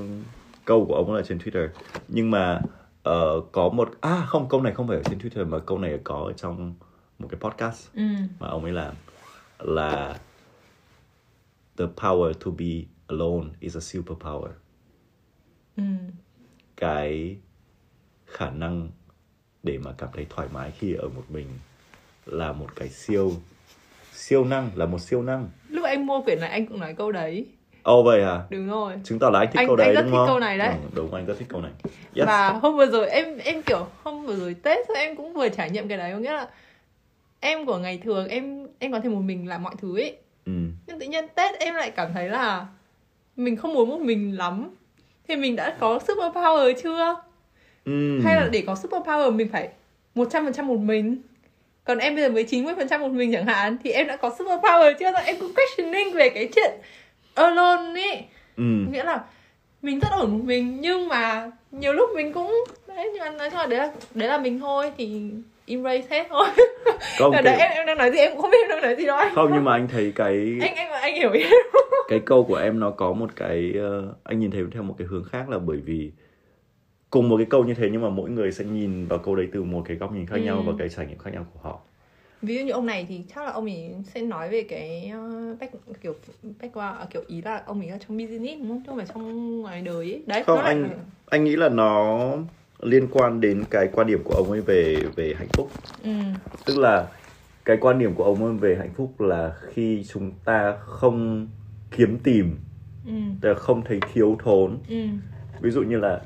câu 0.64 0.84
của 0.86 0.94
ông 0.94 1.14
là 1.14 1.22
trên 1.22 1.38
Twitter. 1.38 1.68
Nhưng 2.08 2.30
mà 2.30 2.60
ờ, 3.02 3.40
có 3.52 3.68
một 3.68 3.90
à 4.00 4.24
không 4.26 4.48
câu 4.48 4.62
này 4.62 4.72
không 4.72 4.88
phải 4.88 4.96
ở 4.96 5.02
trên 5.02 5.18
Twitter 5.18 5.46
mà 5.46 5.58
câu 5.58 5.78
này 5.78 5.98
có 6.04 6.14
ở 6.26 6.32
trong 6.32 6.74
một 7.18 7.28
cái 7.30 7.40
podcast 7.40 7.88
ừ. 7.94 8.02
mà 8.40 8.48
ông 8.48 8.64
ấy 8.64 8.72
làm 8.72 8.94
là 9.58 10.18
the 11.78 11.84
power 11.96 12.32
to 12.32 12.50
be 12.50 12.82
alone 13.06 13.46
is 13.60 13.76
a 13.76 13.80
superpower 13.80 14.48
Ừ. 15.76 15.82
cái 16.76 17.36
khả 18.26 18.50
năng 18.50 18.88
để 19.62 19.78
mà 19.78 19.92
cảm 19.98 20.08
thấy 20.14 20.26
thoải 20.30 20.48
mái 20.52 20.70
khi 20.70 20.94
ở 20.94 21.08
một 21.08 21.24
mình 21.28 21.46
là 22.26 22.52
một 22.52 22.76
cái 22.76 22.88
siêu 22.88 23.32
siêu 24.12 24.44
năng 24.44 24.70
là 24.74 24.86
một 24.86 24.98
siêu 24.98 25.22
năng 25.22 25.48
lúc 25.68 25.84
anh 25.84 26.06
mua 26.06 26.22
quyển 26.22 26.40
này 26.40 26.50
anh 26.50 26.66
cũng 26.66 26.80
nói 26.80 26.94
câu 26.94 27.12
đấy 27.12 27.46
Ồ 27.82 28.02
vậy 28.02 28.22
à 28.22 28.42
đúng 28.50 28.68
rồi 28.68 28.94
chứng 29.04 29.18
tỏ 29.18 29.30
là 29.30 29.38
anh 29.38 29.48
thích 29.52 29.58
Anh- 29.58 29.66
câu 29.66 29.76
đấy 29.76 29.86
anh 29.86 29.94
rất 29.94 30.02
đúng 30.02 30.10
thích 30.10 30.16
không 30.16 30.26
câu 30.26 30.38
này 30.38 30.58
đấy. 30.58 30.68
ừ, 30.68 30.88
đúng 30.94 31.14
anh 31.14 31.26
rất 31.26 31.34
thích 31.38 31.48
câu 31.48 31.60
này 31.60 31.72
yes. 32.14 32.26
và 32.26 32.48
hôm 32.50 32.76
vừa 32.76 32.86
rồi 32.86 33.08
em 33.08 33.38
em 33.38 33.62
kiểu 33.62 33.86
hôm 34.02 34.26
vừa 34.26 34.36
rồi 34.36 34.54
tết 34.62 34.88
em 34.96 35.16
cũng 35.16 35.32
vừa 35.34 35.48
trải 35.48 35.70
nghiệm 35.70 35.88
cái 35.88 35.98
đấy 35.98 36.12
có 36.12 36.18
nghĩa 36.18 36.32
là 36.32 36.48
em 37.40 37.66
của 37.66 37.78
ngày 37.78 37.98
thường 38.04 38.28
em 38.28 38.66
em 38.78 38.92
có 38.92 39.00
thể 39.00 39.08
một 39.08 39.20
mình 39.20 39.48
làm 39.48 39.62
mọi 39.62 39.74
thứ 39.78 39.96
ấy 39.98 40.16
ừ. 40.46 40.52
nhưng 40.86 40.98
tự 40.98 41.06
nhiên 41.06 41.24
tết 41.34 41.58
em 41.60 41.74
lại 41.74 41.90
cảm 41.90 42.08
thấy 42.14 42.28
là 42.28 42.66
mình 43.36 43.56
không 43.56 43.74
muốn 43.74 43.88
một 43.88 44.00
mình 44.00 44.36
lắm 44.38 44.70
thì 45.28 45.36
mình 45.36 45.56
đã 45.56 45.76
có 45.80 45.98
super 46.08 46.32
power 46.32 46.72
chưa 46.82 47.16
Ừ. 47.84 48.20
hay 48.24 48.36
là 48.36 48.48
để 48.52 48.64
có 48.66 48.74
super 48.74 49.02
power 49.02 49.32
mình 49.32 49.48
phải 49.52 49.68
100% 50.14 50.64
một 50.64 50.76
mình 50.76 51.16
còn 51.84 51.98
em 51.98 52.14
bây 52.14 52.24
giờ 52.24 52.30
mới 52.30 52.44
90% 52.44 53.00
một 53.00 53.08
mình 53.08 53.32
chẳng 53.32 53.46
hạn 53.46 53.76
thì 53.84 53.90
em 53.90 54.06
đã 54.06 54.16
có 54.16 54.34
super 54.38 54.58
power 54.60 54.94
chưa 54.98 55.12
rồi 55.12 55.22
em 55.24 55.36
cũng 55.40 55.52
questioning 55.54 56.12
về 56.14 56.28
cái 56.28 56.48
chuyện 56.56 56.70
alone 57.34 58.00
ý 58.02 58.10
ừ. 58.56 58.62
nghĩa 58.92 59.04
là 59.04 59.24
mình 59.82 59.98
rất 60.00 60.08
ổn 60.10 60.38
một 60.38 60.44
mình 60.44 60.80
nhưng 60.80 61.08
mà 61.08 61.50
nhiều 61.70 61.92
lúc 61.92 62.10
mình 62.14 62.32
cũng 62.32 62.64
đấy 62.86 63.10
nhưng 63.14 63.18
mà 63.18 63.30
nói 63.30 63.50
chung 63.50 63.58
là 63.58 63.66
đấy 63.66 63.78
là 63.78 63.92
đấy 64.14 64.28
là 64.28 64.38
mình 64.38 64.58
thôi 64.60 64.92
thì 64.98 65.20
embrace 65.68 66.06
hết 66.10 66.26
thôi. 66.30 66.46
Không 67.18 67.32
đấy 67.44 67.56
em 67.58 67.70
em 67.70 67.86
đang 67.86 67.98
nói 67.98 68.10
gì? 68.10 68.18
Em 68.18 68.32
cũng 68.32 68.40
không 68.42 68.50
biết 68.50 68.58
em 68.62 68.68
đang 68.70 68.82
nói 68.82 68.96
gì 68.96 69.06
đâu 69.06 69.16
anh. 69.16 69.34
Không 69.34 69.50
nhưng 69.54 69.64
mà 69.64 69.72
anh 69.72 69.88
thấy 69.88 70.12
cái 70.14 70.58
anh 70.60 70.74
anh 70.76 70.90
anh 70.90 71.14
hiểu 71.14 71.32
ý 71.32 71.44
cái 72.08 72.20
câu 72.26 72.44
của 72.44 72.56
em 72.56 72.80
nó 72.80 72.90
có 72.90 73.12
một 73.12 73.30
cái 73.36 73.72
ờ, 73.78 74.14
anh 74.24 74.38
nhìn 74.38 74.50
thấy 74.50 74.62
theo 74.72 74.82
một 74.82 74.94
cái 74.98 75.06
hướng 75.06 75.24
khác 75.24 75.48
là 75.48 75.58
bởi 75.58 75.76
vì 75.76 76.12
cùng 77.10 77.28
một 77.28 77.36
cái 77.36 77.46
câu 77.50 77.64
như 77.64 77.74
thế 77.74 77.88
nhưng 77.92 78.02
mà 78.02 78.08
mỗi 78.08 78.30
người 78.30 78.52
sẽ 78.52 78.64
nhìn 78.64 79.06
vào 79.06 79.18
câu 79.18 79.36
đấy 79.36 79.48
từ 79.52 79.62
một 79.62 79.82
cái 79.88 79.96
góc 79.96 80.12
nhìn 80.12 80.26
khác 80.26 80.36
Ừ. 80.36 80.42
nhau 80.42 80.62
và 80.66 80.72
cái 80.78 80.88
trải 80.88 81.06
nghiệm 81.06 81.18
khác 81.18 81.30
nhau 81.34 81.46
của 81.54 81.60
họ. 81.62 81.78
Ví 82.42 82.54
dụ 82.58 82.64
như 82.64 82.72
ông 82.72 82.86
này 82.86 83.06
thì 83.08 83.20
chắc 83.34 83.44
là 83.44 83.50
ông 83.50 83.64
ấy 83.64 83.94
sẽ 84.14 84.20
nói 84.22 84.48
về 84.48 84.62
cái 84.62 85.12
uh, 85.52 85.60
back, 85.60 85.72
kiểu 86.02 86.14
background 86.60 86.98
à, 86.98 87.06
kiểu 87.10 87.22
ý 87.26 87.42
là 87.42 87.62
ông 87.66 87.80
ấy 87.80 87.88
ở 87.88 87.98
trong 88.08 88.18
business 88.18 88.58
đúng 88.60 88.68
không? 88.68 88.80
Chứ 88.80 88.88
không 88.88 88.96
phải 88.96 89.06
trong 89.14 89.60
ngoài 89.60 89.82
đời 89.82 89.96
ấy. 90.12 90.22
Đấy 90.26 90.42
không 90.42 90.58
anh 90.58 90.82
là- 90.82 90.88
anh 91.26 91.44
nghĩ 91.44 91.56
là 91.56 91.68
nó 91.68 92.18
liên 92.82 93.08
quan 93.12 93.40
đến 93.40 93.64
cái 93.70 93.88
quan 93.92 94.06
điểm 94.06 94.22
của 94.24 94.34
ông 94.34 94.50
ấy 94.50 94.60
về 94.60 94.96
về 95.16 95.34
hạnh 95.38 95.48
phúc. 95.52 95.70
Ừ. 96.02 96.10
Tức 96.66 96.78
là 96.78 97.06
cái 97.64 97.76
quan 97.80 97.98
điểm 97.98 98.14
của 98.14 98.24
ông 98.24 98.44
ấy 98.44 98.54
về 98.54 98.76
hạnh 98.78 98.92
phúc 98.96 99.20
là 99.20 99.52
khi 99.72 100.04
chúng 100.08 100.32
ta 100.44 100.76
không 100.80 101.48
kiếm 101.96 102.18
tìm 102.22 102.56
ừ. 103.06 103.12
tức 103.40 103.48
là 103.48 103.54
không 103.54 103.84
thấy 103.84 104.00
thiếu 104.12 104.36
thốn. 104.42 104.78
Ừ. 104.88 105.06
Ví 105.60 105.70
dụ 105.70 105.82
như 105.82 105.98
là 105.98 106.20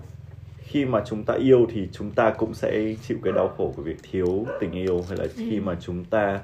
khi 0.58 0.84
mà 0.84 1.02
chúng 1.06 1.24
ta 1.24 1.34
yêu 1.34 1.66
thì 1.72 1.88
chúng 1.92 2.10
ta 2.10 2.30
cũng 2.30 2.54
sẽ 2.54 2.94
chịu 3.02 3.18
cái 3.22 3.32
đau 3.32 3.48
khổ 3.48 3.72
của 3.76 3.82
việc 3.82 3.96
thiếu 4.10 4.46
tình 4.60 4.72
yêu 4.72 5.04
hay 5.08 5.18
là 5.18 5.26
khi 5.36 5.60
mà 5.60 5.76
chúng 5.80 6.04
ta 6.04 6.40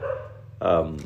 um, 0.61 0.97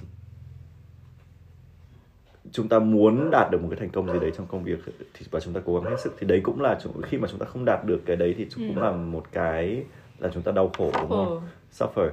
chúng 2.53 2.69
ta 2.69 2.79
muốn 2.79 3.31
đạt 3.31 3.51
được 3.51 3.63
một 3.63 3.69
cái 3.71 3.81
thành 3.81 3.91
công 3.91 4.13
gì 4.13 4.19
đấy 4.21 4.33
trong 4.37 4.47
công 4.47 4.65
việc 4.65 4.79
thì 5.15 5.27
và 5.31 5.41
chúng 5.41 5.55
ta 5.55 5.61
cố 5.65 5.81
gắng 5.81 5.91
hết 5.91 6.01
sức 6.01 6.15
thì 6.19 6.27
đấy 6.27 6.41
cũng 6.43 6.61
là 6.61 6.79
khi 7.03 7.19
mà 7.19 7.29
chúng 7.29 7.39
ta 7.39 7.47
không 7.47 7.65
đạt 7.65 7.85
được 7.85 8.01
cái 8.07 8.17
đấy 8.17 8.35
thì 8.39 8.47
cũng 8.57 8.79
là 8.79 8.93
một 8.93 9.25
cái 9.33 9.85
là 10.19 10.31
chúng 10.35 10.43
ta 10.43 10.53
đau 10.53 10.71
khổ 10.79 10.91
đúng 11.01 11.09
không? 11.09 11.41
khổ 11.41 11.41
suffer. 11.73 12.11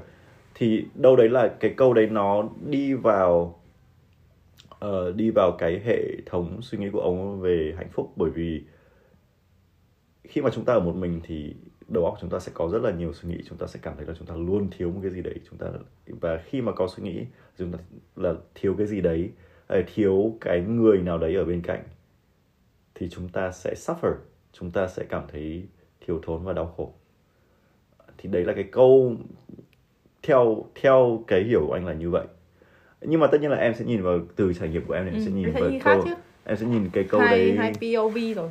Thì 0.55 0.85
đâu 0.95 1.15
đấy 1.15 1.29
là 1.29 1.47
cái 1.59 1.73
câu 1.77 1.93
đấy 1.93 2.07
nó 2.07 2.43
đi 2.65 2.93
vào 2.93 3.59
ờ, 4.79 5.11
đi 5.11 5.29
vào 5.29 5.51
cái 5.59 5.81
hệ 5.85 6.03
thống 6.25 6.61
suy 6.61 6.77
nghĩ 6.77 6.89
của 6.89 7.01
ông 7.01 7.41
về 7.41 7.73
hạnh 7.77 7.89
phúc. 7.91 8.11
Bởi 8.15 8.29
vì 8.29 8.61
khi 10.23 10.41
mà 10.41 10.49
chúng 10.53 10.65
ta 10.65 10.73
ở 10.73 10.79
một 10.79 10.95
mình 10.95 11.21
thì 11.23 11.53
đầu 11.87 12.05
óc 12.05 12.17
chúng 12.21 12.29
ta 12.29 12.39
sẽ 12.39 12.51
có 12.55 12.69
rất 12.69 12.81
là 12.81 12.91
nhiều 12.91 13.13
suy 13.13 13.29
nghĩ 13.29 13.37
chúng 13.49 13.57
ta 13.57 13.67
sẽ 13.67 13.79
cảm 13.83 13.93
thấy 13.97 14.05
là 14.05 14.13
chúng 14.17 14.27
ta 14.27 14.35
luôn 14.35 14.67
thiếu 14.77 14.91
một 14.91 14.99
cái 15.01 15.11
gì 15.11 15.21
đấy 15.21 15.35
chúng 15.49 15.57
ta 15.57 15.67
và 16.07 16.41
khi 16.45 16.61
mà 16.61 16.71
có 16.71 16.87
suy 16.87 17.03
nghĩ 17.03 17.25
chúng 17.57 17.71
ta 17.71 17.79
là 18.15 18.33
thiếu 18.55 18.75
cái 18.77 18.87
gì 18.87 19.01
đấy 19.01 19.29
thiếu 19.95 20.37
cái 20.41 20.61
người 20.61 20.97
nào 20.97 21.17
đấy 21.17 21.35
ở 21.35 21.45
bên 21.45 21.61
cạnh 21.61 21.83
thì 22.95 23.09
chúng 23.09 23.29
ta 23.29 23.51
sẽ 23.51 23.73
suffer 23.73 24.13
chúng 24.53 24.71
ta 24.71 24.87
sẽ 24.87 25.03
cảm 25.09 25.23
thấy 25.31 25.63
thiếu 26.05 26.19
thốn 26.23 26.43
và 26.43 26.53
đau 26.53 26.73
khổ. 26.77 26.93
Thì 28.17 28.29
đấy 28.29 28.45
là 28.45 28.53
cái 28.53 28.63
câu 28.63 29.15
theo 30.23 30.65
theo 30.81 31.23
cái 31.27 31.43
hiểu 31.43 31.65
của 31.67 31.73
anh 31.73 31.85
là 31.85 31.93
như 31.93 32.09
vậy. 32.09 32.27
Nhưng 33.01 33.19
mà 33.19 33.27
tất 33.27 33.41
nhiên 33.41 33.51
là 33.51 33.57
em 33.57 33.73
sẽ 33.73 33.85
nhìn 33.85 34.03
vào 34.03 34.19
từ 34.35 34.53
trải 34.53 34.69
nghiệm 34.69 34.85
của 34.85 34.93
em 34.93 35.03
thì 35.05 35.09
em 35.11 35.15
Ừ, 35.19 35.25
sẽ 35.25 35.31
nhìn 35.31 35.53
vào 35.53 35.71
câu 35.83 36.03
em 36.45 36.57
sẽ 36.57 36.65
nhìn 36.65 36.89
cái 36.93 37.03
câu 37.03 37.21
hai 37.21 37.31
đấy. 37.37 37.57
hai 37.57 37.73
POV 37.73 38.17
rồi. 38.35 38.49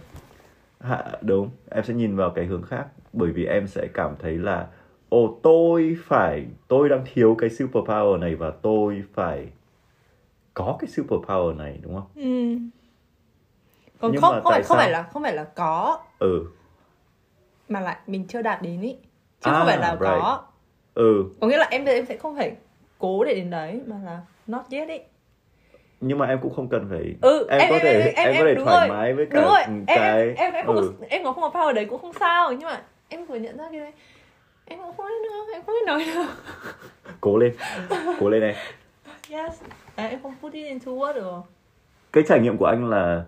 Hạ, 0.80 1.18
đúng 1.22 1.50
em 1.70 1.84
sẽ 1.84 1.94
nhìn 1.94 2.16
vào 2.16 2.30
cái 2.30 2.46
hướng 2.46 2.62
khác 2.62 2.86
bởi 3.12 3.32
vì 3.32 3.44
em 3.44 3.66
sẽ 3.66 3.88
cảm 3.94 4.14
thấy 4.18 4.38
là 4.38 4.68
ồ 5.08 5.40
tôi 5.42 5.96
phải 6.04 6.46
tôi 6.68 6.88
đang 6.88 7.04
thiếu 7.14 7.34
cái 7.38 7.50
super 7.50 7.84
power 7.84 8.18
này 8.18 8.34
và 8.34 8.50
tôi 8.50 9.02
phải 9.14 9.46
có 10.58 10.76
cái 10.80 10.88
super 10.88 11.20
power 11.20 11.56
này 11.56 11.78
đúng 11.82 11.94
không? 11.94 12.06
Ừ. 12.14 12.58
Còn 14.00 14.12
Nhưng 14.12 14.20
không 14.20 14.34
không 14.34 14.42
phải 14.44 14.52
tại 14.52 14.62
không 14.62 14.76
phải 14.76 14.86
sao? 14.86 14.92
là 14.92 15.02
không 15.02 15.22
phải 15.22 15.34
là 15.34 15.44
có. 15.44 16.00
Ừ. 16.18 16.44
Mà 17.68 17.80
lại 17.80 17.96
mình 18.06 18.26
chưa 18.28 18.42
đạt 18.42 18.62
đến 18.62 18.80
ý. 18.80 18.96
Chứ 19.40 19.50
À, 19.50 19.58
không 19.58 19.66
phải 19.66 19.78
là 19.78 19.90
right. 19.90 20.00
có. 20.00 20.42
Ừ. 20.94 21.24
Có 21.40 21.46
nghĩa 21.46 21.56
là 21.56 21.68
em 21.70 21.84
em 21.84 22.06
sẽ 22.06 22.16
không 22.16 22.36
phải 22.36 22.56
cố 22.98 23.24
để 23.24 23.34
đến 23.34 23.50
đấy 23.50 23.80
mà 23.86 23.96
là 24.04 24.20
not 24.46 24.62
yet 24.70 24.88
ý. 24.88 24.98
Nhưng 26.00 26.18
mà 26.18 26.26
em 26.26 26.38
cũng 26.42 26.54
không 26.54 26.68
cần 26.68 26.86
phải 26.90 27.14
ừ 27.22 27.46
em, 27.50 27.70
có 27.70 27.78
thể 27.82 28.12
em, 28.16 28.34
có 28.38 28.44
thể 28.44 28.54
thoải 28.64 28.88
rồi. 28.88 28.96
mái 28.98 29.14
với 29.14 29.26
cả 29.30 29.40
đúng 29.40 29.50
rồi. 29.50 29.60
Em 29.62 29.84
cái 29.86 30.26
em 30.26 30.34
em, 30.36 30.52
em 30.52 30.66
không 30.66 30.76
ừ. 30.76 30.92
có, 31.00 31.06
em 31.10 31.24
có 31.24 31.32
không 31.32 31.52
có 31.52 31.60
power 31.60 31.72
đấy 31.72 31.84
cũng 31.84 32.00
không 32.00 32.12
sao. 32.20 32.52
Nhưng 32.52 32.68
mà 32.68 32.82
em 33.08 33.24
vừa 33.24 33.36
nhận 33.36 33.56
ra 33.56 33.68
cái 33.70 33.80
đấy. 33.80 33.92
Em 34.64 34.78
cũng 34.78 34.96
không 34.96 35.06
biết 35.06 35.22
nữa 35.22 35.52
em 35.52 35.62
không 35.66 35.74
biết 35.74 35.86
nói 35.86 36.04
nữa 36.14 36.26
cố 37.20 37.36
lên. 37.36 37.54
Cố 38.20 38.28
lên 38.28 38.42
em. 38.42 38.54
Yes 39.30 39.60
em 40.06 40.22
không 40.22 40.34
put 40.42 40.52
it 40.52 40.66
into 40.66 40.92
word 40.92 41.14
được 41.14 41.42
cái 42.12 42.24
trải 42.28 42.40
nghiệm 42.40 42.56
của 42.56 42.66
anh 42.66 42.90
là 42.90 43.24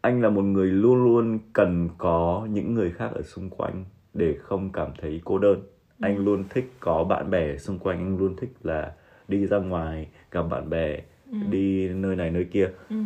anh 0.00 0.22
là 0.22 0.30
một 0.30 0.42
người 0.42 0.66
luôn 0.66 1.04
luôn 1.04 1.38
cần 1.52 1.88
có 1.98 2.48
những 2.50 2.74
người 2.74 2.90
khác 2.90 3.10
ở 3.14 3.22
xung 3.22 3.50
quanh 3.50 3.84
để 4.14 4.36
không 4.42 4.72
cảm 4.72 4.90
thấy 5.00 5.20
cô 5.24 5.38
đơn. 5.38 5.62
Anh 6.00 6.24
luôn 6.24 6.44
thích 6.50 6.72
có 6.80 7.04
bạn 7.04 7.30
bè 7.30 7.56
xung 7.56 7.78
quanh 7.78 7.98
anh 7.98 8.18
luôn 8.18 8.36
thích 8.36 8.52
là 8.62 8.92
đi 9.28 9.46
ra 9.46 9.58
ngoài 9.58 10.08
gặp 10.30 10.42
bạn 10.42 10.70
bè 10.70 11.02
đi 11.50 11.88
nơi 11.88 12.16
này 12.16 12.30
nơi 12.30 12.44
kia. 12.44 12.70
Ừ. 12.90 12.96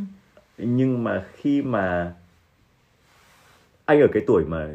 nhưng 0.58 1.04
mà 1.04 1.26
khi 1.32 1.62
mà 1.62 2.14
anh 3.84 4.00
ở 4.00 4.06
cái 4.12 4.22
tuổi 4.26 4.44
mà 4.44 4.68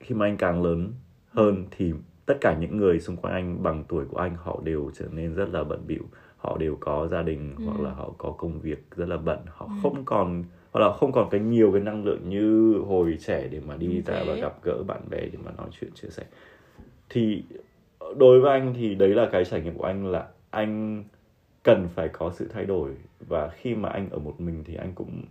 khi 0.00 0.14
mà 0.14 0.26
anh 0.26 0.36
càng 0.36 0.62
lớn 0.62 0.92
hơn 1.32 1.64
thì 1.70 1.92
tất 2.26 2.34
cả 2.40 2.56
những 2.60 2.76
người 2.76 3.00
xung 3.00 3.16
quanh 3.16 3.34
anh 3.34 3.62
bằng 3.62 3.84
tuổi 3.88 4.04
của 4.04 4.18
anh 4.18 4.36
họ 4.36 4.60
đều 4.64 4.90
trở 4.94 5.06
nên 5.12 5.34
rất 5.34 5.48
là 5.48 5.64
bận 5.64 5.86
bịu 5.86 6.02
họ 6.42 6.56
đều 6.58 6.76
có 6.80 7.08
gia 7.08 7.22
đình 7.22 7.54
hoặc 7.64 7.80
là 7.80 7.90
họ 7.90 8.10
có 8.18 8.30
công 8.30 8.60
việc 8.60 8.84
rất 8.96 9.08
là 9.08 9.16
bận 9.16 9.38
họ 9.48 9.68
không 9.82 10.04
còn 10.04 10.44
hoặc 10.72 10.80
là 10.80 10.92
không 10.92 11.12
còn 11.12 11.28
cái 11.30 11.40
nhiều 11.40 11.72
cái 11.72 11.80
năng 11.80 12.04
lượng 12.04 12.28
như 12.28 12.78
hồi 12.86 13.16
trẻ 13.26 13.48
để 13.50 13.60
mà 13.66 13.76
đi 13.76 14.02
ra 14.06 14.14
Thế. 14.14 14.24
và 14.26 14.34
gặp 14.34 14.62
gỡ 14.62 14.82
bạn 14.86 15.00
bè 15.10 15.20
để 15.20 15.38
mà 15.44 15.50
nói 15.58 15.68
chuyện 15.80 15.90
chia 15.94 16.08
sẻ. 16.08 16.24
Thì 17.10 17.42
đối 18.16 18.40
với 18.40 18.50
anh 18.60 18.74
thì 18.76 18.94
đấy 18.94 19.08
là 19.08 19.28
cái 19.32 19.44
trải 19.44 19.60
nghiệm 19.60 19.78
của 19.78 19.84
anh 19.84 20.06
là 20.06 20.28
anh 20.50 21.04
cần 21.62 21.88
phải 21.94 22.08
có 22.08 22.30
sự 22.30 22.48
thay 22.52 22.64
đổi 22.64 22.90
và 23.20 23.48
khi 23.48 23.74
mà 23.74 23.88
anh 23.88 24.10
ở 24.10 24.18
một 24.18 24.40
mình 24.40 24.64
thì 24.64 24.74
anh 24.74 24.92
cũng 24.94 25.22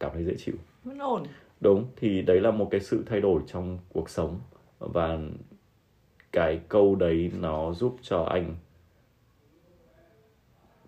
cảm 0.00 0.10
thấy 0.14 0.24
dễ 0.24 0.34
chịu. 0.36 0.54
Vẫn 0.84 0.98
ổn. 0.98 1.22
Đúng 1.60 1.86
thì 1.96 2.22
đấy 2.22 2.40
là 2.40 2.50
một 2.50 2.68
cái 2.70 2.80
sự 2.80 3.04
thay 3.06 3.20
đổi 3.20 3.42
trong 3.46 3.78
cuộc 3.92 4.10
sống 4.10 4.40
và 4.78 5.18
cái 6.32 6.60
câu 6.68 6.94
đấy 6.94 7.30
nó 7.40 7.72
giúp 7.72 7.96
cho 8.02 8.22
anh 8.22 8.54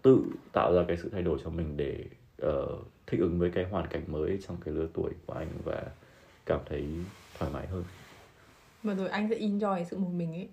tự 0.07 0.25
tạo 0.53 0.75
ra 0.75 0.85
cái 0.89 0.97
sự 0.97 1.09
thay 1.13 1.23
đổi 1.23 1.39
cho 1.45 1.51
mình 1.51 1.77
để 1.77 2.05
ờ, 2.39 2.67
thích 3.07 3.21
ứng 3.21 3.39
với 3.39 3.51
cái 3.51 3.65
hoàn 3.65 3.87
cảnh 3.87 4.03
mới 4.07 4.39
trong 4.49 4.57
cái 4.65 4.75
lứa 4.75 4.87
tuổi 4.95 5.11
của 5.27 5.33
anh 5.33 5.49
và 5.65 5.83
cảm 6.47 6.61
thấy 6.69 6.85
thoải 7.39 7.51
mái 7.55 7.67
hơn. 7.67 7.85
Mà 8.83 8.95
rồi 8.95 9.09
anh 9.09 9.29
sẽ 9.31 9.39
enjoy 9.39 9.85
sự 9.85 9.99
một 9.99 10.11
mình 10.17 10.33
ấy. 10.33 10.49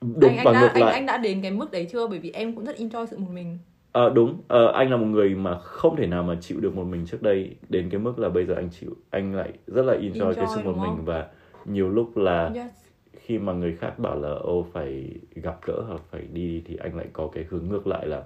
Đúng 0.00 0.30
anh, 0.30 0.36
anh 0.36 0.44
đã 0.44 0.60
ngược 0.60 0.70
anh, 0.74 0.82
lại. 0.82 0.92
anh 0.92 1.06
đã 1.06 1.18
đến 1.18 1.42
cái 1.42 1.50
mức 1.50 1.70
đấy 1.70 1.88
chưa? 1.92 2.06
Bởi 2.06 2.18
vì 2.18 2.30
em 2.30 2.54
cũng 2.54 2.64
rất 2.64 2.76
enjoy 2.76 3.06
sự 3.06 3.18
một 3.18 3.30
mình. 3.32 3.58
Ờ, 3.92 4.10
đúng. 4.10 4.40
Ờ, 4.48 4.72
anh 4.72 4.90
là 4.90 4.96
một 4.96 5.06
người 5.06 5.34
mà 5.34 5.58
không 5.58 5.96
thể 5.96 6.06
nào 6.06 6.22
mà 6.22 6.36
chịu 6.40 6.60
được 6.60 6.76
một 6.76 6.84
mình 6.84 7.06
trước 7.06 7.22
đây. 7.22 7.56
Đến 7.68 7.90
cái 7.90 8.00
mức 8.00 8.18
là 8.18 8.28
bây 8.28 8.46
giờ 8.46 8.54
anh 8.54 8.68
chịu 8.80 8.90
anh 9.10 9.34
lại 9.34 9.52
rất 9.66 9.82
là 9.82 9.94
enjoy, 9.94 10.12
Enjoy, 10.12 10.34
cái 10.34 10.46
sự 10.54 10.60
một 10.64 10.72
mình 10.72 10.96
không? 10.96 11.04
và 11.04 11.28
nhiều 11.64 11.90
lúc 11.90 12.16
là 12.16 12.50
yes 12.54 12.81
khi 13.20 13.38
mà 13.38 13.52
người 13.52 13.76
khác 13.80 13.98
bảo 13.98 14.20
là 14.20 14.28
ô 14.28 14.66
phải 14.72 15.10
gặp 15.34 15.58
gỡ 15.66 15.82
hoặc 15.88 16.00
phải 16.10 16.22
đi 16.32 16.62
thì 16.66 16.76
anh 16.76 16.96
lại 16.96 17.06
có 17.12 17.28
cái 17.34 17.44
hướng 17.50 17.68
ngược 17.68 17.86
lại 17.86 18.06
là 18.06 18.22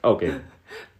ok 0.00 0.20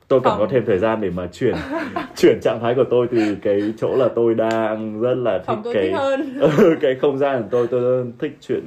tôi 0.09 0.21
cần 0.25 0.35
có 0.39 0.47
thêm 0.51 0.65
thời 0.67 0.79
gian 0.79 1.01
để 1.01 1.11
mà 1.11 1.27
chuyển 1.33 1.55
chuyển 2.17 2.39
trạng 2.43 2.61
thái 2.61 2.75
của 2.75 2.85
tôi 2.91 3.09
từ 3.11 3.37
cái 3.43 3.75
chỗ 3.77 3.97
là 3.97 4.09
tôi 4.15 4.35
đang 4.35 5.01
rất 5.01 5.15
là 5.15 5.39
thích 5.39 5.45
phòng 5.47 5.63
cái 5.65 5.75
thích 5.75 5.93
hơn 5.97 6.39
Ừ, 6.41 6.77
cái 6.81 6.95
không 7.01 7.19
gian 7.19 7.43
của 7.43 7.49
tôi 7.51 7.67
tôi 7.71 8.07
thích 8.19 8.37
chuyện 8.41 8.65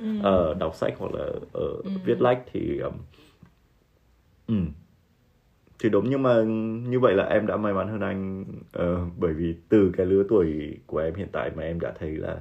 ừ. 0.00 0.06
ờ, 0.22 0.54
đọc 0.54 0.74
sách 0.74 0.94
hoặc 0.98 1.14
là 1.14 1.24
ở 1.52 1.68
viết 2.04 2.20
lách 2.20 2.42
thì 2.52 2.78
um, 2.78 2.92
ừ. 4.48 4.54
thì 5.78 5.88
đúng 5.88 6.10
nhưng 6.10 6.22
mà 6.22 6.42
như 6.88 7.00
vậy 7.00 7.14
là 7.14 7.24
em 7.24 7.46
đã 7.46 7.56
may 7.56 7.72
mắn 7.74 7.88
hơn 7.88 8.00
anh 8.00 8.44
ờ, 8.72 8.98
bởi 9.18 9.32
vì 9.32 9.54
từ 9.68 9.92
cái 9.96 10.06
lứa 10.06 10.24
tuổi 10.28 10.78
của 10.86 10.98
em 10.98 11.14
hiện 11.14 11.28
tại 11.32 11.50
mà 11.56 11.62
em 11.62 11.80
đã 11.80 11.92
thấy 11.98 12.10
là 12.10 12.36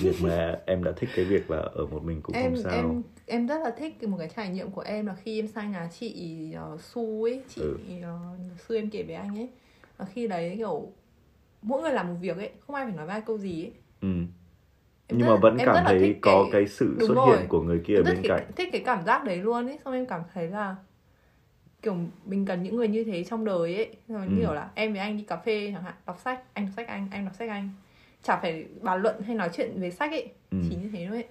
việc 0.00 0.16
mà 0.22 0.58
em 0.66 0.84
đã 0.84 0.92
thích 0.96 1.08
cái 1.16 1.24
việc 1.24 1.50
là 1.50 1.58
ở 1.58 1.86
một 1.86 2.04
mình 2.04 2.20
cũng 2.22 2.36
em 2.36 2.54
không 2.54 2.62
sao 2.62 2.72
em 2.72 3.02
em 3.26 3.46
rất 3.46 3.58
là 3.64 3.70
thích 3.70 3.96
cái- 4.00 4.10
một 4.10 4.16
cái 4.18 4.28
trải 4.36 4.48
nghiệm 4.48 4.70
của 4.70 4.80
em 4.80 5.06
là 5.06 5.14
khi 5.14 5.38
em 5.40 5.48
sang 5.48 5.72
nhà 5.72 5.88
chị 5.98 6.36
uh, 6.74 6.80
Su 6.80 7.22
ấy 7.24 7.42
chị 7.48 7.60
Ừ. 7.62 7.76
uh, 7.98 8.60
Su 8.68 8.76
em 8.76 8.90
kể 8.90 9.02
với 9.02 9.14
anh 9.14 9.38
ấy 9.38 9.48
và 9.96 10.04
khi 10.04 10.28
đấy 10.28 10.54
kiểu 10.56 10.92
mỗi 11.62 11.82
người 11.82 11.92
làm 11.92 12.08
một 12.08 12.16
việc 12.20 12.36
ấy 12.36 12.50
không 12.66 12.76
ai 12.76 12.84
phải 12.84 12.94
nói 12.96 13.06
với 13.06 13.12
ai 13.12 13.20
câu 13.26 13.38
gì 13.38 13.62
ấy 13.64 13.72
ừ. 14.00 14.08
Em 15.06 15.18
nhưng 15.18 15.26
rất 15.28 15.34
mà 15.34 15.40
vẫn 15.40 15.56
em 15.56 15.66
cảm 15.74 15.84
thấy 15.84 16.16
có 16.20 16.42
cái- 16.42 16.50
cái 16.52 16.68
sự 16.68 16.96
Đúng 16.98 17.08
xuất 17.08 17.14
rồi. 17.14 17.38
hiện 17.38 17.48
của 17.48 17.62
người 17.62 17.80
kia 17.84 17.94
ở 17.94 17.98
em 17.98 18.04
rất 18.04 18.12
bên 18.12 18.22
thích, 18.22 18.28
cạnh 18.28 18.46
thích 18.56 18.68
cái 18.72 18.82
cảm 18.84 19.04
giác 19.04 19.24
đấy 19.24 19.36
luôn 19.36 19.66
ấy 19.66 19.78
xong 19.84 19.94
em 19.94 20.06
cảm 20.06 20.22
thấy 20.34 20.48
là 20.48 20.76
kiểu 21.82 21.96
mình 22.26 22.44
cần 22.46 22.62
những 22.62 22.76
người 22.76 22.88
như 22.88 23.04
thế 23.04 23.24
trong 23.24 23.44
đời 23.44 23.76
ấy 23.76 23.88
rồi 24.08 24.26
Ừ. 24.26 24.32
kiểu 24.40 24.52
là 24.54 24.70
em 24.74 24.92
với 24.92 25.00
anh 25.00 25.16
đi 25.16 25.22
cà 25.22 25.36
phê 25.36 25.70
chẳng 25.74 25.82
hạn 25.82 25.94
đọc 26.06 26.20
sách 26.24 26.42
anh 26.52 26.64
đọc 26.66 26.72
sách 26.76 26.88
anh 26.88 27.08
anh 27.12 27.24
đọc 27.24 27.34
sách 27.38 27.48
anh 27.48 27.70
chả 28.22 28.36
phải 28.40 28.66
bàn 28.80 29.02
luận 29.02 29.22
hay 29.22 29.34
nói 29.36 29.50
chuyện 29.52 29.80
về 29.80 29.90
sách 29.90 30.10
ấy 30.10 30.32
Ừ. 30.50 30.58
chỉ 30.68 30.76
như 30.76 30.90
thế 30.92 31.06
thôi. 31.08 31.16
Ấy 31.22 31.28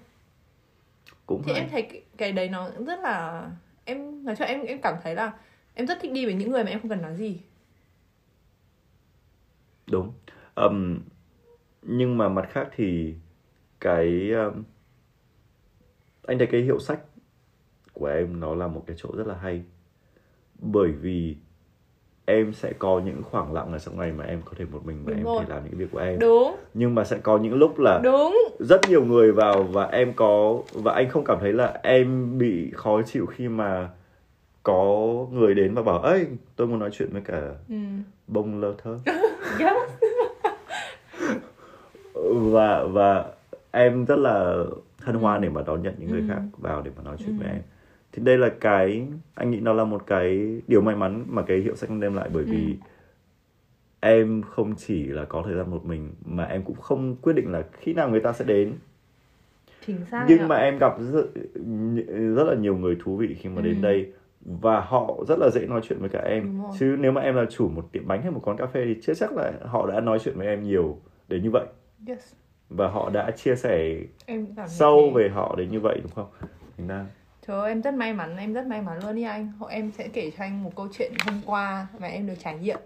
cũng 1.26 1.44
thì 1.46 1.52
hay. 1.52 1.62
em 1.62 1.70
thấy 1.70 1.82
cái, 1.82 2.02
cái 2.18 2.32
đấy 2.32 2.50
nó 2.50 2.70
rất 2.88 3.00
là 3.00 3.46
em 3.86 4.26
nói 4.26 4.36
cho 4.36 4.46
em 4.46 4.62
em 4.66 4.82
cảm 4.82 4.96
thấy 5.04 5.16
là 5.16 5.32
em 5.74 5.88
rất 5.88 5.98
thích 6.02 6.12
đi 6.12 6.26
với 6.26 6.34
những 6.34 6.52
người 6.52 6.64
mà 6.64 6.70
em 6.70 6.80
không 6.80 6.90
cần 6.90 7.02
nói 7.02 7.16
gì. 7.16 7.42
Đúng. 9.88 10.14
Ừm, 10.56 11.00
nhưng 11.82 12.18
mà 12.18 12.30
mặt 12.30 12.50
khác 12.52 12.68
thì 12.76 13.16
cái 13.80 14.32
um, 14.32 14.64
anh 16.28 16.38
thấy 16.38 16.48
cái 16.52 16.62
hiệu 16.62 16.80
sách 16.80 17.00
của 17.94 18.06
em 18.06 18.40
nó 18.40 18.56
là 18.56 18.68
một 18.68 18.84
cái 18.88 18.96
chỗ 19.00 19.10
rất 19.18 19.28
là 19.28 19.36
hay. 19.38 19.64
Bởi 20.60 20.92
vì 20.92 21.36
em 22.30 22.54
sẽ 22.54 22.74
có 22.80 23.02
những 23.06 23.24
khoảng 23.24 23.54
lặng 23.54 23.72
ở 23.74 23.80
trong 23.80 23.98
ngày 23.98 24.12
mà 24.18 24.24
em 24.26 24.42
có 24.46 24.52
thể 24.58 24.66
một 24.72 24.86
mình 24.86 24.98
và 25.06 25.10
Đúng 25.12 25.18
em 25.20 25.26
rồi. 25.26 25.44
thể 25.48 25.54
làm 25.56 25.64
những 25.66 25.78
việc 25.80 25.92
của 25.92 26.00
em 26.00 26.20
đúng 26.20 26.56
nhưng 26.74 26.96
mà 26.96 27.04
sẽ 27.04 27.18
có 27.18 27.38
những 27.38 27.54
lúc 27.54 27.80
là 27.80 28.00
đúng 28.04 28.38
rất 28.60 28.82
nhiều 28.90 29.06
người 29.06 29.32
vào 29.32 29.64
và 29.64 29.86
em 29.86 30.14
có 30.14 30.58
và 30.74 30.94
anh 30.94 31.10
không 31.10 31.24
cảm 31.24 31.38
thấy 31.40 31.54
là 31.54 31.80
em 31.84 32.38
bị 32.38 32.72
khó 32.76 33.02
chịu 33.02 33.26
khi 33.26 33.48
mà 33.48 33.90
có 34.64 34.86
người 35.32 35.54
đến 35.54 35.74
và 35.74 35.82
bảo 35.82 36.00
ấy 36.00 36.28
tôi 36.56 36.68
muốn 36.68 36.80
nói 36.80 36.90
chuyện 36.94 37.10
với 37.12 37.22
cả 37.22 37.42
ừ. 37.70 37.76
bông 38.28 38.62
lơ 38.62 38.74
thơ 38.84 38.98
yes. 39.60 39.74
và 42.54 42.84
và 42.84 43.26
em 43.72 44.06
rất 44.06 44.20
là 44.20 44.56
hân 45.02 45.16
hoan 45.16 45.42
để 45.42 45.50
mà 45.50 45.62
đón 45.66 45.82
nhận 45.84 45.94
những 45.98 46.10
người 46.12 46.20
Ừ. 46.22 46.26
khác 46.30 46.42
vào 46.58 46.82
để 46.82 46.92
mà 46.98 47.04
nói 47.04 47.16
chuyện 47.20 47.38
với 47.38 47.48
em 47.48 47.62
thì 48.20 48.26
đây 48.26 48.38
là 48.38 48.50
cái 48.62 49.08
anh 49.36 49.52
nghĩ 49.52 49.60
nó 49.60 49.74
là 49.74 49.84
một 49.84 50.08
cái 50.08 50.62
điều 50.68 50.82
may 50.82 50.96
mắn 50.96 51.26
mà 51.28 51.42
cái 51.42 51.58
hiệu 51.58 51.76
sách 51.76 51.90
đem 52.00 52.14
lại 52.14 52.30
bởi 52.34 52.44
vì 52.44 52.66
Ừ. 52.66 52.74
em 54.00 54.42
không 54.42 54.76
chỉ 54.76 55.04
là 55.04 55.26
có 55.26 55.42
thời 55.46 55.56
gian 55.56 55.72
một 55.72 55.86
mình 55.86 56.12
mà 56.26 56.44
em 56.44 56.64
cũng 56.64 56.76
không 56.76 57.16
quyết 57.16 57.34
định 57.34 57.52
là 57.52 57.64
khi 57.74 57.94
nào 57.94 58.10
người 58.10 58.20
ta 58.20 58.34
sẽ 58.34 58.46
đến 58.46 58.74
chính 59.88 59.98
xác 60.12 60.26
nhưng 60.30 60.48
mà 60.48 60.56
em 60.56 60.78
gặp 60.78 60.96
rất, 61.00 61.26
rất 62.36 62.44
là 62.44 62.56
nhiều 62.56 62.78
người 62.78 62.98
thú 63.04 63.16
vị 63.18 63.36
khi 63.40 63.50
mà 63.50 63.62
đến 63.62 63.76
Ừ. 63.76 63.82
đây 63.82 64.12
và 64.42 64.82
họ 64.82 65.16
rất 65.28 65.40
là 65.40 65.50
dễ 65.50 65.66
nói 65.68 65.82
chuyện 65.84 66.00
với 66.00 66.10
cả 66.10 66.20
em 66.20 66.62
chứ 66.80 66.96
nếu 67.00 67.12
mà 67.12 67.22
em 67.22 67.36
là 67.36 67.46
chủ 67.50 67.70
một 67.70 67.92
tiệm 67.92 68.08
bánh 68.08 68.22
hay 68.22 68.32
một 68.32 68.42
quán 68.44 68.58
cà 68.58 68.66
phê 68.66 68.86
thì 68.86 68.98
chưa 69.02 69.14
chắc 69.14 69.32
là 69.38 69.52
họ 69.66 69.88
đã 69.92 70.00
nói 70.02 70.20
chuyện 70.20 70.38
với 70.38 70.48
em 70.48 70.64
nhiều 70.64 70.98
đến 71.28 71.44
như 71.44 71.50
vậy 71.52 71.66
yes. 72.08 72.34
và 72.70 72.88
họ 72.88 73.10
đã 73.10 73.32
chia 73.32 73.56
sẻ 73.56 73.98
em 74.26 74.48
sâu 74.68 75.02
thế. 75.06 75.12
về 75.24 75.30
họ 75.30 75.56
đến 75.58 75.70
như 75.72 75.80
vậy 75.80 76.00
đúng 76.04 76.12
không 76.16 76.28
thành 76.78 76.88
ra 76.88 77.06
Trời 77.50 77.60
ơi, 77.60 77.72
em 77.72 77.82
rất 77.82 77.94
may 77.94 78.14
mắn, 78.14 78.38
em 78.38 78.54
rất 78.54 78.68
may 78.68 78.82
mắn 78.82 79.00
luôn 79.06 79.16
đi 79.16 79.24
anh. 79.24 79.52
Em 79.70 79.92
sẽ 79.92 80.08
kể 80.08 80.32
cho 80.38 80.44
anh 80.44 80.64
một 80.64 80.72
câu 80.76 80.88
chuyện 80.94 81.12
hôm 81.26 81.42
qua 81.46 81.88
mà 82.00 82.08
em 82.08 82.28
được 82.28 82.34
trải 82.44 82.58
nghiệm. 82.58 82.78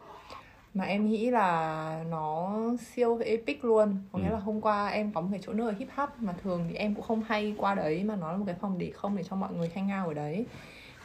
Mà 0.73 0.83
em 0.83 1.09
nghĩ 1.09 1.31
là 1.31 2.03
nó 2.09 2.59
siêu 2.79 3.19
epic 3.25 3.65
luôn. 3.65 3.95
Có 4.11 4.19
nghĩa 4.19 4.29
Ừ. 4.29 4.33
là 4.33 4.39
hôm 4.39 4.61
qua 4.61 4.87
em 4.87 5.11
có 5.13 5.21
một 5.21 5.27
cái 5.31 5.39
chỗ 5.43 5.53
nơi 5.53 5.73
hip 5.79 5.87
hop 5.95 6.09
Mà 6.19 6.33
thường 6.43 6.65
thì 6.69 6.75
em 6.75 6.95
cũng 6.95 7.03
không 7.03 7.23
hay 7.23 7.55
qua 7.57 7.75
đấy 7.75 8.03
Mà 8.03 8.15
nó 8.15 8.31
là 8.31 8.37
một 8.37 8.43
cái 8.47 8.55
phòng 8.61 8.77
để 8.77 8.91
không 8.91 9.17
để 9.17 9.23
cho 9.23 9.35
mọi 9.35 9.53
người 9.53 9.71
hang 9.75 9.89
out 10.01 10.07
ở 10.07 10.13
đấy. 10.13 10.45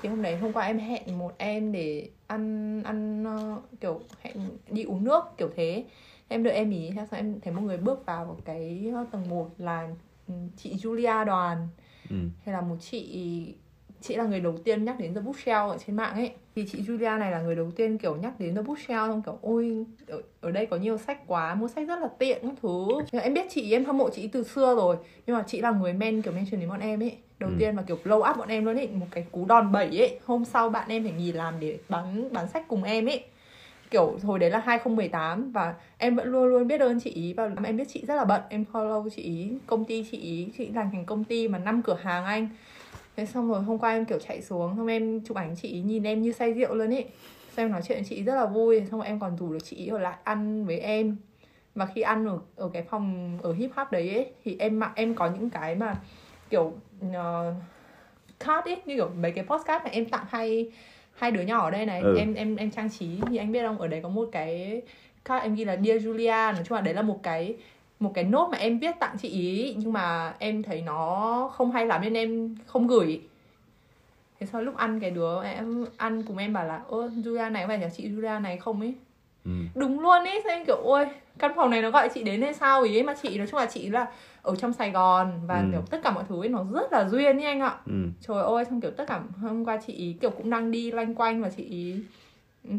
Thì 0.02 0.08
hôm 0.08 0.22
đấy 0.22 0.36
hôm 0.36 0.52
qua 0.52 0.66
em 0.66 0.78
hẹn 0.78 1.18
một 1.18 1.32
em 1.38 1.72
để 1.72 2.08
ăn 2.26 2.82
ăn 2.82 3.24
ờ, 3.24 3.56
kiểu 3.80 4.00
hẹn 4.20 4.34
đi 4.70 4.82
uống 4.82 5.04
nước 5.04 5.24
kiểu 5.36 5.50
thế. 5.56 5.84
Em 6.28 6.42
đợi 6.42 6.54
em 6.54 6.70
ý, 6.70 6.90
xong 6.96 7.06
em 7.10 7.40
thấy 7.40 7.54
một 7.54 7.62
người 7.62 7.76
bước 7.76 8.06
vào 8.06 8.36
cái 8.44 8.92
tầng 9.12 9.28
1 9.28 9.50
là 9.58 9.88
chị 10.56 10.76
Julia 10.76 11.24
Đoàn 11.24 11.68
ừ. 12.10 12.16
hay 12.44 12.52
là 12.52 12.60
một 12.60 12.76
chị 12.80 13.54
chị 14.00 14.16
là 14.16 14.24
người 14.24 14.40
đầu 14.40 14.58
tiên 14.64 14.84
nhắc 14.84 14.98
đến 15.00 15.14
The 15.14 15.20
Bookshelf 15.20 15.68
ở 15.68 15.78
trên 15.86 15.96
mạng 15.96 16.14
ấy. 16.14 16.30
Thì 16.56 16.64
chị 16.72 16.78
Julia 16.86 17.18
này 17.18 17.30
là 17.30 17.40
người 17.40 17.54
đầu 17.54 17.70
tiên 17.70 17.98
kiểu 17.98 18.16
nhắc 18.16 18.40
đến 18.40 18.54
The 18.54 18.62
Bookshelf 18.62 19.08
xong 19.08 19.22
kiểu 19.22 19.38
ôi 19.42 19.84
ở, 20.06 20.22
ở 20.40 20.50
đây 20.50 20.66
có 20.66 20.76
nhiều 20.76 20.98
sách 20.98 21.26
quá 21.26 21.54
mua 21.54 21.68
sách 21.68 21.88
rất 21.88 21.98
là 22.00 22.08
tiện 22.18 22.38
các 22.42 22.54
thứ. 22.62 22.86
Nhưng 23.12 23.22
em 23.22 23.34
biết 23.34 23.46
chị 23.50 23.72
em 23.72 23.84
hâm 23.84 23.98
mộ 23.98 24.10
chị 24.10 24.28
từ 24.28 24.42
xưa 24.44 24.74
rồi. 24.76 24.96
Nhưng 25.26 25.36
mà 25.36 25.44
chị 25.46 25.60
là 25.60 25.70
người 25.70 25.92
men 25.92 26.22
kiểu 26.22 26.32
mention 26.32 26.60
đến 26.60 26.68
bọn 26.68 26.80
em 26.80 27.02
ấy. 27.02 27.16
Đầu 27.38 27.50
Ừ. 27.50 27.56
tiên 27.58 27.76
mà 27.76 27.82
kiểu 27.82 27.98
blow 28.04 28.30
up 28.30 28.36
bọn 28.36 28.48
em 28.48 28.64
luôn 28.64 28.76
ấy 28.78 28.88
một 28.88 29.06
cái 29.10 29.24
cú 29.32 29.44
đòn 29.44 29.72
bẩy 29.72 29.98
ấy. 30.02 30.18
Hôm 30.24 30.44
sau 30.44 30.70
bạn 30.70 30.88
em 30.88 31.02
phải 31.02 31.12
nghỉ 31.12 31.32
làm 31.32 31.54
để 31.60 31.78
bán 31.88 32.32
bán 32.32 32.48
sách 32.48 32.64
cùng 32.68 32.82
em 32.82 33.06
ấy 33.06 33.24
kiểu 33.90 34.18
hồi 34.22 34.38
đấy 34.38 34.50
là 34.50 34.58
2018 34.58 35.52
và 35.52 35.74
em 35.98 36.16
vẫn 36.16 36.28
luôn 36.28 36.44
luôn 36.44 36.66
biết 36.66 36.80
ơn 36.80 37.00
chị 37.00 37.10
ý 37.10 37.32
và 37.32 37.50
em 37.64 37.76
biết 37.76 37.88
chị 37.88 38.04
rất 38.06 38.14
là 38.14 38.24
bận. 38.24 38.42
Em 38.48 38.64
follow 38.72 39.08
chị 39.08 39.22
ý 39.22 39.52
công 39.66 39.84
ty 39.84 40.06
chị 40.10 40.18
ý 40.18 40.48
chị 40.58 40.68
làm 40.74 40.90
thành 40.90 41.04
công 41.04 41.24
ty 41.24 41.48
mà 41.48 41.58
năm 41.58 41.82
cửa 41.82 41.98
hàng 42.02 42.24
anh. 42.24 42.48
Thế 43.16 43.26
xong 43.26 43.50
rồi 43.50 43.62
hôm 43.62 43.78
qua 43.78 43.90
em 43.90 44.04
kiểu 44.04 44.18
chạy 44.18 44.42
xuống 44.42 44.74
xong 44.76 44.86
em 44.86 45.20
chụp 45.20 45.36
ảnh 45.36 45.54
chị 45.56 45.68
ý 45.68 45.80
nhìn 45.80 46.02
em 46.02 46.22
như 46.22 46.32
say 46.32 46.52
rượu 46.52 46.74
luôn 46.74 46.94
ấy 46.94 47.04
xong 47.56 47.64
em 47.64 47.72
nói 47.72 47.82
chuyện 47.84 47.98
với 47.98 48.04
chị 48.08 48.16
ý 48.16 48.22
rất 48.22 48.34
là 48.34 48.46
vui 48.46 48.82
xong 48.90 49.00
rồi 49.00 49.06
em 49.06 49.20
còn 49.20 49.36
rủ 49.36 49.52
được 49.52 49.58
chị 49.64 49.76
ý 49.76 49.86
ở 49.86 49.98
lại 49.98 50.16
ăn 50.24 50.66
với 50.66 50.78
em. 50.78 51.16
Và 51.74 51.86
khi 51.86 52.00
ăn 52.00 52.26
ở 52.26 52.38
ở 52.56 52.70
cái 52.72 52.82
phòng 52.82 53.38
ở 53.42 53.52
hip 53.52 53.70
hop 53.76 53.92
đấy 53.92 54.14
ấy, 54.14 54.26
thì 54.44 54.56
em 54.58 54.78
mặc 54.78 54.92
em 54.94 55.14
có 55.14 55.30
những 55.30 55.50
cái 55.50 55.74
mà 55.74 55.94
kiểu 56.50 56.72
uh, 57.06 57.54
card 58.38 58.68
ấy 58.68 58.76
như 58.86 58.96
kiểu 58.96 59.10
mấy 59.20 59.32
cái 59.32 59.44
postcard 59.44 59.84
mà 59.84 59.90
em 59.90 60.08
tặng 60.08 60.24
hay 60.28 60.70
hai 61.18 61.30
đứa 61.30 61.40
nhỏ 61.42 61.64
ở 61.64 61.70
đây 61.70 61.86
này 61.86 62.00
Ừ. 62.00 62.16
em 62.18 62.34
em 62.34 62.56
em 62.56 62.70
trang 62.70 62.90
trí. 62.90 63.06
Thì 63.30 63.36
anh 63.36 63.52
biết 63.52 63.62
không? 63.66 63.78
Ở 63.80 63.86
đấy 63.88 64.00
có 64.02 64.08
một 64.08 64.28
cái 64.32 64.82
card 65.24 65.42
em 65.44 65.54
ghi 65.54 65.64
là 65.64 65.76
Dear 65.84 66.06
Julia. 66.06 66.54
Nói 66.54 66.62
chung 66.68 66.76
là 66.76 66.80
đấy 66.80 66.94
là 66.94 67.02
một 67.02 67.20
cái 67.22 67.54
một 68.00 68.12
cái 68.14 68.24
nốt 68.24 68.48
mà 68.52 68.58
em 68.58 68.78
viết 68.78 68.94
tặng 69.00 69.16
chị 69.22 69.28
ý. 69.28 69.74
Nhưng 69.78 69.92
mà 69.92 70.34
em 70.38 70.62
thấy 70.62 70.82
nó 70.82 71.50
không 71.54 71.70
hay 71.72 71.86
lắm 71.86 72.00
nên 72.02 72.14
em 72.14 72.56
không 72.66 72.86
gửi. 72.86 73.20
Thế 74.40 74.46
sau 74.52 74.62
lúc 74.62 74.76
ăn 74.76 75.00
cái 75.00 75.10
đứa 75.10 75.42
em 75.42 75.84
ăn 75.96 76.22
cùng 76.22 76.36
em 76.38 76.52
bảo 76.52 76.64
là 76.66 76.80
ơ 76.88 77.10
Julia 77.16 77.52
này 77.52 77.62
có 77.62 77.68
phải 77.68 77.78
là 77.78 77.88
chị 77.96 78.08
Julia 78.08 78.42
này 78.42 78.56
không 78.58 78.80
ấy? 78.80 78.94
Ừ. 79.44 79.50
đúng 79.74 80.00
luôn 80.00 80.24
ấy. 80.24 80.40
Sao 80.44 80.52
em 80.52 80.64
kiểu 80.64 80.76
ôi 80.84 81.06
căn 81.38 81.52
phòng 81.56 81.70
này 81.70 81.82
nó 81.82 81.90
gọi 81.90 82.08
chị 82.14 82.22
đến 82.22 82.42
hay 82.42 82.54
sao 82.54 82.82
ý? 82.82 83.02
Mà 83.02 83.14
chị 83.22 83.38
nói 83.38 83.46
chung 83.50 83.60
là 83.60 83.66
chị 83.66 83.88
là 83.90 84.06
ở 84.48 84.56
trong 84.56 84.72
Sài 84.72 84.90
Gòn 84.90 85.32
và 85.46 85.60
Ừ. 85.60 85.66
kiểu 85.72 85.80
tất 85.90 86.00
cả 86.04 86.10
mọi 86.10 86.24
thứ 86.28 86.42
ấy 86.42 86.48
nó 86.48 86.64
rất 86.72 86.92
là 86.92 87.08
duyên 87.08 87.38
ý 87.38 87.44
anh 87.44 87.60
ạ. 87.60 87.76
Ừ. 87.86 87.92
trời 88.20 88.42
ơi 88.42 88.64
xong 88.64 88.80
kiểu 88.80 88.90
tất 88.90 89.04
cả 89.08 89.20
hôm 89.40 89.64
qua 89.64 89.78
chị 89.86 89.92
ý 89.92 90.12
kiểu 90.20 90.30
cũng 90.30 90.50
đang 90.50 90.70
đi 90.70 90.90
loanh 90.92 91.14
quanh 91.14 91.42
và 91.42 91.48
chị 91.56 91.62
ý 91.64 92.00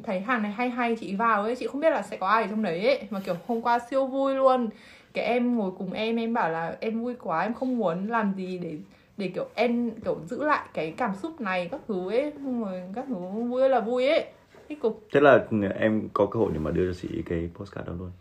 thấy 0.03 0.19
hàng 0.19 0.41
này 0.41 0.51
hay 0.51 0.69
hay 0.69 0.95
chị 0.99 1.15
vào 1.15 1.43
ấy 1.43 1.55
chị 1.55 1.67
không 1.67 1.81
biết 1.81 1.89
là 1.89 2.01
sẽ 2.01 2.17
có 2.17 2.27
ai 2.27 2.43
ở 2.43 2.47
trong 2.49 2.63
đấy 2.63 2.85
ấy. 2.87 2.99
Mà 3.09 3.19
kiểu 3.19 3.35
hôm 3.47 3.61
qua 3.61 3.79
siêu 3.89 4.05
vui 4.07 4.35
luôn. 4.35 4.69
Cái 5.13 5.25
em 5.25 5.55
ngồi 5.57 5.71
cùng 5.77 5.93
em 5.93 6.15
em 6.15 6.33
bảo 6.33 6.49
là 6.49 6.75
em 6.79 7.01
vui 7.01 7.15
quá 7.15 7.41
em 7.41 7.53
không 7.53 7.77
muốn 7.77 8.07
làm 8.07 8.33
gì 8.33 8.57
để 8.57 8.77
để 9.17 9.27
kiểu 9.35 9.45
em 9.55 9.91
kiểu 9.91 10.17
giữ 10.25 10.43
lại 10.45 10.65
cái 10.73 10.91
cảm 10.97 11.15
xúc 11.15 11.41
này 11.41 11.67
các 11.71 11.81
thứ 11.87 12.09
ấy. 12.11 12.33
Xong 12.43 12.63
rồi 12.63 12.81
các 12.95 13.05
thứ 13.07 13.15
vui 13.15 13.69
là 13.69 13.79
vui 13.79 14.07
ấy. 14.07 14.25
Thích 14.69 14.79
cực 14.81 15.07
thế 15.13 15.19
là 15.21 15.45
em 15.79 16.09
có 16.13 16.25
cơ 16.25 16.39
hội 16.39 16.49
để 16.53 16.59
mà 16.59 16.71
đưa 16.71 16.93
cho 16.93 16.99
chị 17.01 17.23
cái 17.25 17.49
postcard 17.55 17.87
đó 17.87 17.93
luôn 17.99 18.11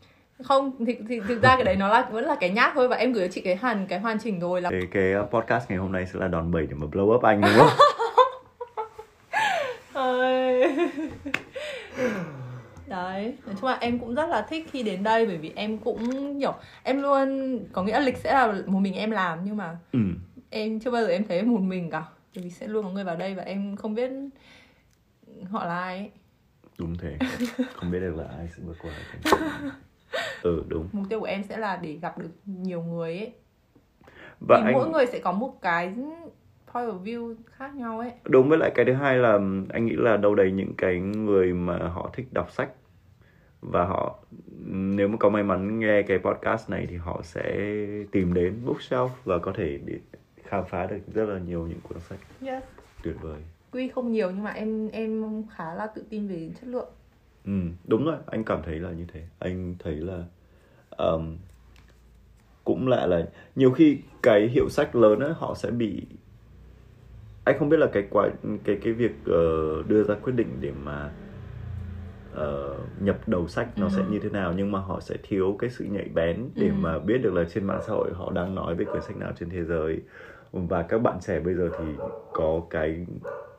không 0.43 0.85
thì, 0.87 0.97
thì 1.09 1.21
thực 1.29 1.43
ra 1.43 1.57
cái 1.57 1.65
đấy 1.65 1.77
nó 1.77 1.89
là 1.89 2.09
vẫn 2.13 2.25
là 2.25 2.37
cái 2.41 2.51
nhát 2.51 2.73
thôi 2.75 2.89
và 2.89 2.97
em 2.97 3.13
gửi 3.13 3.29
cho 3.29 3.33
chị 3.33 3.41
cái 3.41 3.57
hẳn 3.57 3.87
cái 3.87 3.99
hoàn 3.99 4.19
chỉnh 4.19 4.41
rồi 4.41 4.63
là 4.63 4.71
cái, 4.71 4.83
cái 4.91 5.15
podcast 5.31 5.71
ngày 5.71 5.79
hôm 5.79 5.93
nay 5.93 6.07
sẽ 6.07 6.19
là 6.19 6.29
đòn 6.29 6.51
bẩy 6.51 6.67
để 6.67 6.75
mà 6.75 6.87
blow 6.87 7.17
up 7.17 7.23
anh 7.23 7.41
đúng 7.41 7.51
không 7.57 7.69
đấy 12.89 13.35
nói 13.47 13.55
chung 13.61 13.71
là 13.71 13.79
em 13.81 13.99
cũng 13.99 14.15
rất 14.15 14.29
là 14.29 14.43
thích 14.43 14.69
khi 14.73 14.83
đến 14.83 15.03
đây 15.03 15.27
bởi 15.27 15.37
vì 15.37 15.53
em 15.57 15.79
cũng 15.79 16.39
kiểu 16.41 16.55
em 16.83 17.03
luôn 17.03 17.59
có 17.73 17.83
nghĩa 17.83 18.01
lịch 18.01 18.17
sẽ 18.17 18.33
là 18.33 18.55
một 18.67 18.79
mình 18.79 18.95
em 18.95 19.11
làm 19.11 19.39
nhưng 19.45 19.57
mà 19.57 19.79
ừ. 19.93 19.99
em 20.51 20.81
chưa 20.81 20.91
bao 20.91 21.03
giờ 21.03 21.09
em 21.09 21.25
thấy 21.29 21.43
một 21.43 21.61
mình 21.61 21.91
cả 21.91 22.05
bởi 22.35 22.45
vì 22.45 22.51
sẽ 22.51 22.67
luôn 22.67 22.85
có 22.85 22.91
người 22.91 23.05
vào 23.05 23.17
đây 23.17 23.35
và 23.35 23.43
em 23.43 23.77
không 23.77 23.95
biết 23.95 24.11
họ 25.51 25.65
là 25.65 25.81
ai 25.81 25.97
ấy. 25.97 26.11
đúng 26.79 26.97
thế 26.99 27.19
không 27.75 27.91
biết 27.91 28.01
được 28.01 28.17
là 28.17 28.25
ai 28.39 28.49
sẽ 28.57 28.63
bước 28.67 28.77
qua 28.83 28.93
cái 29.13 29.33
ừ 30.43 30.65
đúng. 30.69 30.89
Mục 30.93 31.07
tiêu 31.09 31.21
của 31.21 31.27
em 31.27 31.43
sẽ 31.43 31.57
là 31.57 31.79
để 31.83 31.93
gặp 31.93 32.19
được 32.19 32.31
nhiều 32.45 32.83
người 32.83 33.19
ấy. 33.19 33.33
Và 34.41 34.57
thì 34.61 34.65
anh 34.65 34.73
mỗi 34.73 34.89
người 34.89 35.07
sẽ 35.07 35.19
có 35.19 35.33
một 35.33 35.63
cái 35.63 35.95
point 36.73 36.89
of 36.89 37.03
view 37.03 37.35
khác 37.47 37.75
nhau 37.75 37.99
ấy. 37.99 38.13
Đúng 38.25 38.49
với 38.49 38.59
lại 38.59 38.71
cái 38.75 38.85
thứ 38.85 38.93
hai 38.93 39.17
là 39.17 39.39
anh 39.69 39.87
nghĩ 39.87 39.95
là 39.97 40.17
đâu 40.17 40.35
đấy 40.35 40.53
những 40.53 40.75
cái 40.79 40.99
người 41.01 41.53
mà 41.53 41.79
họ 41.79 42.11
thích 42.13 42.27
đọc 42.33 42.51
sách 42.51 42.71
và 43.61 43.85
họ 43.85 44.19
nếu 44.71 45.09
mà 45.09 45.17
có 45.21 45.29
may 45.29 45.43
mắn 45.43 45.79
nghe 45.79 46.03
cái 46.03 46.19
podcast 46.19 46.71
này 46.71 46.87
thì 46.91 46.97
họ 46.97 47.21
sẽ 47.23 47.77
tìm 48.13 48.35
đến 48.35 48.63
bookshelf 48.67 49.09
và 49.25 49.39
có 49.39 49.53
thể 49.57 49.79
để 49.85 49.99
khám 50.45 50.65
phá 50.65 50.87
được 50.87 50.99
rất 51.15 51.29
là 51.29 51.39
nhiều 51.39 51.67
những 51.67 51.81
cuốn 51.81 52.01
sách. 52.01 52.19
Yes. 52.41 52.63
tuyệt 53.03 53.15
vời. 53.21 53.41
Tuy 53.71 53.89
không 53.89 54.13
nhiều 54.13 54.31
nhưng 54.31 54.45
mà 54.45 54.51
em 54.51 54.89
em 54.89 55.43
khá 55.57 55.75
là 55.75 55.87
tự 55.87 56.05
tin 56.11 56.29
về 56.29 56.51
chất 56.61 56.69
lượng 56.69 56.89
ừ, 57.49 57.53
đúng 57.85 58.05
rồi 58.05 58.17
anh 58.27 58.45
cảm 58.45 58.63
thấy 58.65 58.79
là 58.81 58.91
như 58.93 59.05
thế 59.13 59.23
anh 59.39 59.77
thấy 59.79 59.95
là 59.97 60.25
um, 60.99 61.37
cũng 62.65 62.89
lại 62.89 63.09
là 63.09 63.29
nhiều 63.57 63.71
khi 63.73 63.99
cái 64.23 64.49
hiệu 64.49 64.69
sách 64.69 64.97
lớn 64.97 65.21
á 65.21 65.29
họ 65.39 65.55
sẽ 65.55 65.71
bị 65.71 66.07
anh 67.45 67.59
không 67.59 67.69
biết 67.69 67.77
là 67.77 67.87
cái 67.93 68.03
quá 68.11 68.29
cái 68.65 68.79
cái 68.83 68.93
việc 68.93 69.25
ờ, 69.25 69.43
đưa 69.87 70.05
ra 70.05 70.15
quyết 70.23 70.33
định 70.33 70.61
để 70.61 70.73
mà 70.73 71.13
ờ, 72.31 72.77
nhập 73.01 73.19
đầu 73.27 73.49
sách 73.49 73.79
nó 73.79 73.87
Ừ. 73.87 73.93
sẽ 73.97 74.05
như 74.11 74.19
thế 74.21 74.29
nào 74.31 74.53
nhưng 74.57 74.73
mà 74.73 74.79
họ 74.81 75.01
sẽ 75.01 75.17
thiếu 75.23 75.57
cái 75.59 75.71
sự 75.71 75.85
nhạy 75.85 76.09
bén 76.15 76.51
để 76.57 76.69
Ừ. 76.69 76.73
mà 76.75 76.99
biết 76.99 77.19
được 77.19 77.35
là 77.35 77.45
trên 77.55 77.65
mạng 77.65 77.81
xã 77.83 77.93
hội 77.93 78.11
họ 78.15 78.33
đang 78.33 78.55
nói 78.55 78.75
về 78.75 78.85
quyển 78.85 79.03
sách 79.03 79.17
nào 79.17 79.33
trên 79.39 79.51
thế 79.51 79.65
giới 79.65 80.01
và 80.53 80.83
các 80.83 80.99
bạn 80.99 81.19
trẻ 81.21 81.41
bây 81.41 81.55
giờ 81.55 81.71
thì 81.79 81.99
có 82.33 82.63
cái 82.71 83.07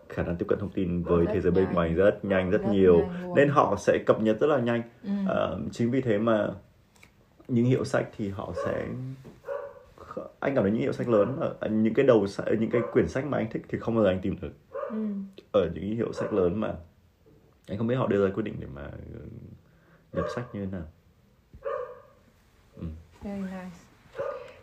khả 0.10 0.24
năng 0.24 0.36
tiếp 0.36 0.46
cận 0.50 0.60
thông 0.60 0.70
tin 0.72 1.04
với 1.04 1.26
Rất 1.26 1.32
thế 1.34 1.42
giới 1.42 1.52
bên 1.52 1.64
nhanh. 1.66 1.74
ngoài 1.74 1.94
rất 1.94 2.26
nhanh 2.26 2.50
rất, 2.50 2.62
Rất 2.62 2.72
nhiều 2.72 2.98
nhanh 3.00 3.34
nên 3.36 3.50
họ 3.50 3.76
sẽ 3.80 3.98
cập 4.06 4.22
nhật 4.22 4.40
rất 4.40 4.48
là 4.48 4.60
nhanh 4.60 4.82
ừ. 5.04 5.10
Ờ, 5.28 5.60
chính 5.72 5.92
vì 5.92 6.02
thế 6.02 6.18
mà 6.18 6.48
những 7.48 7.66
hiệu 7.66 7.84
sách 7.86 8.06
thì 8.18 8.30
họ 8.30 8.54
sẽ 8.66 8.86
anh 10.40 10.56
cảm 10.56 10.64
thấy 10.64 10.72
những 10.72 10.82
hiệu 10.82 10.92
sách 10.94 11.10
lớn 11.10 11.38
ở 11.60 11.70
những 11.70 11.94
cái 11.94 12.06
đầu 12.06 12.26
những 12.60 12.70
cái 12.72 12.82
quyển 12.92 13.08
sách 13.08 13.26
mà 13.26 13.38
anh 13.38 13.48
thích 13.52 13.62
thì 13.70 13.80
không 13.80 13.96
bao 13.96 14.04
giờ 14.04 14.10
anh 14.10 14.20
tìm 14.22 14.36
được 14.42 14.52
ừ. 14.72 15.06
ở 15.52 15.70
những 15.74 15.96
hiệu 15.96 16.14
sách 16.14 16.34
lớn 16.34 16.60
mà 16.60 16.74
anh 17.68 17.78
không 17.78 17.88
biết 17.88 17.96
họ 17.96 18.08
đưa 18.08 18.26
ra 18.28 18.34
quyết 18.34 18.44
định 18.44 18.56
để 18.60 18.68
mà 18.76 18.82
ừ, 19.14 19.20
nhập 20.14 20.26
sách 20.36 20.46
như 20.54 20.66
thế 20.66 20.72
nào 20.72 20.84
Very 23.24 23.42
nice. 23.42 23.78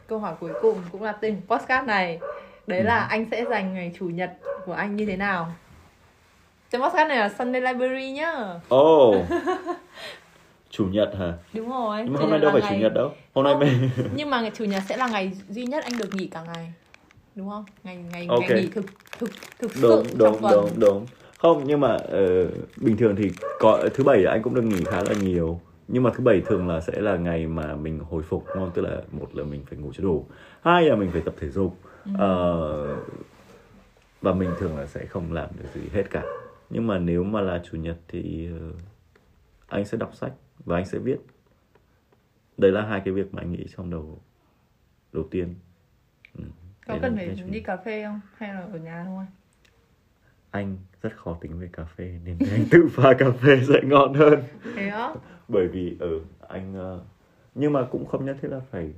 Câu 0.06 0.18
hỏi 0.18 0.34
cuối 0.40 0.50
cùng 0.62 0.78
cũng 0.92 1.02
là 1.02 1.12
tên 1.12 1.40
podcast 1.48 1.86
này. 1.86 2.20
Đấy 2.66 2.82
là 2.84 2.98
Ừ. 2.98 3.06
anh 3.10 3.26
sẽ 3.30 3.44
dành 3.50 3.74
ngày 3.74 3.92
chủ 3.98 4.08
nhật 4.08 4.32
của 4.66 4.72
anh 4.72 4.96
như 4.96 5.06
thế 5.06 5.16
nào? 5.16 5.52
Tên 6.70 6.80
podcast 6.82 7.08
này 7.08 7.18
là 7.18 7.28
Sunday 7.28 7.60
Library 7.60 8.10
nhá. 8.10 8.32
ồ 8.68 9.14
chủ 10.70 10.84
nhật 10.84 11.10
hả 11.18 11.32
Đúng 11.54 11.70
rồi. 11.70 12.02
nhưng 12.04 12.12
mà 12.12 12.20
hôm 12.20 12.30
nay 12.30 12.38
đâu 12.38 12.50
phải 12.52 12.60
ngày- 12.62 12.70
chủ 12.72 12.76
nhật 12.82 12.94
đâu 12.94 13.12
hôm 13.34 13.44
nay 13.44 13.54
mình 13.54 13.90
Nhưng 14.16 14.30
mà 14.30 14.40
ngày 14.40 14.50
chủ 14.54 14.64
nhật 14.64 14.82
sẽ 14.88 14.96
là 14.96 15.08
ngày 15.08 15.32
duy 15.48 15.64
nhất 15.64 15.84
anh 15.84 15.98
được 15.98 16.14
nghỉ 16.14 16.26
cả 16.26 16.42
ngày. 16.54 16.72
Đúng 17.34 17.48
không? 17.50 17.64
Ngày 17.84 17.96
ngày 18.12 18.26
Ok. 18.30 18.40
ngày 18.40 18.62
nghỉ 18.62 18.68
thực 18.68 18.84
thực 19.18 19.30
thực 19.58 19.70
đúng 19.82 20.04
sự 20.04 20.14
đúng 20.18 20.32
trong 20.32 20.42
tuần. 20.42 20.52
đúng 20.52 20.80
đúng 20.80 21.06
không 21.38 21.62
nhưng 21.66 21.80
mà 21.80 21.96
ờ, 22.08 22.46
bình 22.76 22.96
thường 22.96 23.16
thì 23.16 23.30
có 23.58 23.84
thứ 23.94 24.04
bảy 24.04 24.24
anh 24.24 24.42
cũng 24.42 24.54
được 24.54 24.62
nghỉ 24.64 24.84
khá 24.84 24.96
là 24.96 25.14
nhiều 25.22 25.60
nhưng 25.88 26.02
mà 26.02 26.10
thứ 26.16 26.24
bảy 26.24 26.40
thường 26.46 26.68
là 26.68 26.80
sẽ 26.80 26.92
là 27.00 27.16
ngày 27.16 27.46
mà 27.46 27.74
mình 27.74 28.00
hồi 28.10 28.22
phục 28.22 28.44
đúng 28.46 28.56
không 28.64 28.70
tức 28.74 28.82
là 28.82 28.96
một 29.12 29.26
là 29.34 29.44
mình 29.44 29.62
phải 29.70 29.78
ngủ 29.78 29.92
cho 29.96 30.02
đủ 30.02 30.24
hai 30.62 30.82
là 30.84 30.96
mình 30.96 31.10
phải 31.12 31.20
tập 31.24 31.34
thể 31.40 31.48
dục 31.48 31.76
Ừ. 32.06 32.12
Ờ, 32.18 32.96
và 34.20 34.34
mình 34.34 34.56
thường 34.56 34.76
là 34.76 34.86
sẽ 34.86 35.06
không 35.06 35.32
làm 35.32 35.50
được 35.56 35.68
gì 35.74 35.88
hết 35.92 36.10
cả 36.10 36.26
nhưng 36.70 36.86
mà 36.86 36.98
nếu 36.98 37.24
mà 37.24 37.40
là 37.40 37.62
chủ 37.64 37.76
nhật 37.76 37.98
thì 38.08 38.48
ờ, 38.60 38.72
anh 39.68 39.84
sẽ 39.84 39.98
đọc 39.98 40.14
sách 40.14 40.32
và 40.64 40.76
anh 40.76 40.86
sẽ 40.86 40.98
viết 40.98 41.18
đấy 42.56 42.72
là 42.72 42.82
hai 42.86 43.02
cái 43.04 43.14
việc 43.14 43.34
mà 43.34 43.42
anh 43.42 43.52
nghĩ 43.52 43.64
trong 43.76 43.90
đầu 43.90 44.18
đầu 45.12 45.24
tiên 45.30 45.54
ừ. 46.38 46.44
Có 46.86 46.94
Đấy 46.94 46.98
cần 47.02 47.16
phải 47.16 47.36
đi 47.52 47.60
cà 47.60 47.76
phê 47.76 48.04
không? 48.04 48.20
Hay 48.36 48.54
là 48.54 48.60
ở 48.60 48.78
nhà 48.78 49.04
thôi? 49.06 49.24
anh 50.50 50.76
rất 51.02 51.16
khó 51.16 51.38
tính 51.40 51.58
về 51.58 51.68
cà 51.72 51.84
phê 51.84 52.18
nên 52.24 52.36
anh 52.52 52.64
tự 52.70 52.88
pha 52.92 53.14
cà 53.18 53.30
phê 53.30 53.60
sẽ 53.68 53.80
ngon 53.84 54.14
hơn 54.14 54.40
Thế 54.76 54.88
á? 54.88 55.10
bởi 55.48 55.68
vì 55.68 55.96
ở 56.00 56.08
anh 56.48 56.74
ờ, 56.74 57.00
nhưng 57.54 57.72
mà 57.72 57.86
cũng 57.90 58.06
không 58.06 58.24
nhất 58.24 58.36
thiết 58.42 58.48
là 58.48 58.60
phải 58.70 58.92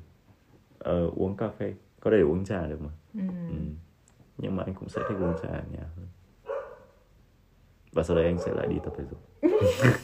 ờ, 0.79 1.11
uống 1.17 1.37
cà 1.37 1.49
phê 1.59 1.75
có 2.01 2.11
thể 2.11 2.21
uống 2.21 2.45
trà 2.45 2.67
được 2.67 2.81
mà 2.81 2.91
Ừ. 3.15 3.21
ừ. 3.49 3.55
Nhưng 4.39 4.57
mà 4.57 4.63
anh 4.67 4.75
cũng 4.75 4.89
sẽ 4.89 5.03
thích 5.09 5.17
uống 5.21 5.35
trà 5.43 5.49
ở 5.49 5.63
nhà 5.73 5.85
hơn 5.97 6.07
và 7.93 8.03
sau 8.03 8.17
đấy 8.17 8.25
anh 8.25 8.39
sẽ 8.39 8.53
lại 8.55 8.67
đi 8.67 8.77
tập 8.85 8.93
thể 8.99 9.05
dục 9.11 9.21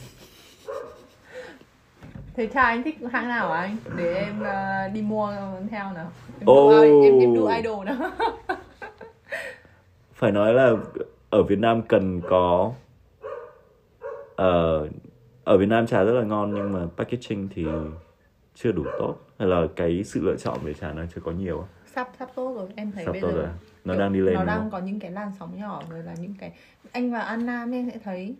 Thế 2.33 2.47
cha 2.53 2.61
anh 2.61 2.83
thích 2.83 2.97
hãng 3.11 3.27
nào 3.27 3.53
hả 3.53 3.59
anh? 3.59 3.77
Để 3.97 4.13
em 4.13 4.43
ờ, 4.43 4.87
đi 4.87 5.01
mua 5.01 5.33
theo 5.71 5.93
nào. 5.93 6.11
Em 6.39 6.45
Ồ. 6.45 6.69
đu, 6.69 7.03
em, 7.03 7.19
em 7.19 7.33
đu 7.35 7.47
idol 7.47 7.85
nào. 7.85 7.95
phải 10.13 10.31
nói 10.31 10.53
là 10.53 10.73
ở 11.29 11.43
Việt 11.43 11.59
Nam 11.59 11.81
cần 11.81 12.21
có 12.29 12.73
ờ, 14.35 14.87
ở 15.43 15.57
Việt 15.57 15.65
Nam 15.65 15.87
trà 15.87 16.03
rất 16.03 16.13
là 16.13 16.23
ngon 16.23 16.53
nhưng 16.55 16.73
mà 16.73 16.79
packaging 16.97 17.49
thì 17.55 17.65
chưa 18.55 18.71
đủ 18.71 18.83
tốt 18.99 19.15
hay 19.39 19.47
là 19.47 19.67
cái 19.75 20.03
sự 20.03 20.21
lựa 20.21 20.35
chọn 20.35 20.59
về 20.63 20.73
trà 20.73 20.91
nó 20.91 21.03
chưa 21.15 21.21
có 21.21 21.31
nhiều 21.31 21.67
sắp 21.85 22.09
sắp 22.19 22.29
tốt 22.35 22.53
rồi 22.55 22.67
em 22.75 22.91
thấy 22.91 23.05
sắp 23.05 23.11
bây 23.11 23.21
giờ 23.21 23.31
rồi 23.31 23.47
nó 23.85 23.93
kiểu 23.93 23.99
đang 23.99 24.13
đi 24.13 24.19
lên 24.19 24.33
nó 24.33 24.43
đang 24.45 24.59
không? 24.59 24.69
có 24.69 24.79
những 24.79 24.99
cái 24.99 25.11
làn 25.11 25.31
sóng 25.39 25.57
nhỏ 25.59 25.81
rồi 25.89 26.03
là 26.03 26.15
những 26.19 26.33
cái 26.39 26.51
anh 26.91 27.11
và 27.11 27.19
Anna 27.19 27.65
em 27.71 27.89
sẽ 27.93 27.97
thấy 28.03 28.35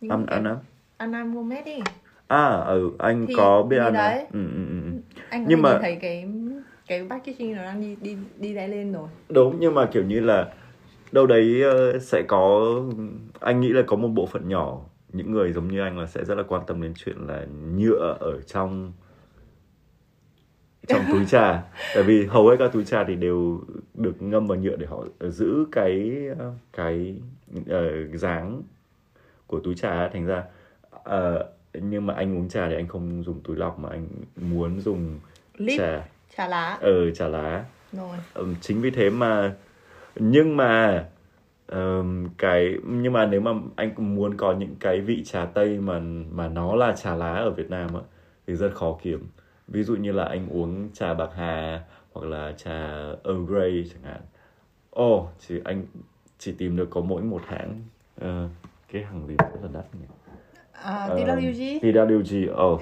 những 0.00 0.10
An 0.10 0.26
cái... 0.26 0.36
Anna 0.36 0.56
Anna 0.96 1.24
Gomez 1.24 1.64
đi 1.64 1.78
à 2.28 2.46
ừ 2.66 2.90
anh 2.98 3.26
Thì- 3.28 3.34
có 3.36 3.62
biết 3.62 3.78
Anna 3.78 4.08
đấy. 4.08 4.26
ừ, 4.32 4.44
ừ, 4.54 4.64
ừ. 4.68 4.92
anh 5.30 5.44
Nhưng 5.48 5.62
mà- 5.62 5.78
thấy 5.78 5.96
cái 5.96 6.28
cái 6.86 7.06
packaging 7.10 7.56
nó 7.56 7.62
đang 7.62 7.80
đi 7.80 7.96
đi 8.02 8.16
đi 8.38 8.54
đáy 8.54 8.68
lên 8.68 8.92
rồi 8.92 9.08
đúng 9.28 9.56
nhưng 9.60 9.74
mà 9.74 9.86
kiểu 9.86 10.04
như 10.04 10.20
là 10.20 10.48
đâu 11.12 11.26
đấy 11.26 11.62
ờ, 11.62 11.98
sẽ 11.98 12.22
có 12.22 12.74
anh 13.40 13.60
nghĩ 13.60 13.68
là 13.68 13.82
có 13.86 13.96
một 13.96 14.08
bộ 14.08 14.26
phận 14.26 14.48
nhỏ 14.48 14.80
những 15.12 15.32
người 15.32 15.52
giống 15.52 15.68
như 15.68 15.80
anh 15.80 15.98
là 15.98 16.06
sẽ 16.06 16.24
rất 16.24 16.34
là 16.34 16.42
quan 16.48 16.62
tâm 16.66 16.82
đến 16.82 16.92
chuyện 16.96 17.16
là 17.26 17.46
nhựa 17.76 18.16
ở 18.20 18.40
trong 18.46 18.92
trong 20.92 21.06
túi 21.10 21.26
trà. 21.26 21.62
Tại 21.94 22.02
vì 22.02 22.26
hầu 22.26 22.48
hết 22.48 22.56
các 22.58 22.72
túi 22.72 22.84
trà 22.84 23.04
thì 23.04 23.14
đều 23.14 23.60
được 23.94 24.22
ngâm 24.22 24.46
vào 24.46 24.58
nhựa 24.58 24.76
để 24.76 24.86
họ 24.86 25.04
giữ 25.20 25.66
cái 25.72 26.12
ờ, 26.38 26.52
cái 26.72 27.14
ờ, 27.68 28.06
dáng 28.14 28.62
của 29.46 29.60
túi 29.60 29.74
trà 29.74 30.08
thành 30.08 30.26
ra. 30.26 30.44
Ờ, 31.04 31.50
nhưng 31.74 32.06
mà 32.06 32.14
anh 32.14 32.38
uống 32.38 32.48
trà 32.48 32.68
thì 32.68 32.74
anh 32.74 32.88
không 32.88 33.22
dùng 33.24 33.40
túi 33.40 33.56
lọc 33.56 33.78
mà 33.78 33.88
anh 33.88 34.06
muốn 34.36 34.80
dùng 34.80 35.18
lip 35.56 35.78
trà. 35.78 36.04
trà 36.36 36.48
lá. 36.48 36.78
Ở 36.80 37.10
trà 37.10 37.28
lá. 37.28 37.64
Rồi. 37.92 38.16
Ừm, 38.34 38.54
chính 38.60 38.80
vì 38.80 38.90
thế 38.90 39.10
mà 39.10 39.54
nhưng 40.16 40.56
mà 40.56 41.04
ừm, 41.66 42.28
cái 42.38 42.74
nhưng 42.86 43.12
mà 43.12 43.26
nếu 43.26 43.40
mà 43.40 43.50
anh 43.76 44.14
muốn 44.16 44.36
có 44.36 44.52
những 44.52 44.76
cái 44.80 45.00
vị 45.00 45.22
trà 45.24 45.44
tây 45.44 45.78
mà 45.80 45.98
mà 46.30 46.48
nó 46.48 46.74
là 46.76 46.92
trà 46.92 47.14
lá 47.14 47.34
ở 47.34 47.50
Việt 47.50 47.70
Nam 47.70 47.94
á 47.94 48.00
thì 48.46 48.54
rất 48.54 48.74
khó 48.74 48.98
kiếm 49.02 49.26
ví 49.72 49.82
dụ 49.82 49.94
như 49.96 50.12
là 50.12 50.24
anh 50.24 50.48
uống 50.50 50.88
trà 50.92 51.14
bạc 51.14 51.28
hà 51.36 51.80
hoặc 52.12 52.26
là 52.26 52.52
trà 52.56 52.78
Earl 53.24 53.44
Grey 53.48 53.84
chẳng 53.92 54.02
hạn. 54.12 54.20
Ồ 54.90 55.28
chỉ 55.48 55.60
anh 55.64 55.84
chỉ 56.38 56.52
tìm 56.52 56.76
được 56.76 56.88
có 56.90 57.00
mỗi 57.00 57.22
một 57.22 57.42
hãng 57.46 57.80
Ờ, 58.20 58.48
cái 58.92 59.02
hàng 59.02 59.26
gì 59.26 59.34
rất 59.38 59.60
là 59.62 59.68
đắt 59.74 59.84
nhỉ? 59.94 60.06
À, 60.72 61.06
Ờ, 61.08 61.16
TWG 61.18 61.80
TWG 61.80 62.52
ồ. 62.54 62.80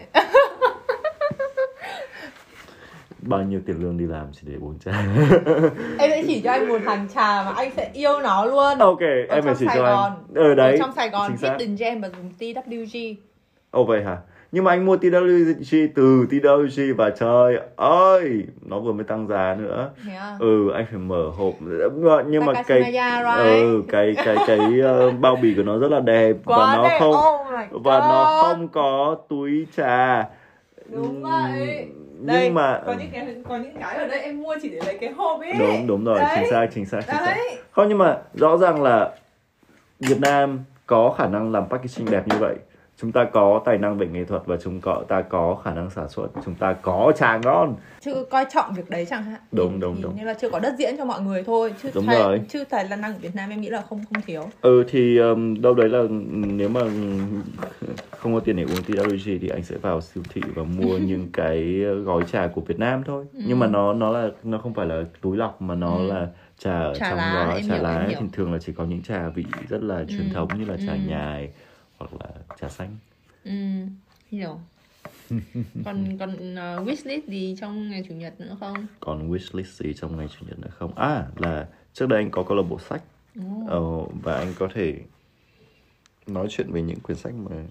Bao 3.18 3.42
nhiêu 3.42 3.60
tiền 3.66 3.76
lương 3.82 3.98
đi 3.98 4.06
làm 4.06 4.26
chỉ 4.32 4.40
để 4.44 4.54
uống 4.60 4.78
trà? 4.78 4.92
Em 5.98 6.10
sẽ 6.10 6.24
chỉ 6.26 6.40
cho 6.40 6.52
anh 6.52 6.68
một 6.68 6.80
hàng 6.86 7.08
trà 7.14 7.42
mà 7.44 7.52
anh 7.56 7.70
sẽ 7.76 7.90
yêu 7.94 8.20
nó 8.22 8.44
luôn. 8.44 8.78
Ok 8.78 9.00
ở 9.00 9.34
em 9.34 9.44
trong 9.44 9.54
chỉ 9.58 9.66
Sài 9.66 9.76
cho 9.76 9.82
Gòn. 9.82 10.12
Anh 10.34 10.44
ở 10.44 10.54
đấy 10.54 10.72
ở 10.72 10.78
trong 10.78 10.92
Sài 10.92 11.08
Gòn. 11.10 11.32
Hidden 11.42 11.76
Gem 11.76 12.00
và 12.00 12.08
dùng 12.08 12.32
TWG 12.38 13.14
Ồ 13.70 13.84
vậy 13.84 14.04
hả? 14.04 14.18
Nhưng 14.52 14.64
mà 14.64 14.70
anh 14.70 14.86
mua 14.86 14.96
TWG 14.96 15.88
từ 15.94 16.26
TWG 16.30 16.94
và 16.94 17.10
trời 17.10 17.60
ơi, 17.76 18.44
nó 18.62 18.78
vừa 18.80 18.92
mới 18.92 19.04
tăng 19.04 19.26
giá 19.28 19.56
nữa. 19.58 19.90
thế 20.06 20.14
à? 20.14 20.36
Ừ, 20.38 20.70
anh 20.70 20.86
phải 20.90 20.98
mở 20.98 21.30
hộp. 21.36 21.54
Nhưng 22.28 22.44
mà 22.44 22.62
cái 22.62 22.94
ừ, 23.36 23.82
cái 23.88 24.14
cái 24.24 24.36
cái 24.46 24.80
ờ, 24.82 25.10
bao 25.10 25.36
bì 25.36 25.54
của 25.56 25.62
nó 25.62 25.78
rất 25.78 25.90
là 25.90 26.00
đẹp 26.00 26.36
và 26.44 26.56
Quá 26.56 26.76
nó 26.76 26.84
đẹp, 26.88 26.96
không 26.98 27.14
oh 27.76 27.82
và 27.84 28.00
nó 28.00 28.24
không 28.40 28.68
có 28.68 29.16
túi 29.28 29.66
trà. 29.76 30.28
đúng 30.86 31.22
vậy 31.22 31.86
Nhưng 32.20 32.26
đây 32.26 32.50
mà 32.50 32.82
có 32.86 32.94
những 32.98 33.08
cái 33.12 33.36
có 33.48 33.56
những 33.56 33.74
cái 33.80 33.96
ở 33.96 34.08
đây 34.08 34.20
em 34.20 34.42
mua 34.42 34.56
chỉ 34.62 34.68
để 34.68 34.80
lấy 34.84 34.98
cái 35.00 35.10
hộp 35.10 35.40
ấy 35.40 35.52
đúng 35.58 35.86
đúng 35.86 36.04
rồi, 36.04 36.20
Đấy. 36.20 36.32
chính 36.34 36.50
xác 36.50 36.66
chính 36.74 36.86
xác 36.86 37.00
chính 37.10 37.20
xác. 37.24 37.36
Không 37.70 37.88
nhưng 37.88 37.98
mà 37.98 38.18
rõ 38.34 38.56
ràng 38.56 38.82
là 38.82 39.14
Việt 40.00 40.20
Nam 40.20 40.58
có 40.86 41.14
khả 41.18 41.26
năng 41.26 41.52
làm 41.52 41.68
packaging 41.68 42.10
đẹp 42.10 42.28
như 42.28 42.36
vậy. 42.38 42.56
Chúng 43.00 43.12
ta 43.12 43.24
có 43.32 43.62
tài 43.64 43.78
năng 43.78 43.98
về 43.98 44.06
nghệ 44.06 44.24
thuật 44.24 44.42
và 44.46 44.56
chúng 44.56 44.80
ta 45.08 45.22
có 45.22 45.54
khả 45.64 45.74
năng 45.74 45.90
sản 45.90 46.08
xuất, 46.08 46.28
chúng 46.44 46.54
ta 46.54 46.72
có 46.72 47.12
trà 47.16 47.38
ngon. 47.38 47.74
chưa 48.00 48.24
coi 48.30 48.46
trọng 48.50 48.74
việc 48.74 48.90
đấy 48.90 49.06
chẳng 49.10 49.22
hạn 49.22 49.40
Đúng, 49.52 49.72
Thì- 49.72 49.80
đúng, 49.80 49.96
thì 49.96 50.02
đúng. 50.02 50.16
như 50.16 50.24
là 50.24 50.34
chưa 50.34 50.50
có 50.50 50.58
đất 50.58 50.74
diễn 50.78 50.96
cho 50.98 51.04
mọi 51.04 51.20
người 51.20 51.42
thôi 51.44 51.72
chứ 51.82 51.90
Đúng 51.94 52.06
tài, 52.06 52.18
rồi. 52.18 52.40
chứ 52.48 52.64
tài 52.70 52.88
năng 52.88 53.02
ở 53.02 53.18
Việt 53.20 53.34
Nam 53.34 53.50
em 53.50 53.60
nghĩ 53.60 53.68
là 53.68 53.82
không 53.88 54.04
không 54.10 54.22
thiếu 54.22 54.42
Ừ 54.60 54.84
thì 54.88 55.18
um, 55.18 55.60
đâu 55.62 55.74
đấy 55.74 55.88
là 55.88 56.02
nếu 56.30 56.68
mà 56.68 56.80
không 58.18 58.34
có 58.34 58.40
tiền 58.40 58.56
để 58.56 58.62
uống 58.62 58.82
TWG 58.84 59.38
thì 59.40 59.48
anh 59.48 59.62
sẽ 59.64 59.76
vào 59.76 60.00
siêu 60.00 60.24
thị 60.34 60.40
và 60.54 60.62
mua 60.62 60.98
những 60.98 61.28
cái 61.32 61.62
gói 62.04 62.24
trà 62.32 62.46
của 62.46 62.60
Việt 62.60 62.78
Nam 62.78 63.02
thôi. 63.06 63.24
Nhưng 63.32 63.58
mà 63.58 63.66
nó 63.66 63.92
nó 63.92 64.10
là 64.10 64.28
nó 64.44 64.58
không 64.58 64.74
phải 64.74 64.86
là 64.86 65.02
túi 65.20 65.36
lọc 65.36 65.62
mà 65.62 65.74
nó 65.74 65.96
Ừ. 65.96 66.06
là 66.06 66.28
trà 66.58 66.78
ở 66.80 66.94
Trà 66.94 67.08
trong 67.10 67.18
lá, 67.18 67.52
em 67.56 67.68
trà 67.68 67.76
lá 67.76 68.06
thì 68.08 68.14
thường 68.32 68.52
là 68.52 68.58
chỉ 68.58 68.72
có 68.72 68.84
những 68.84 69.02
trà 69.02 69.28
vị 69.28 69.44
rất 69.68 69.82
là 69.82 70.04
truyền 70.08 70.28
Ừ. 70.28 70.34
thống 70.34 70.48
như 70.58 70.64
là 70.64 70.76
trà 70.86 70.92
Ừ. 70.92 70.98
nhài 71.08 71.50
hoặc 72.00 72.10
là 72.20 72.30
trà 72.60 72.68
xanh. 72.68 72.96
ừ 73.44 73.52
hiểu 74.28 74.60
còn 75.84 76.16
còn 76.18 76.30
uh, 76.32 76.88
wishlist 76.88 77.20
gì 77.28 77.56
trong 77.60 77.90
ngày 77.90 78.04
chủ 78.08 78.14
nhật 78.14 78.40
nữa 78.40 78.56
không 78.60 78.86
Còn 79.00 79.30
wishlist 79.32 79.64
gì 79.84 79.92
trong 79.94 80.16
ngày 80.16 80.28
chủ 80.28 80.46
nhật 80.48 80.58
nữa 80.58 80.70
không? 80.78 80.94
À 80.94 81.26
là 81.36 81.68
trước 81.92 82.06
đây 82.08 82.18
anh 82.22 82.30
có 82.30 82.42
câu 82.48 82.56
lạc 82.56 82.62
bộ 82.62 82.78
sách 82.78 83.02
Ồ. 83.36 83.42
ờ, 83.68 83.80
và 84.22 84.34
anh 84.34 84.54
có 84.58 84.68
thể 84.74 85.00
nói 86.26 86.46
chuyện 86.50 86.72
về 86.72 86.82
những 86.82 87.00
quyển 87.00 87.18
sách 87.18 87.34
mà 87.34 87.64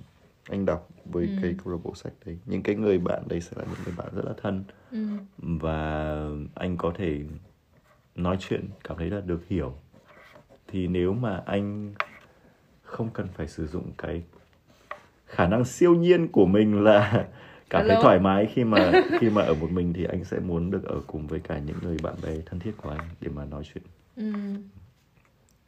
anh 0.49 0.65
đọc 0.65 0.89
với 1.05 1.25
Ừ. 1.27 1.31
cái 1.41 1.55
câu 1.63 1.73
lạc 1.73 1.79
bộ 1.83 1.95
sách 1.95 2.13
đấy. 2.25 2.37
Những 2.45 2.63
cái 2.63 2.75
người 2.75 2.97
bạn 2.97 3.23
đấy 3.27 3.41
sẽ 3.41 3.51
là 3.55 3.63
những 3.63 3.83
người 3.85 3.93
bạn 3.97 4.07
rất 4.15 4.25
là 4.25 4.33
thân 4.41 4.63
ừ. 4.91 5.07
và 5.37 6.15
anh 6.55 6.77
có 6.77 6.93
thể 6.97 7.21
nói 8.15 8.37
chuyện 8.39 8.65
cảm 8.83 8.97
thấy 8.97 9.09
là 9.09 9.21
được 9.21 9.41
hiểu. 9.49 9.73
Thì 10.67 10.87
nếu 10.87 11.13
mà 11.13 11.43
anh 11.45 11.93
không 12.89 13.09
cần 13.09 13.27
phải 13.33 13.47
sử 13.47 13.67
dụng 13.67 13.91
cái 13.97 14.23
khả 15.25 15.47
năng 15.47 15.65
siêu 15.65 15.95
nhiên 15.95 16.27
của 16.27 16.45
mình 16.45 16.83
là 16.83 17.27
cảm 17.69 17.81
thấy 17.81 17.89
Hello. 17.89 18.01
thoải 18.01 18.19
mái 18.19 18.47
khi 18.53 18.63
mà 18.63 18.91
khi 19.19 19.29
mà 19.29 19.41
ở 19.41 19.53
một 19.53 19.71
mình 19.71 19.93
thì 19.93 20.03
anh 20.05 20.23
sẽ 20.23 20.39
muốn 20.39 20.71
được 20.71 20.83
ở 20.85 21.01
cùng 21.07 21.27
với 21.27 21.39
cả 21.39 21.59
những 21.59 21.77
người 21.81 21.97
bạn 22.03 22.15
bè 22.23 22.35
thân 22.45 22.59
thiết 22.59 22.71
của 22.77 22.89
anh 22.89 23.09
để 23.21 23.29
mà 23.29 23.45
nói 23.45 23.63
chuyện. 23.73 23.83
ừ 24.15 24.31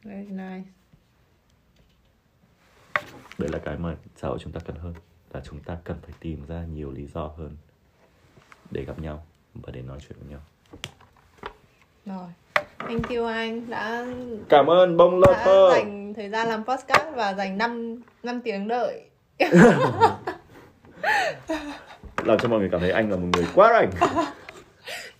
very 0.02 0.26
nice 0.30 0.64
đấy 3.38 3.48
là 3.52 3.58
cái 3.58 3.78
mà 3.78 3.96
xã 4.16 4.28
hội 4.28 4.38
chúng 4.40 4.52
ta 4.52 4.60
cần 4.66 4.76
hơn 4.76 4.94
là 5.32 5.40
chúng 5.44 5.60
ta 5.60 5.78
cần 5.84 5.96
phải 6.02 6.12
tìm 6.20 6.46
ra 6.46 6.64
nhiều 6.64 6.90
lý 6.92 7.06
do 7.06 7.26
hơn 7.26 7.56
để 8.70 8.84
gặp 8.84 8.98
nhau 8.98 9.26
và 9.54 9.72
để 9.72 9.82
nói 9.82 9.98
chuyện 10.08 10.18
với 10.20 10.28
nhau 10.30 10.40
rồi 12.06 12.28
thank 12.88 13.08
you 13.08 13.24
anh. 13.24 13.70
Đã 13.70 14.04
cảm 14.48 14.70
ơn 14.70 14.96
bông 14.96 15.20
đã 15.20 15.32
lover 15.32 15.74
dành 15.76 16.14
thời 16.16 16.28
gian 16.28 16.48
làm 16.48 16.64
podcast 16.64 17.14
và 17.14 17.34
dành 17.34 17.58
5 17.58 18.02
năm 18.22 18.40
tiếng 18.40 18.68
đợi. 18.68 19.02
Làm 22.24 22.38
cho 22.38 22.48
mọi 22.48 22.60
người 22.60 22.68
cảm 22.72 22.80
thấy 22.80 22.90
anh 22.90 23.10
là 23.10 23.16
một 23.16 23.28
người 23.32 23.46
quá 23.54 23.72
rảnh 23.72 23.90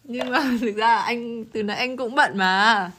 nhưng 0.04 0.30
mà 0.30 0.38
thực 0.60 0.76
ra 0.76 0.96
anh 0.96 1.44
từ 1.44 1.62
nãy 1.62 1.76
anh 1.76 1.96
cũng 1.96 2.14
bận 2.14 2.38
mà. 2.38 2.90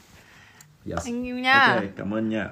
Yes. 0.90 1.06
anh 1.06 1.26
yêu 1.26 1.36
nha. 1.38 1.68
Ok 1.74 1.82
cảm 1.96 2.14
ơn 2.14 2.28
nha 2.28 2.48